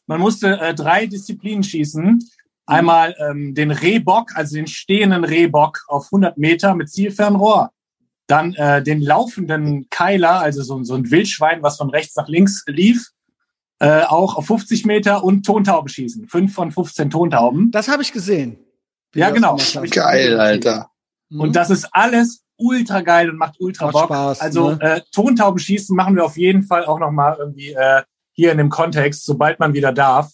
[0.08, 2.24] man musste äh, drei Disziplinen schießen.
[2.68, 7.70] Einmal ähm, den Rehbock, also den stehenden Rehbock auf 100 Meter mit Zielfernrohr.
[8.28, 12.64] Dann äh, den laufenden Keiler, also so, so ein Wildschwein, was von rechts nach links
[12.68, 13.12] lief,
[13.80, 16.28] äh, auch auf 50 Meter und Tontauben schießen.
[16.28, 17.72] Fünf von 15 Tontauben.
[17.72, 18.58] Das habe ich gesehen.
[19.14, 19.58] Ja, genau.
[19.92, 20.90] Geil, Alter.
[21.30, 21.42] Mhm.
[21.42, 24.06] Und das ist alles ultra geil und macht ultra Macht Bock.
[24.06, 24.82] Spaß, also ne?
[24.82, 28.58] äh, Tontauben schießen machen wir auf jeden Fall auch noch mal irgendwie äh, hier in
[28.58, 30.32] dem Kontext, sobald man wieder darf.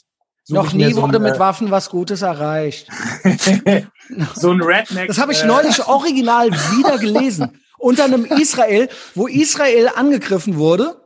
[0.49, 2.89] Noch nie so wurde ein, mit Waffen was Gutes erreicht.
[3.23, 3.84] äh,
[4.35, 5.07] so ein Redneck.
[5.07, 7.60] Das habe ich äh, neulich original wieder gelesen.
[7.81, 11.01] Unter einem Israel, wo Israel angegriffen wurde.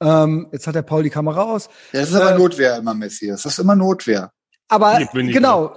[0.00, 1.68] Ähm, jetzt hat der Paul die Kamera aus.
[1.92, 3.42] Ja, das ist aber Äh, Notwehr immer, Messias.
[3.42, 4.32] Das ist immer Notwehr.
[4.68, 5.76] Aber genau.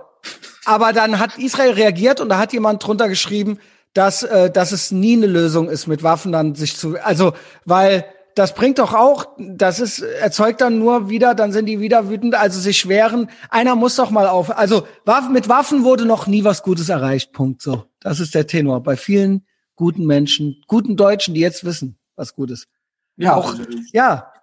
[0.65, 3.59] Aber dann hat Israel reagiert und da hat jemand drunter geschrieben,
[3.93, 6.97] dass, äh, dass es nie eine Lösung ist, mit Waffen dann sich zu.
[7.01, 7.33] Also,
[7.65, 8.05] weil
[8.35, 12.35] das bringt doch auch, das ist, erzeugt dann nur wieder, dann sind die wieder wütend,
[12.35, 13.31] also sich wehren.
[13.49, 14.55] Einer muss doch mal auf.
[14.55, 17.31] Also Waffen, mit Waffen wurde noch nie was Gutes erreicht.
[17.31, 17.63] Punkt.
[17.63, 17.85] So.
[17.99, 18.83] Das ist der Tenor.
[18.83, 19.46] Bei vielen
[19.77, 22.67] guten Menschen, guten Deutschen, die jetzt wissen, was gut ist.
[23.15, 23.55] ja, auch-
[23.93, 24.33] Ja,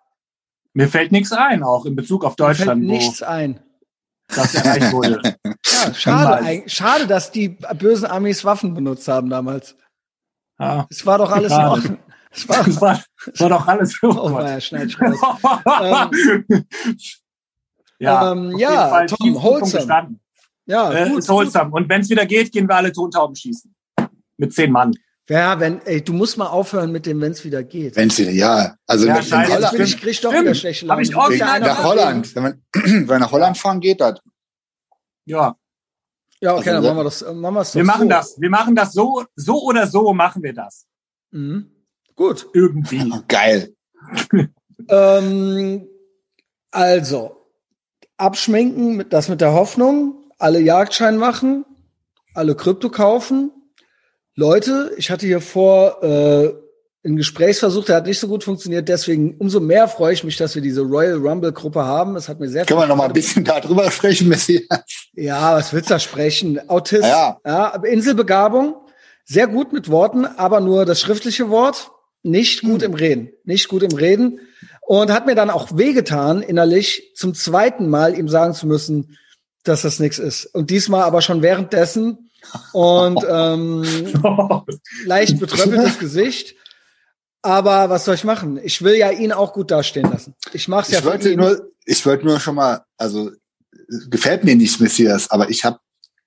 [0.72, 3.60] mir fällt nichts ein, auch in Bezug auf mir fällt Deutschland, wo nichts ein.
[4.28, 5.20] das erreicht wurde.
[5.86, 9.76] Ja, schade, schade, dass die bösen Amis Waffen benutzt haben damals.
[10.58, 10.86] Ja.
[10.88, 11.58] Es war doch alles in.
[11.58, 11.98] Ordnung.
[12.30, 14.08] Es war, Das war, das war doch alles so.
[14.08, 15.18] oh, war ja, schneid ich raus.
[17.98, 20.16] ja, Ähm, auf ja, jeden Fall Tom, wholesome.
[20.66, 21.70] Ja, Äh, gut, ist wholesome.
[21.72, 23.74] Und wenn es wieder geht, gehen wir alle Tontauben schießen.
[24.36, 24.92] Mit zehn Mann.
[25.30, 27.96] Ja, wenn, ey, du musst mal aufhören mit dem, wenn es wieder geht.
[27.96, 28.76] Wenn's wieder, ja.
[28.86, 29.34] Also Ja, mit, scheiße.
[29.34, 30.44] in Jetzt Holland, bin ich, krieg doch Stimmt.
[30.44, 31.34] wieder schlechte Hab Laune.
[31.34, 32.34] ich ja einer nach Holland.
[32.34, 34.20] Wenn man, wenn wir nach Holland fahren, geht das.
[35.24, 35.56] Ja.
[36.40, 38.08] Ja, okay, Also, dann machen wir das, machen wir es doch wir machen so.
[38.08, 38.40] das.
[38.40, 40.86] Wir machen das so, so oder so machen wir das.
[41.30, 41.70] Mhm.
[42.16, 42.46] Gut.
[42.52, 43.10] Irgendwie.
[43.28, 43.74] Geil.
[44.88, 45.88] Ähm,
[46.70, 47.48] also,
[48.18, 51.64] abschminken, mit- das mit der Hoffnung, alle Jagdschein machen,
[52.34, 53.50] alle Krypto kaufen.
[54.36, 56.52] Leute, ich hatte hier vor äh,
[57.04, 60.54] einen Gesprächsversuch, der hat nicht so gut funktioniert, deswegen umso mehr freue ich mich, dass
[60.54, 62.16] wir diese Royal Rumble Gruppe haben.
[62.16, 64.66] Es hat mir sehr Können wir noch mal ein bisschen darüber sprechen, Messias?
[65.12, 66.68] Ja, was willst du da sprechen?
[66.68, 67.38] Autist, Ja.
[67.46, 68.74] ja, Inselbegabung,
[69.24, 71.90] sehr gut mit Worten, aber nur das schriftliche Wort,
[72.24, 74.40] nicht gut im Reden, nicht gut im Reden.
[74.86, 79.16] Und hat mir dann auch wehgetan, innerlich zum zweiten Mal ihm sagen zu müssen,
[79.62, 80.46] dass das nichts ist.
[80.46, 82.30] Und diesmal aber schon währenddessen
[82.72, 83.82] und ähm,
[85.04, 86.54] leicht betröppeltes Gesicht.
[87.42, 88.58] Aber was soll ich machen?
[88.62, 90.34] Ich will ja ihn auch gut dastehen lassen.
[90.52, 91.38] Ich mach's ja Ich für wollte ihn.
[91.38, 93.30] nur, ich wollte nur schon mal, also
[94.08, 95.78] gefällt mir nicht, Messias, aber ich habe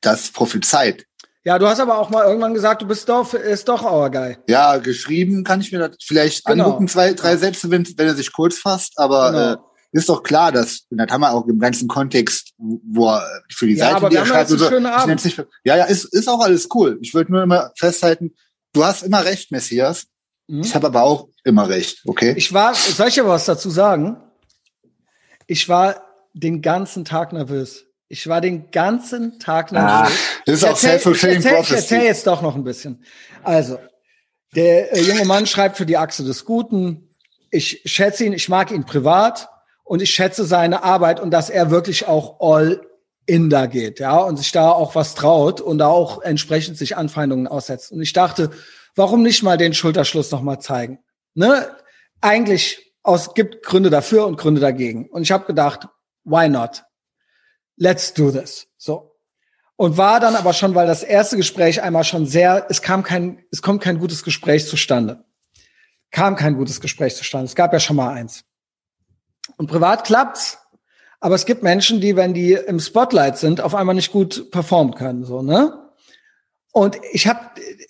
[0.02, 1.06] das prophezeit.
[1.44, 4.38] Ja, du hast aber auch mal irgendwann gesagt, du bist doch, ist doch our guy.
[4.48, 6.66] Ja, geschrieben kann ich mir das vielleicht Genau.
[6.66, 9.54] angucken, zwei, drei Sätze, wenn, wenn er sich kurz fasst, aber Genau.
[9.54, 9.58] äh,
[9.98, 13.66] ist doch klar, dass, und das haben wir auch im ganzen Kontext, wo er für
[13.66, 16.98] die Ja, Seite, die er schreibt, ich nicht, ja, ja, ist, ist auch alles cool.
[17.02, 18.36] Ich wollte nur immer festhalten,
[18.74, 20.06] du hast immer recht, Messias.
[20.48, 20.62] Mhm.
[20.62, 22.34] Ich habe aber auch immer recht, okay?
[22.38, 24.18] Ich war, soll ich aber was dazu sagen?
[25.48, 26.04] Ich war
[26.34, 27.86] den ganzen Tag nervös.
[28.08, 29.90] Ich war den ganzen Tag nervös.
[29.90, 31.64] Ah, das ist auch self-fulfilling prophecy.
[31.64, 33.04] Ich erzähl jetzt doch noch ein bisschen.
[33.44, 33.80] Also,
[34.56, 37.10] der äh, junge Mann schreibt für die Achse des Guten.
[37.50, 39.50] Ich schätze ihn, ich mag ihn privat
[39.88, 42.82] und ich schätze seine Arbeit und dass er wirklich auch all
[43.26, 46.96] in da geht, ja, und sich da auch was traut und da auch entsprechend sich
[46.96, 47.92] Anfeindungen aussetzt.
[47.92, 48.52] Und ich dachte,
[48.96, 51.00] warum nicht mal den Schulterschluss noch mal zeigen?
[51.34, 51.68] Ne?
[52.22, 55.10] Eigentlich aus gibt Gründe dafür und Gründe dagegen.
[55.10, 55.88] Und ich habe gedacht,
[56.24, 56.84] why not?
[57.78, 58.68] Let's do this.
[58.78, 59.16] So.
[59.76, 63.44] Und war dann aber schon, weil das erste Gespräch einmal schon sehr, es kam kein,
[63.52, 65.24] es kommt kein gutes Gespräch zustande.
[66.12, 67.46] Kam kein gutes Gespräch zustande.
[67.46, 68.47] Es gab ja schon mal eins.
[69.56, 70.58] Und privat klappt's,
[71.20, 74.94] aber es gibt Menschen, die, wenn die im Spotlight sind, auf einmal nicht gut performen
[74.94, 75.84] können, so, ne?
[76.72, 77.40] Und ich habe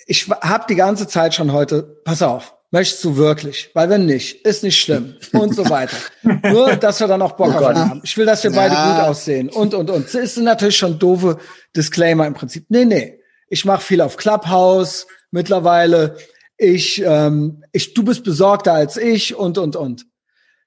[0.06, 3.70] ich hab die ganze Zeit schon heute, pass auf, möchtest du wirklich?
[3.74, 5.98] Weil wenn nicht, ist nicht schlimm und so weiter.
[6.24, 8.02] Nur, dass wir dann auch Bock oh auf haben.
[8.06, 10.06] Ich will, dass wir beide gut aussehen und, und, und.
[10.06, 11.38] Das ist natürlich schon doofe
[11.76, 12.66] Disclaimer im Prinzip.
[12.70, 13.20] Nee, nee.
[13.50, 16.18] Ich mache viel auf Clubhouse mittlerweile.
[16.58, 20.06] Ich, ähm, ich, du bist besorgter als ich und, und, und.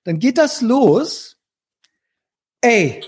[0.05, 1.41] Dann geht das los
[2.63, 3.03] Ey,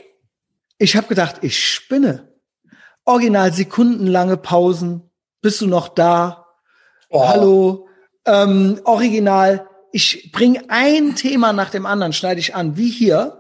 [0.79, 2.33] ich habe gedacht, ich spinne.
[3.05, 5.11] Original sekundenlange Pausen.
[5.43, 6.47] Bist du noch da?
[7.11, 7.29] Oh.
[7.29, 7.89] Hallo.
[8.25, 9.69] Ähm, original.
[9.93, 13.39] Ich bring ein Thema nach dem anderen, schneide ich an, wie hier.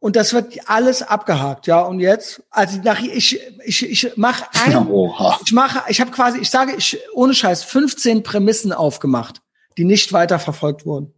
[0.00, 1.80] Und das wird alles abgehakt, ja.
[1.80, 5.38] Und jetzt, also nach ich ich ich mache ein, Oha.
[5.44, 9.42] ich mache, ich habe quasi, ich sage, ich ohne Scheiß 15 Prämissen aufgemacht,
[9.78, 11.14] die nicht weiter verfolgt wurden,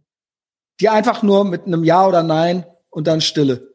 [0.79, 3.69] die einfach nur mit einem Ja oder Nein und dann Stille.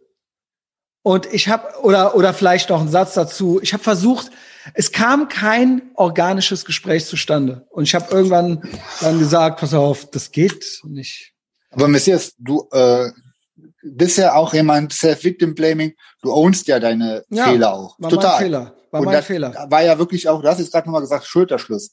[1.03, 3.61] Und ich habe oder oder vielleicht noch ein Satz dazu.
[3.63, 4.31] Ich habe versucht,
[4.73, 7.67] es kam kein organisches Gespräch zustande.
[7.71, 8.63] Und ich habe irgendwann
[9.01, 11.33] dann gesagt, pass auf, das geht nicht.
[11.71, 13.11] Aber Messias, du äh,
[13.83, 15.95] bist ja auch jemand Self-Victim-Blaming.
[16.23, 17.97] Du ownst ja deine ja, Fehler auch.
[17.99, 18.31] War Total.
[18.31, 18.75] Mein Fehler.
[18.91, 19.67] War Und mein das Fehler.
[19.69, 21.91] War ja wirklich auch, du hast jetzt gerade nochmal gesagt, Schulterschluss.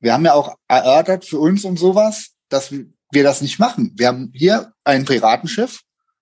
[0.00, 3.92] Wir haben ja auch erörtert für uns und sowas, dass wir das nicht machen.
[3.96, 5.80] Wir haben hier ein Piratenschiff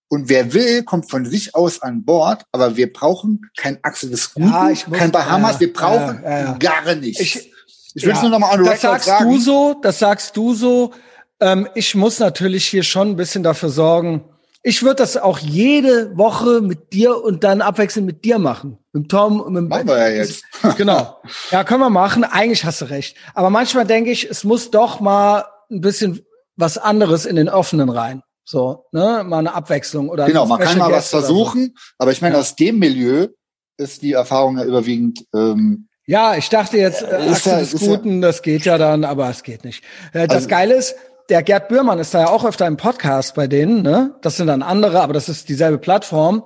[0.08, 4.34] und wer will, kommt von sich aus an Bord, aber wir brauchen kein Axel des
[4.34, 7.20] Guten, ja, muss, kein Bahamas, wir brauchen ja, gar nichts.
[7.20, 7.52] Ich,
[7.94, 9.30] ich will es nur noch mal on Das sagst sagen.
[9.30, 10.92] du so, das sagst du so.
[11.40, 14.24] Ähm, ich muss natürlich hier schon ein bisschen dafür sorgen.
[14.62, 18.78] Ich würde das auch jede Woche mit dir und dann abwechselnd mit dir machen.
[18.92, 20.42] Mit Tom und mit Machen wir ja jetzt.
[20.76, 21.20] genau.
[21.50, 22.24] Ja, können wir machen.
[22.24, 23.16] Eigentlich hast du recht.
[23.34, 26.20] Aber manchmal denke ich, es muss doch mal ein bisschen
[26.56, 28.22] was anderes in den offenen rein.
[28.44, 31.82] So, ne, mal eine Abwechslung oder Genau, man kann mal was versuchen, so.
[31.98, 32.40] aber ich meine, ja.
[32.40, 33.28] aus dem Milieu
[33.76, 38.20] ist die Erfahrung ja überwiegend ähm, ja, ich dachte jetzt, äh, ist ja, des Guten,
[38.20, 39.84] ja, das geht ja dann, aber es geht nicht.
[40.12, 40.96] Äh, das also, Geile ist,
[41.28, 44.16] der Gerd Bührmann ist da ja auch öfter im Podcast bei denen, ne?
[44.20, 46.42] Das sind dann andere, aber das ist dieselbe Plattform.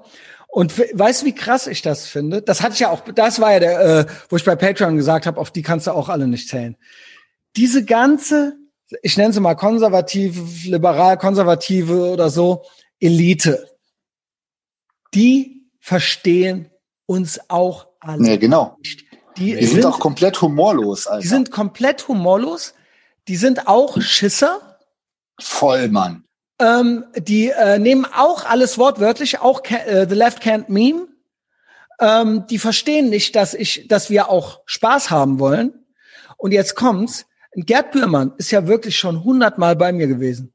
[0.48, 2.42] Und weißt du, wie krass ich das finde?
[2.42, 5.24] Das hatte ich ja auch, das war ja der, äh, wo ich bei Patreon gesagt
[5.24, 6.76] habe, auf die kannst du auch alle nicht zählen.
[7.56, 8.59] Diese ganze
[9.03, 12.65] ich nenne sie mal konservative, liberal konservative oder so,
[13.01, 13.69] Elite,
[15.15, 16.71] die verstehen
[17.07, 18.27] uns auch alle.
[18.29, 18.77] Ja, genau.
[18.79, 19.05] Nicht.
[19.37, 21.07] Die, die sind, sind auch komplett humorlos.
[21.07, 21.23] Alter.
[21.23, 22.75] Die sind komplett humorlos.
[23.27, 24.79] Die sind auch Schisser.
[25.41, 26.25] Voll, Mann.
[26.61, 31.09] Ähm, die äh, nehmen auch alles wortwörtlich, auch äh, The Left Can't Meme.
[32.01, 35.85] Ähm, die verstehen nicht, dass ich, dass wir auch Spaß haben wollen.
[36.37, 37.27] Und jetzt kommt's.
[37.56, 40.52] Gerd Bührmann ist ja wirklich schon hundertmal bei mir gewesen.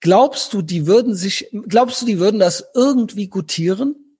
[0.00, 4.18] Glaubst du, die würden sich, glaubst du, die würden das irgendwie gutieren?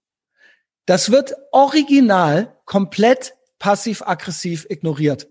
[0.86, 5.28] Das wird original komplett passiv-aggressiv ignoriert.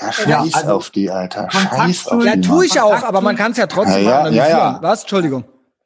[0.00, 1.50] Ja, scheiß ja, also auf die, Alter.
[1.50, 4.78] Scheiß auf ja, tue ich auch, aber man kann es ja trotzdem ja, ja, ja,
[4.82, 5.02] Was?
[5.02, 5.44] Entschuldigung.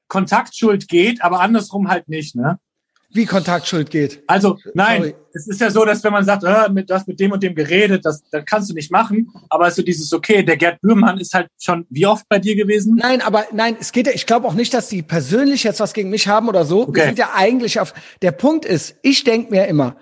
[0.08, 2.58] Kontaktschuld geht, aber andersrum halt nicht, ne?
[3.12, 4.22] Wie Kontaktschuld geht.
[4.26, 5.14] Also, nein, Sorry.
[5.32, 7.42] es ist ja so, dass wenn man sagt, äh, mit, du hast mit dem und
[7.42, 9.32] dem geredet, das, das kannst du nicht machen.
[9.48, 12.96] Aber so dieses, okay, der Gerd Bührmann ist halt schon wie oft bei dir gewesen?
[13.00, 15.92] Nein, aber nein, es geht ja, ich glaube auch nicht, dass die persönlich jetzt was
[15.92, 16.82] gegen mich haben oder so.
[16.82, 16.94] Okay.
[16.94, 19.96] Wir sind ja eigentlich auf, der Punkt ist, ich denk mir immer,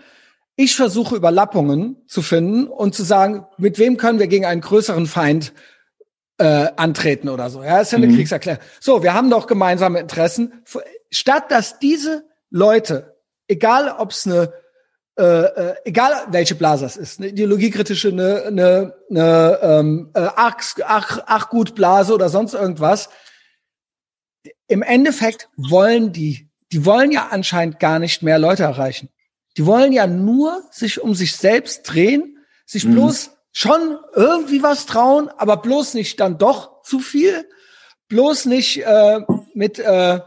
[0.56, 5.06] ich versuche Überlappungen zu finden und zu sagen, mit wem können wir gegen einen größeren
[5.06, 5.52] Feind
[6.38, 7.62] äh, antreten oder so.
[7.62, 8.16] Ja, ist ja eine mhm.
[8.16, 8.62] Kriegserklärung.
[8.80, 10.52] So, wir haben doch gemeinsame Interessen.
[11.10, 12.24] Statt dass diese
[12.54, 13.16] Leute,
[13.48, 14.52] egal ob es eine
[15.18, 20.56] äh, äh, egal welche Blase es ist, eine ideologiekritische, eine, eine, eine ähm, äh, ach,
[20.84, 23.08] ach, ach gut Blase oder sonst irgendwas.
[24.68, 29.08] Im Endeffekt wollen die, die wollen ja anscheinend gar nicht mehr Leute erreichen.
[29.56, 32.92] Die wollen ja nur sich um sich selbst drehen, sich mhm.
[32.94, 37.48] bloß schon irgendwie was trauen, aber bloß nicht dann doch zu viel,
[38.08, 39.20] bloß nicht äh,
[39.54, 40.20] mit äh,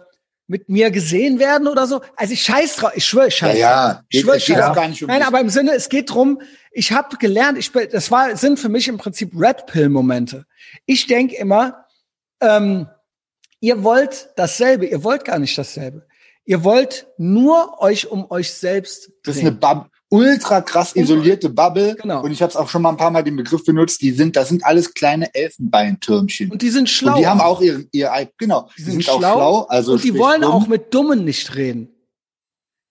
[0.48, 2.02] mit mir gesehen werden oder so.
[2.16, 4.04] Also ich scheiß drauf, ich schwöre, ich scheiß ja, ja.
[4.10, 6.42] Ich schwöre, ich scheiß nicht um Nein, aber im Sinne, es geht drum,
[6.72, 10.46] ich habe gelernt, ich das war sind für mich im Prinzip Red Pill Momente.
[10.86, 11.86] Ich denk immer,
[12.40, 12.88] ähm,
[13.60, 16.08] ihr wollt dasselbe, ihr wollt gar nicht dasselbe.
[16.46, 19.08] Ihr wollt nur euch um euch selbst.
[19.08, 19.16] Drehen.
[19.26, 21.96] Das ist eine Bub ultra krass isolierte Bubble.
[21.96, 22.24] Genau.
[22.24, 24.02] Und ich habe es auch schon mal ein paar Mal den Begriff benutzt.
[24.02, 26.52] Die sind, das sind alles kleine Elfenbeintürmchen.
[26.52, 27.14] Und die sind schlau.
[27.14, 28.70] Und die haben auch ihr, ihr genau.
[28.78, 29.16] Die, die sind, sind, schlau.
[29.16, 30.52] Auch schlau also und die wollen dumm.
[30.52, 31.90] auch mit Dummen nicht reden.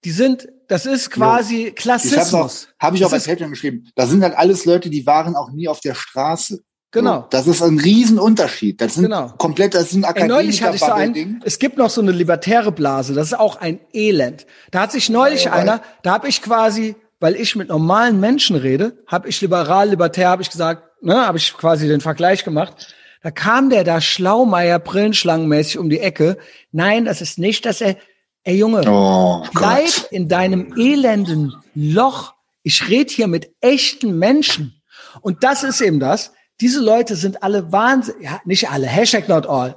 [0.04, 1.70] Die sind, das ist quasi ja.
[1.70, 2.68] Klassismus.
[2.78, 3.88] Habe ich auch, hab ich auch bei Patreon geschrieben.
[3.94, 6.62] Da sind halt alles Leute, die waren auch nie auf der Straße.
[6.92, 7.26] Genau.
[7.30, 8.80] Das ist ein Riesenunterschied.
[8.80, 9.28] Das sind genau.
[9.36, 10.34] komplett, das sind Akademiker.
[10.34, 13.56] neulich hatte ich so ein, es gibt noch so eine libertäre Blase, das ist auch
[13.56, 14.46] ein Elend.
[14.70, 18.56] Da hat sich neulich ja, einer, da habe ich quasi, weil ich mit normalen Menschen
[18.56, 22.94] rede, habe ich liberal, libertär, habe ich gesagt, ne, habe ich quasi den Vergleich gemacht.
[23.22, 26.38] Da kam der da Schlaumeier Brillenschlangenmäßig um die Ecke.
[26.72, 27.96] Nein, das ist nicht, dass er,
[28.44, 30.08] ey Junge, oh, bleib Gott.
[30.10, 32.34] in deinem elenden Loch.
[32.62, 34.80] Ich rede hier mit echten Menschen.
[35.22, 39.46] Und das ist eben das diese Leute sind alle wahnsinnig, ja, nicht alle, Hashtag not
[39.46, 39.76] all.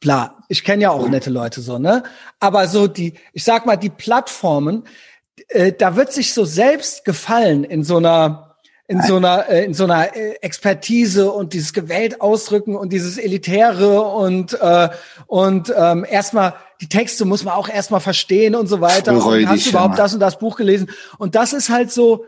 [0.00, 2.02] Klar, ich kenne ja auch nette Leute so, ne?
[2.40, 4.84] Aber so die, ich sag mal, die Plattformen,
[5.48, 8.56] äh, da wird sich so selbst gefallen in so einer,
[8.86, 13.18] in so einer, äh, in so einer äh, Expertise und dieses gewählt ausdrücken und dieses
[13.18, 14.88] elitäre und äh,
[15.26, 19.12] und ähm, erstmal die Texte muss man auch erstmal verstehen und so weiter.
[19.12, 20.90] Und hast du überhaupt das und das Buch gelesen?
[21.16, 22.24] Und das ist halt so,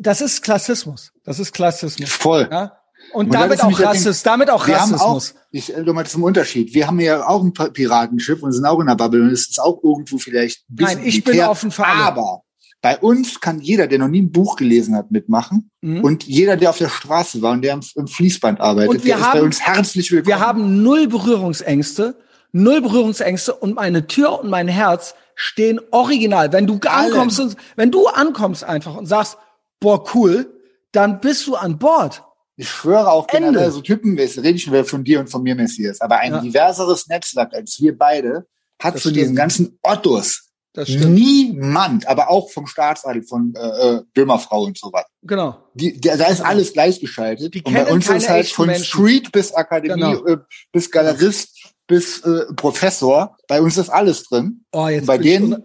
[0.00, 1.12] das ist Klassismus.
[1.24, 2.10] Das ist Klassismus.
[2.10, 2.48] Voll.
[2.50, 2.79] Ja?
[3.12, 5.34] Und, und damit, auch Rassismus, damit auch Rassismus.
[5.34, 6.74] Auch, ich äh, mal zum Unterschied.
[6.74, 9.60] Wir haben ja auch ein Piratenschiff und sind auch in der Bubble und es ist
[9.60, 12.04] auch irgendwo vielleicht ein bisschen Nein, ich bin offen für alle.
[12.04, 12.42] Aber
[12.82, 15.70] bei uns kann jeder, der noch nie ein Buch gelesen hat, mitmachen.
[15.82, 16.02] Mhm.
[16.02, 19.24] Und jeder, der auf der Straße war und der im Fließband arbeitet, und wir der
[19.24, 20.28] haben, ist bei uns herzlich willkommen.
[20.28, 22.16] Wir haben null Berührungsängste,
[22.52, 26.52] null Berührungsängste und meine Tür und mein Herz stehen original.
[26.52, 29.36] Wenn du ankommst und, wenn du ankommst einfach und sagst,
[29.78, 30.46] boah, cool,
[30.92, 32.24] dann bist du an Bord.
[32.60, 33.48] Ich schwöre auch Ende.
[33.48, 36.40] generell so Typen, rede ich schon von dir und von mir, Messias, aber ein ja.
[36.40, 38.46] diverseres Netzwerk als wir beide
[38.78, 44.64] hat das zu diesen ganzen Ottos niemand, aber auch vom Staatsadel, von äh, äh Böhmerfrau
[44.64, 45.04] und so was.
[45.22, 45.56] Genau.
[45.74, 47.54] Die, die, da ist alles gleichgeschaltet.
[47.54, 48.84] Die und bei uns ist halt von Menschen.
[48.84, 50.26] Street bis Akademie, genau.
[50.26, 50.36] äh,
[50.70, 53.36] bis Galerist, bis äh, Professor.
[53.48, 54.64] Bei uns ist alles drin.
[54.72, 55.64] Oh, jetzt bei denen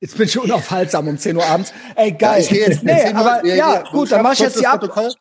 [0.00, 1.72] Jetzt bin ich unaufhaltsam um 10 Uhr abends.
[1.94, 2.42] Ey, geil.
[2.42, 4.80] Ja, ich jetzt, nee, aber ja, ja, gut, dann mach ich jetzt die ab.
[4.80, 5.12] Protokoll.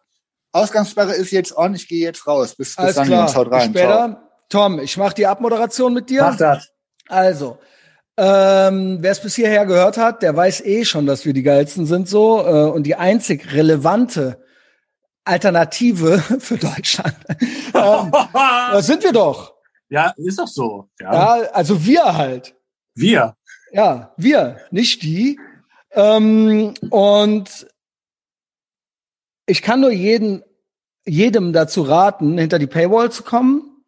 [0.52, 2.56] Ausgangssperre ist jetzt on, ich gehe jetzt raus.
[2.56, 3.36] Bis, bis Alles dann, klar.
[3.36, 3.72] Haut rein.
[3.72, 4.24] Bis später.
[4.50, 6.24] Tom, ich mache die Abmoderation mit dir.
[6.24, 6.70] Mach das.
[7.08, 7.58] Also,
[8.18, 11.86] ähm, wer es bis hierher gehört hat, der weiß eh schon, dass wir die geilsten
[11.86, 14.44] sind so äh, und die einzig relevante
[15.24, 17.16] Alternative für Deutschland.
[17.74, 19.54] ähm, das sind wir doch.
[19.90, 20.90] Ja, ist doch so.
[21.00, 21.14] Ja.
[21.14, 22.56] ja, also wir halt.
[22.96, 23.36] Wir.
[23.72, 25.40] Ja, wir, nicht die.
[25.94, 27.68] Ähm, und
[29.52, 30.44] ich kann nur jeden,
[31.06, 33.84] jedem dazu raten, hinter die Paywall zu kommen,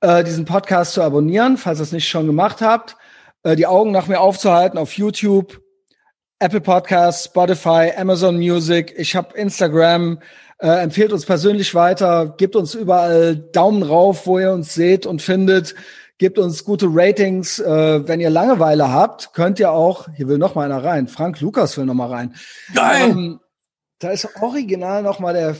[0.00, 2.96] äh, diesen Podcast zu abonnieren, falls ihr es nicht schon gemacht habt,
[3.44, 5.60] äh, die Augen nach mir aufzuhalten auf YouTube,
[6.40, 8.92] Apple Podcasts, Spotify, Amazon Music.
[8.96, 10.18] Ich habe Instagram.
[10.58, 15.22] Äh, empfehlt uns persönlich weiter, gebt uns überall Daumen rauf, wo ihr uns seht und
[15.22, 15.76] findet.
[16.18, 17.60] Gebt uns gute Ratings.
[17.60, 21.40] Äh, wenn ihr Langeweile habt, könnt ihr auch, hier will noch mal einer rein, Frank
[21.40, 22.34] Lukas will noch mal rein.
[22.74, 23.10] Geil!
[23.10, 23.40] Ähm,
[23.98, 25.56] da ist original noch mal der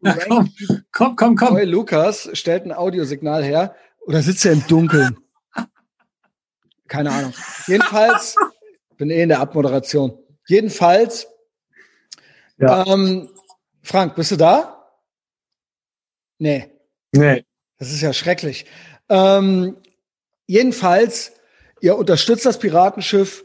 [0.00, 0.52] Na, komm,
[0.92, 1.58] komm, komm, komm.
[1.58, 3.74] Lukas stellt ein Audiosignal her.
[4.00, 5.16] Oder sitzt er im Dunkeln?
[6.88, 7.32] Keine Ahnung.
[7.66, 8.36] Jedenfalls,
[8.96, 10.18] bin eh in der Abmoderation.
[10.46, 11.26] Jedenfalls,
[12.58, 12.86] ja.
[12.86, 13.30] ähm,
[13.82, 14.92] Frank, bist du da?
[16.38, 16.70] Nee.
[17.12, 17.44] Nee.
[17.78, 18.66] Das ist ja schrecklich.
[19.08, 19.76] Ähm,
[20.46, 21.32] jedenfalls,
[21.80, 23.44] ihr unterstützt das Piratenschiff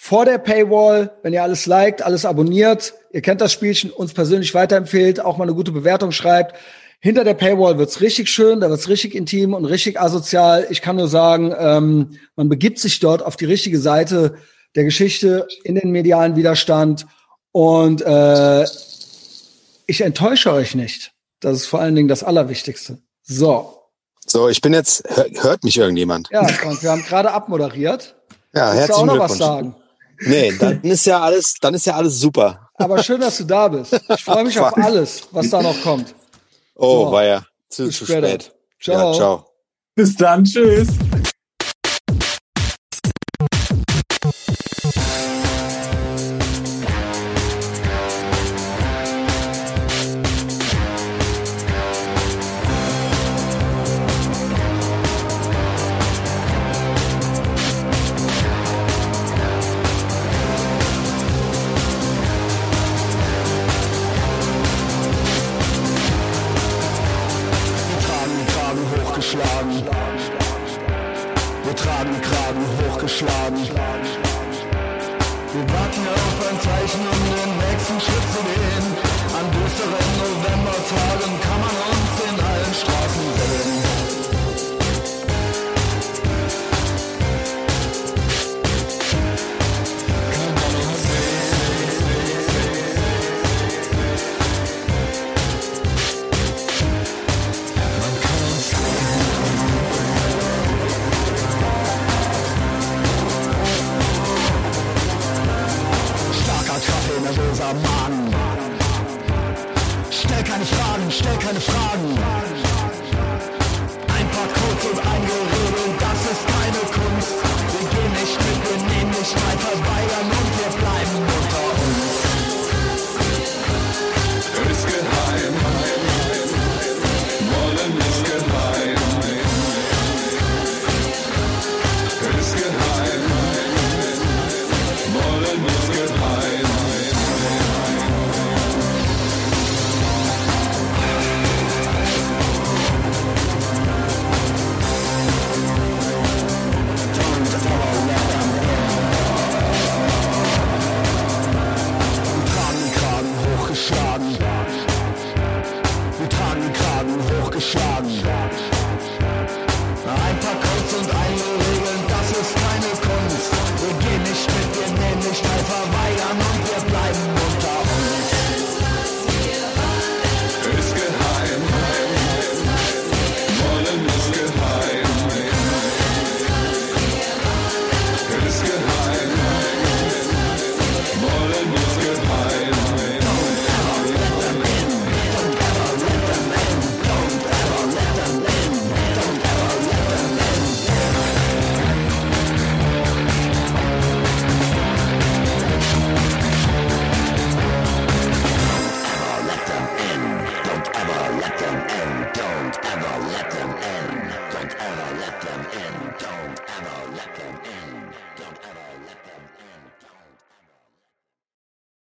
[0.00, 4.54] vor der Paywall, wenn ihr alles liked, alles abonniert, ihr kennt das Spielchen, uns persönlich
[4.54, 6.54] weiterempfehlt, auch mal eine gute Bewertung schreibt.
[7.00, 10.68] Hinter der Paywall wird's richtig schön, da wird's richtig intim und richtig asozial.
[10.70, 14.36] Ich kann nur sagen, ähm, man begibt sich dort auf die richtige Seite
[14.76, 17.04] der Geschichte in den medialen Widerstand
[17.50, 18.64] und äh,
[19.86, 21.12] ich enttäusche euch nicht.
[21.40, 22.98] Das ist vor allen Dingen das Allerwichtigste.
[23.24, 23.74] So.
[24.24, 25.02] So, ich bin jetzt,
[25.42, 26.28] hört mich irgendjemand?
[26.30, 28.14] Ja, und wir haben gerade abmoderiert.
[28.54, 29.74] Ja, herzlichen du auch noch was sagen?
[30.20, 32.70] Nee, dann ist ja alles, dann ist ja alles super.
[32.74, 34.00] Aber schön, dass du da bist.
[34.08, 36.14] Ich freue mich auf alles, was da noch kommt.
[36.74, 37.12] Oh, so.
[37.12, 38.52] war ja zu, zu spät.
[38.80, 39.12] Ciao.
[39.12, 39.46] Ja, ciao.
[39.94, 40.44] Bis dann.
[40.44, 40.88] Tschüss.